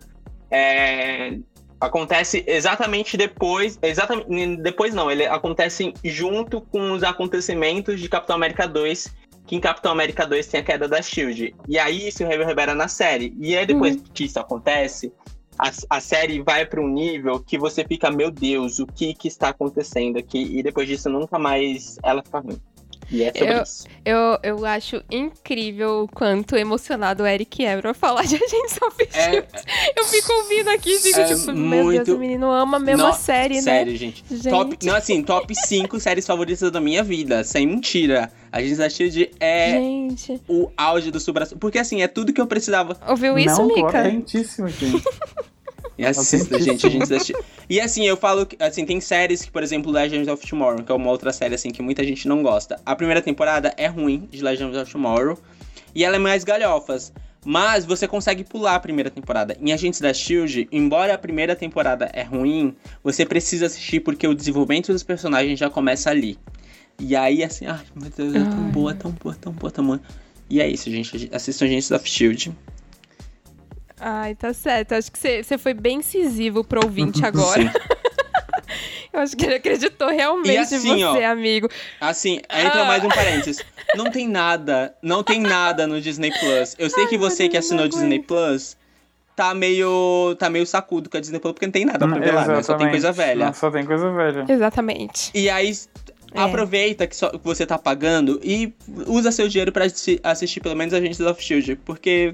[0.50, 1.38] é,
[1.80, 3.78] acontece exatamente depois.
[3.82, 9.20] Exatamente, depois não, ele acontece junto com os acontecimentos de Capitão América 2.
[9.48, 11.54] Que em Capitão América 2 tem a queda da Shield.
[11.68, 13.36] E aí isso reverbera na série.
[13.40, 14.04] E aí depois uhum.
[14.14, 15.12] que isso acontece,
[15.58, 19.28] a, a série vai para um nível que você fica, meu Deus, o que que
[19.28, 20.58] está acontecendo aqui?
[20.58, 22.60] E depois disso nunca mais ela fica ruim.
[23.12, 23.86] E é sobre eu, isso.
[24.06, 29.10] Eu, eu acho incrível o quanto emocionado o Eric é pra falar de Agents of
[29.14, 29.46] É,
[29.96, 32.06] eu fico ouvindo aqui e fico é tipo, meu muito...
[32.06, 33.62] Deus, o menino ama a mesma não, série, né?
[33.62, 34.24] Sério, gente.
[34.30, 34.50] gente.
[34.50, 38.32] Top, não, assim, top 5 séries favoritas da minha vida, sem mentira.
[38.52, 40.42] A gente Shield é gente.
[40.48, 42.98] o auge do supra Porque assim, é tudo que eu precisava.
[43.08, 44.04] Ouviu isso, não, Mika?
[44.04, 44.20] Não,
[44.68, 45.04] aqui.
[45.98, 47.36] E assista, gente, a gente assiste.
[47.72, 50.92] E assim, eu falo que, assim, tem séries que, por exemplo, Legends of Tomorrow, que
[50.92, 52.78] é uma outra série, assim, que muita gente não gosta.
[52.86, 55.40] A primeira temporada é ruim, de Legends of Tomorrow,
[55.96, 57.14] e ela é mais galhofas.
[57.46, 59.56] Mas você consegue pular a primeira temporada.
[59.58, 64.36] Em Agentes da Shield, embora a primeira temporada é ruim, você precisa assistir porque o
[64.36, 66.38] desenvolvimento dos personagens já começa ali.
[67.00, 70.02] E aí, assim, ai meu Deus, é tão boa, tão boa, tão boa, tão boa.
[70.50, 71.30] E é isso, gente.
[71.32, 72.52] Assistam Agentes of Shield.
[74.04, 74.94] Ai, tá certo.
[74.94, 77.72] Acho que você foi bem incisivo pro ouvinte agora.
[79.14, 81.70] Eu acho que ele acreditou realmente assim, em você, ó, amigo.
[82.00, 82.86] Assim, entra ah.
[82.86, 83.64] mais um parênteses.
[83.96, 86.76] Não tem nada, não tem nada no Disney Plus.
[86.80, 88.78] Eu sei Ai, que você que assinou o Disney Plus
[89.36, 92.34] tá meio, tá meio sacudo com a Disney Plus, porque não tem nada pra ver
[92.34, 92.64] lá, né?
[92.64, 93.48] Só tem coisa velha.
[93.48, 94.46] Não, só tem coisa velha.
[94.48, 95.30] Exatamente.
[95.34, 95.74] E aí,
[96.34, 96.40] é.
[96.40, 98.74] aproveita que, só, que você tá pagando e
[99.08, 99.86] usa seu dinheiro pra
[100.24, 102.34] assistir pelo menos Agentes of S.H.I.E.L.D., porque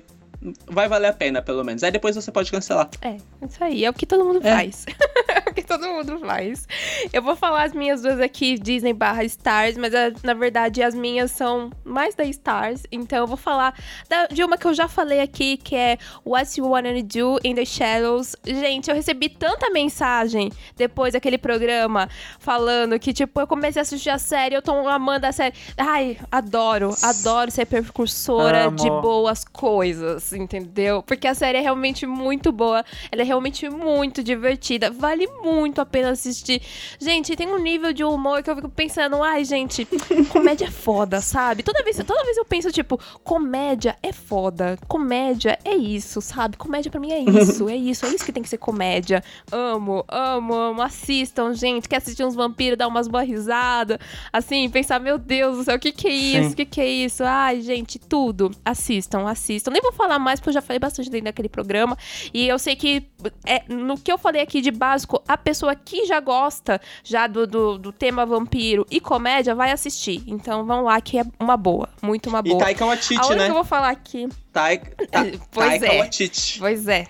[0.67, 1.83] vai valer a pena, pelo menos.
[1.83, 2.89] Aí depois você pode cancelar.
[3.01, 3.85] É, isso aí.
[3.85, 4.55] É o que todo mundo é.
[4.55, 4.85] faz.
[5.55, 6.67] que todo mundo faz.
[7.11, 10.93] Eu vou falar as minhas duas aqui, Disney barra Stars, mas eh, na verdade as
[10.93, 12.83] minhas são mais da Stars.
[12.91, 13.73] Então eu vou falar
[14.07, 17.55] da, de uma que eu já falei aqui, que é What You Wanna Do in
[17.55, 18.35] the Shadows.
[18.45, 22.07] Gente, eu recebi tanta mensagem depois daquele programa
[22.39, 25.55] falando que, tipo, eu comecei a assistir a série, eu tô amando a série.
[25.75, 28.77] Ai, adoro, adoro ser precursora Amo.
[28.77, 31.03] de boas coisas, entendeu?
[31.03, 35.85] Porque a série é realmente muito boa, ela é realmente muito divertida, vale muito a
[35.85, 36.61] pena assistir.
[36.99, 39.87] Gente, tem um nível de humor que eu fico pensando, ai, gente,
[40.29, 41.63] comédia é foda, sabe?
[41.63, 46.57] Toda vez, toda vez eu penso, tipo, comédia é foda, comédia é isso, sabe?
[46.57, 49.23] Comédia para mim é isso, é isso, é isso que tem que ser comédia.
[49.51, 50.81] Amo, amo, amo.
[50.81, 51.87] Assistam, gente.
[51.87, 53.97] Quer assistir uns vampiros, dar umas boas risadas,
[54.31, 56.51] assim, pensar, meu Deus do céu, o que que é isso?
[56.51, 57.23] O que que é isso?
[57.23, 58.51] Ai, gente, tudo.
[58.63, 59.71] Assistam, assistam.
[59.71, 61.97] Nem vou falar mais, porque eu já falei bastante dentro daquele programa.
[62.33, 63.07] E eu sei que
[63.45, 67.45] é, no que eu falei aqui de básico, a pessoa que já gosta já do,
[67.45, 70.23] do, do tema vampiro e comédia vai assistir.
[70.27, 71.89] Então vamos lá, que é uma boa.
[72.01, 72.57] Muito uma boa.
[72.57, 73.45] E Taika Waititi, né?
[73.45, 74.27] que eu vou falar aqui.
[74.51, 75.99] Taika, ta, pois Taika é.
[75.99, 76.59] Waititi.
[76.59, 77.07] Pois é.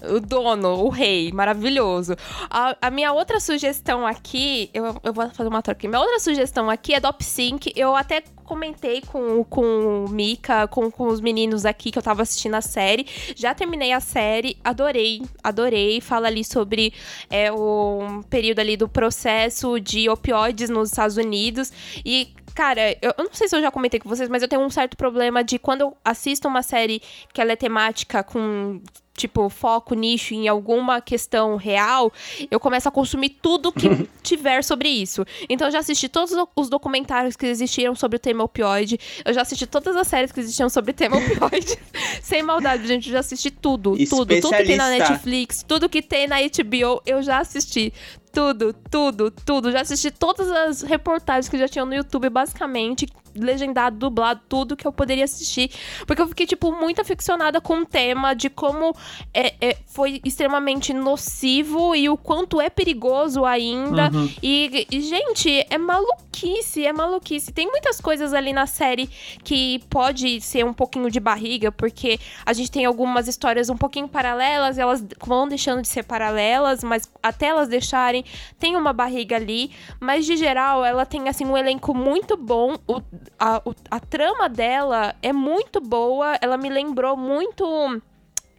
[0.00, 2.14] O dono, o rei, maravilhoso.
[2.48, 5.88] A, a, minha outra sugestão aqui, eu, eu vou fazer uma troca aqui.
[5.88, 7.72] Minha outra sugestão aqui é Dop Sync.
[7.74, 12.22] Eu até comentei com, com o Mika, com, com os meninos aqui que eu tava
[12.22, 13.06] assistindo a série.
[13.36, 16.00] Já terminei a série, adorei, adorei.
[16.00, 16.94] Fala ali sobre
[17.28, 21.70] é, o período ali do processo de opioides nos Estados Unidos.
[22.04, 24.62] E, Cara, eu, eu, não sei se eu já comentei com vocês, mas eu tenho
[24.62, 27.00] um certo problema de quando eu assisto uma série
[27.32, 28.80] que ela é temática com
[29.18, 32.12] tipo, foco, nicho em alguma questão real,
[32.50, 35.24] eu começo a consumir tudo que tiver sobre isso.
[35.48, 39.42] Então eu já assisti todos os documentários que existiram sobre o tema opioide, eu já
[39.42, 41.78] assisti todas as séries que existiam sobre o tema opioide.
[42.22, 46.00] Sem maldade, gente, eu já assisti tudo, tudo, tudo que tem na Netflix, tudo que
[46.00, 47.92] tem na HBO, eu já assisti
[48.32, 49.72] tudo, tudo, tudo.
[49.72, 53.06] Já assisti todas as reportagens que já tinham no YouTube, basicamente,
[53.40, 55.70] legendado, dublado, tudo que eu poderia assistir.
[56.06, 58.94] Porque eu fiquei, tipo, muito aficionada com o tema de como
[59.32, 64.10] é, é, foi extremamente nocivo e o quanto é perigoso ainda.
[64.12, 64.30] Uhum.
[64.42, 67.52] E, e, gente, é maluquice, é maluquice.
[67.52, 69.08] Tem muitas coisas ali na série
[69.42, 74.08] que pode ser um pouquinho de barriga, porque a gente tem algumas histórias um pouquinho
[74.08, 78.24] paralelas, elas vão deixando de ser paralelas, mas até elas deixarem,
[78.58, 79.70] tem uma barriga ali.
[80.00, 82.76] Mas, de geral, ela tem, assim, um elenco muito bom.
[82.86, 83.00] O,
[83.38, 86.38] a, a trama dela é muito boa.
[86.40, 88.00] Ela me lembrou muito.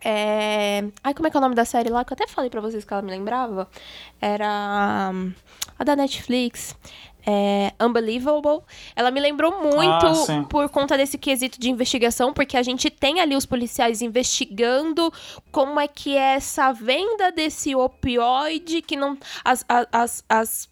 [0.04, 0.84] É...
[1.04, 2.04] Ai, como é que é o nome da série lá?
[2.06, 3.70] Que eu até falei pra vocês que ela me lembrava.
[4.22, 5.12] Era
[5.78, 6.76] a da Netflix
[7.30, 8.62] é, Unbelievable.
[8.96, 13.20] Ela me lembrou muito ah, por conta desse quesito de investigação, porque a gente tem
[13.20, 15.14] ali os policiais investigando
[15.52, 19.16] como é que é essa venda desse opioide, que não.
[19.46, 20.68] As, as, as,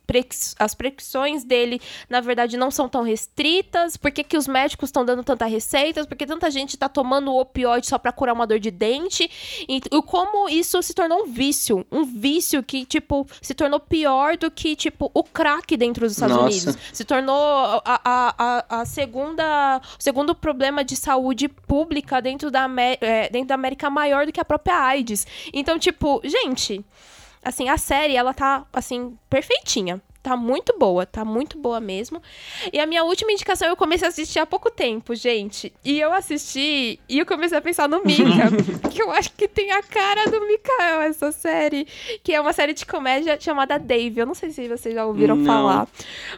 [0.57, 1.79] as prescrições dele,
[2.09, 3.95] na verdade, não são tão restritas.
[3.95, 6.07] Por que, que os médicos estão dando tanta receitas?
[6.07, 9.29] Porque tanta gente está tomando opioide só para curar uma dor de dente.
[9.69, 11.85] E, e como isso se tornou um vício.
[11.91, 16.35] Um vício que, tipo, se tornou pior do que, tipo, o crack dentro dos Estados
[16.35, 16.46] Nossa.
[16.55, 16.77] Unidos.
[16.93, 22.67] Se tornou a, a, a, a, segunda, o segundo problema de saúde pública dentro da,
[23.01, 25.25] é, dentro da América maior do que a própria AIDS.
[25.53, 26.83] Então, tipo, gente,
[27.43, 32.21] assim, a série, ela tá, assim, perfeitinha tá muito boa, tá muito boa mesmo.
[32.73, 35.71] E a minha última indicação eu comecei a assistir há pouco tempo, gente.
[35.85, 38.51] E eu assisti e eu comecei a pensar no Mika,
[38.91, 41.87] que eu acho que tem a cara do Mikael essa série,
[42.21, 44.19] que é uma série de comédia chamada Dave.
[44.19, 45.45] Eu não sei se vocês já ouviram não.
[45.45, 45.87] falar,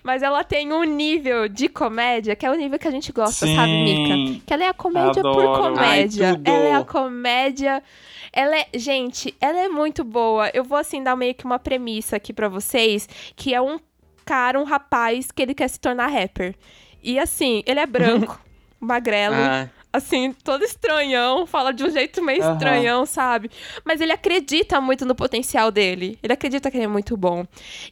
[0.04, 3.48] mas ela tem um nível de comédia que é o nível que a gente gosta,
[3.48, 3.56] Sim.
[3.56, 4.44] sabe, Mika?
[4.46, 5.36] Que ela é a comédia Adoro.
[5.36, 6.40] por comédia.
[6.46, 7.82] Ai, ela é a comédia
[8.32, 10.50] ela é, gente, ela é muito boa.
[10.54, 13.80] Eu vou assim dar meio que uma premissa aqui para vocês, que é um
[14.26, 16.56] cara, um rapaz que ele quer se tornar rapper.
[17.02, 18.40] E assim, ele é branco,
[18.80, 19.36] magrelo.
[19.36, 22.54] Ah assim, todo estranhão, fala de um jeito meio uhum.
[22.54, 23.50] estranhão, sabe?
[23.84, 26.20] Mas ele acredita muito no potencial dele.
[26.22, 27.46] Ele acredita que ele é muito bom.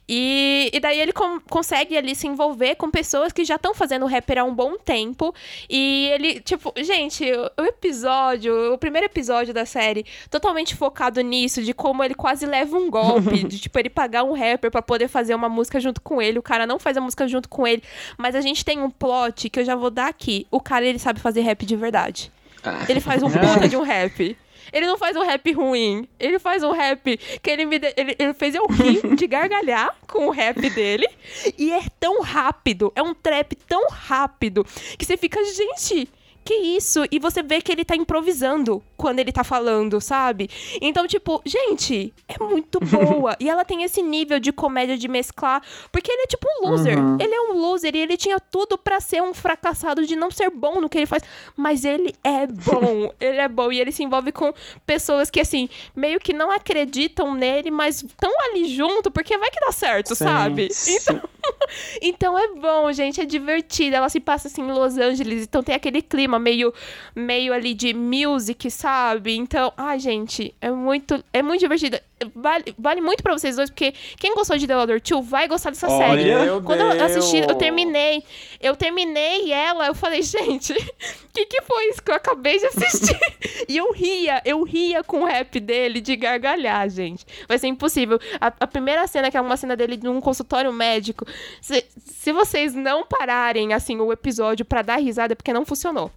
[0.08, 4.06] E, e daí ele com, consegue ali se envolver com pessoas que já estão fazendo
[4.06, 5.34] rapper há um bom tempo.
[5.68, 7.24] E ele, tipo, gente,
[7.58, 12.76] o, episódio, o primeiro episódio da série, totalmente focado nisso, de como ele quase leva
[12.76, 16.22] um golpe, de tipo, ele pagar um rapper para poder fazer uma música junto com
[16.22, 16.38] ele.
[16.38, 17.82] O cara não faz a música junto com ele.
[18.16, 20.46] Mas a gente tem um plot que eu já vou dar aqui.
[20.48, 22.32] O cara, ele sabe fazer rap de verdade verdade.
[22.62, 22.84] Ah.
[22.88, 24.36] Ele faz um puta de um rap.
[24.70, 26.06] Ele não faz um rap ruim.
[26.20, 27.78] Ele faz um rap que ele me.
[27.78, 27.92] De...
[27.96, 31.08] Ele, ele, fez eu rir de gargalhar com o rap dele.
[31.56, 32.92] E é tão rápido.
[32.94, 34.64] É um trap tão rápido
[34.98, 36.08] que você fica, gente.
[36.48, 37.04] Que isso?
[37.10, 40.48] E você vê que ele tá improvisando quando ele tá falando, sabe?
[40.80, 43.36] Então, tipo, gente, é muito boa.
[43.38, 45.62] e ela tem esse nível de comédia de mesclar,
[45.92, 46.98] porque ele é tipo um loser.
[46.98, 47.18] Uhum.
[47.20, 50.48] Ele é um loser e ele tinha tudo para ser um fracassado de não ser
[50.48, 51.22] bom no que ele faz,
[51.54, 53.12] mas ele é bom.
[53.20, 54.50] ele é bom e ele se envolve com
[54.86, 59.60] pessoas que assim, meio que não acreditam nele, mas estão ali junto porque vai que
[59.60, 60.72] dá certo, sim, sabe?
[60.72, 60.96] Sim.
[60.96, 61.20] Então,
[62.00, 63.96] então é bom, gente, é divertido.
[63.96, 66.72] Ela se passa assim em Los Angeles, então tem aquele clima meio
[67.14, 69.36] meio ali de music, sabe?
[69.36, 71.98] Então, ai, gente, é muito é muito divertido.
[72.34, 75.70] Vale, vale muito para vocês dois, porque quem gostou de The Other Two vai gostar
[75.70, 76.60] dessa Olha, série.
[76.62, 76.94] Quando Deus.
[76.94, 78.24] eu assisti, eu terminei.
[78.60, 80.76] Eu terminei ela, eu falei, gente, o
[81.32, 83.18] que, que foi isso que eu acabei de assistir?
[83.68, 87.24] e eu ria, eu ria com o rap dele de gargalhar, gente.
[87.46, 88.18] Vai ser impossível.
[88.40, 91.24] A, a primeira cena, que é uma cena dele num consultório médico,
[91.60, 96.10] se, se vocês não pararem, assim, o episódio para dar risada, é porque não funcionou.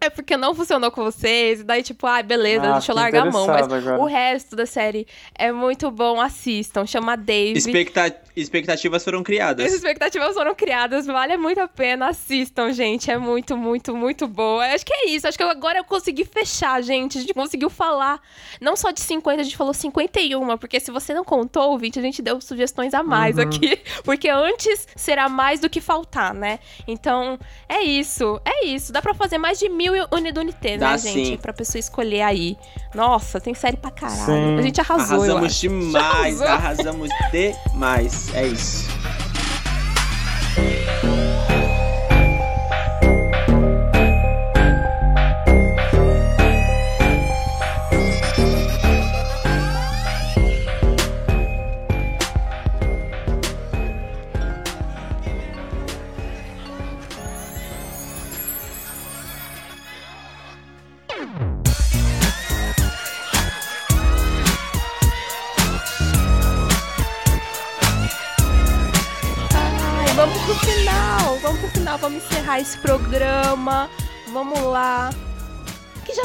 [0.00, 3.30] É porque não funcionou com vocês, daí tipo, ah, beleza, ah, deixa eu largar a
[3.30, 3.46] mão.
[3.46, 4.00] Mas agora.
[4.00, 6.86] o resto da série é muito bom, assistam.
[6.86, 7.58] Chama Dave.
[7.58, 9.66] Expecta expectativas foram criadas.
[9.66, 13.10] As expectativas foram criadas, vale muito a pena, assistam, gente.
[13.10, 14.64] É muito, muito, muito boa.
[14.66, 17.18] Acho que é isso, acho que agora eu consegui fechar, gente.
[17.18, 18.20] A gente conseguiu falar,
[18.60, 22.02] não só de 50, a gente falou 51, porque se você não contou, ouvinte, a
[22.02, 23.42] gente deu sugestões a mais uhum.
[23.42, 23.78] aqui.
[24.04, 26.58] Porque antes será mais do que faltar, né?
[26.86, 27.38] Então,
[27.68, 28.92] é isso, é isso.
[28.92, 31.26] Dá pra fazer mais de mil mil unidunité, né, Dá, gente?
[31.30, 31.36] Sim.
[31.36, 32.56] Pra pessoa escolher aí.
[32.94, 34.24] Nossa, tem série pra caralho.
[34.24, 34.58] Sim.
[34.58, 38.34] A gente arrasou, Arrasamos demais, arrasamos demais.
[38.34, 38.88] É isso.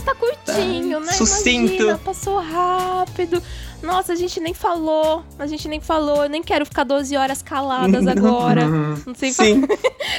[0.04, 1.12] Tá curtinho, né?
[1.14, 1.74] Sucinto.
[1.74, 3.42] Imagina, passou rápido.
[3.82, 5.24] Nossa, a gente nem falou.
[5.38, 6.24] A gente nem falou.
[6.24, 8.68] Eu nem quero ficar 12 horas caladas agora.
[9.06, 9.64] Não sei Sim.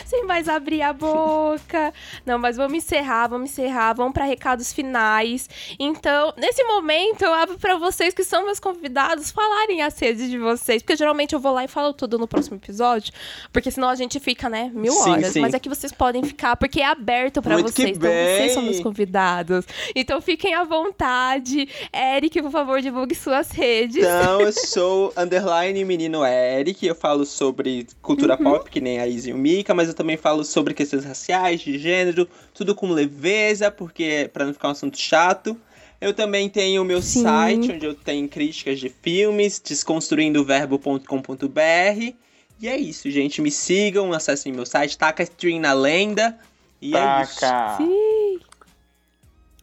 [0.05, 1.93] Sem mais abrir a boca.
[2.25, 3.93] Não, mas vamos encerrar, vamos encerrar.
[3.95, 5.49] Vamos para recados finais.
[5.79, 10.39] Então, nesse momento, eu abro para vocês que são meus convidados falarem as redes de
[10.39, 10.83] vocês.
[10.83, 13.13] Porque geralmente eu vou lá e falo tudo no próximo episódio.
[13.53, 15.33] Porque senão a gente fica, né, mil sim, horas.
[15.33, 15.41] Sim.
[15.41, 17.97] Mas é que vocês podem ficar, porque é aberto para vocês.
[17.97, 19.65] Então, vocês são meus convidados.
[19.95, 21.69] Então, fiquem à vontade.
[21.93, 24.05] Eric, por favor, divulgue suas redes.
[24.05, 28.45] Então, eu sou underline menino Eric, eu falo sobre cultura uhum.
[28.45, 31.61] pop, que nem a Izzy e o Mika, mas eu também falo sobre questões raciais,
[31.61, 35.57] de gênero, tudo com leveza, porque para não ficar um assunto chato.
[36.01, 37.23] Eu também tenho o meu Sim.
[37.23, 42.15] site, onde eu tenho críticas de filmes, desconstruindoverbo.com.br.
[42.61, 43.41] E é isso, gente.
[43.41, 46.37] Me sigam, acessem meu site, taca stream na lenda.
[46.81, 47.21] E Taca.
[47.21, 47.41] é isso.
[47.79, 48.25] Sim.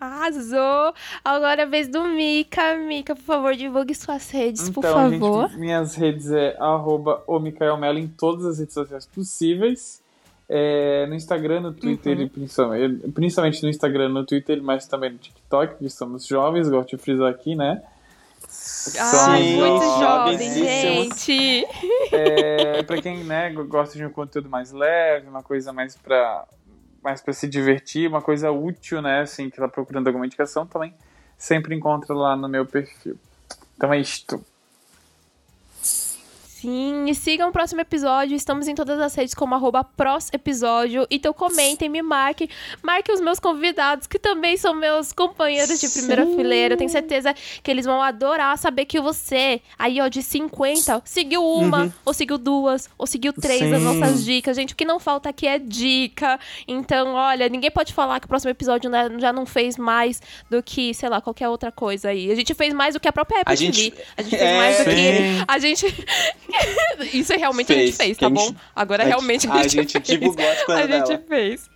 [0.01, 0.95] Arrasou!
[1.23, 2.75] Agora é a vez do Mika.
[2.75, 5.47] Mika, por favor, divulgue suas redes, então, por favor.
[5.47, 10.00] Gente, minhas redes é arroba o Mikael Mello em todas as redes sociais possíveis.
[10.53, 12.27] É, no Instagram, no Twitter, uhum.
[12.27, 16.97] principalmente, principalmente no Instagram, no Twitter, mas também no TikTok, que somos jovens, gosto de
[16.97, 17.81] frisar aqui, né?
[18.99, 21.65] Ai, muito jovem, gente!
[22.11, 26.45] É, pra quem né, gosta de um conteúdo mais leve, uma coisa mais pra
[27.01, 29.21] mais para se divertir, uma coisa útil, né?
[29.21, 30.93] Assim, que tá procurando alguma indicação também,
[31.37, 33.17] sempre encontra lá no meu perfil.
[33.77, 34.43] Então é isto.
[36.61, 38.35] Sim, e sigam o próximo episódio.
[38.35, 39.83] Estamos em todas as redes como arroba
[40.31, 41.07] episódio.
[41.09, 42.47] Então comentem, me marquem.
[42.83, 46.35] Marquem os meus convidados, que também são meus companheiros de primeira Sim.
[46.35, 46.75] fileira.
[46.75, 47.33] Eu tenho certeza
[47.63, 51.93] que eles vão adorar saber que você, aí ó, de 50, seguiu uma, uhum.
[52.05, 53.71] ou seguiu duas, ou seguiu três Sim.
[53.71, 54.55] das nossas dicas.
[54.55, 56.39] Gente, o que não falta aqui é dica.
[56.67, 60.61] Então, olha, ninguém pode falar que o próximo episódio né, já não fez mais do
[60.61, 62.31] que, sei lá, qualquer outra coisa aí.
[62.31, 63.73] A gente fez mais do que a própria Apple a TV.
[63.73, 63.93] Gente...
[64.15, 65.45] A gente fez é, mais do que.
[65.47, 65.85] A gente.
[67.13, 67.79] Isso é realmente fez.
[67.79, 68.53] a gente fez, tá bom?
[68.75, 70.07] Agora a realmente a, a gente, a gente fez.
[70.19, 71.23] divulgou as coisas A gente dela.
[71.27, 71.69] fez.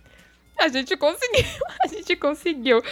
[0.58, 1.44] A gente conseguiu.
[1.84, 2.82] A gente conseguiu.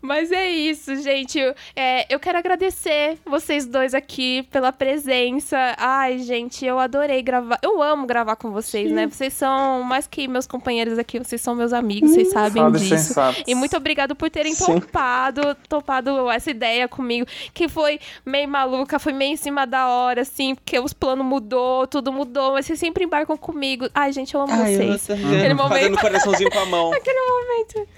[0.00, 1.38] Mas é isso, gente.
[1.76, 5.56] É, eu quero agradecer vocês dois aqui pela presença.
[5.76, 7.58] Ai, gente, eu adorei gravar.
[7.62, 8.94] Eu amo gravar com vocês, Sim.
[8.94, 9.06] né?
[9.06, 12.88] Vocês são mais que meus companheiros aqui, vocês são meus amigos, vocês sabem disso.
[12.88, 13.42] Sensatos.
[13.46, 19.12] E muito obrigado por terem topado, topado essa ideia comigo, que foi meio maluca, foi
[19.12, 23.04] meio em cima da hora, assim, porque os planos mudou, tudo mudou, mas vocês sempre
[23.04, 23.88] embarcam comigo.
[23.94, 25.08] Ai, gente, eu amo Ai, vocês.
[25.08, 25.70] Eu Aquele momento.
[25.70, 26.92] Fazendo coraçãozinho com a mão.
[26.94, 27.88] Aquele momento.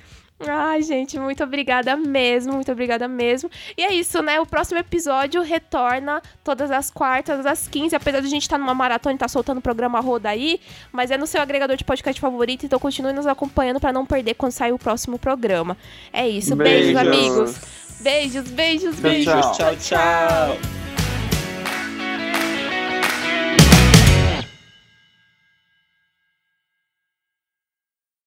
[0.48, 3.50] Ai, gente, muito obrigada mesmo, muito obrigada mesmo.
[3.76, 4.40] E é isso, né?
[4.40, 8.58] O próximo episódio retorna todas as quartas, às 15, apesar de a gente estar tá
[8.58, 10.60] numa maratona e estar tá soltando o programa Roda aí,
[10.90, 14.34] mas é no seu agregador de podcast favorito, então continue nos acompanhando para não perder
[14.34, 15.76] quando sair o próximo programa.
[16.12, 17.60] É isso, beijos, beijos amigos.
[18.00, 19.32] Beijos, beijos, beijos.
[19.56, 19.76] Tchau, tchau.
[19.76, 20.91] tchau.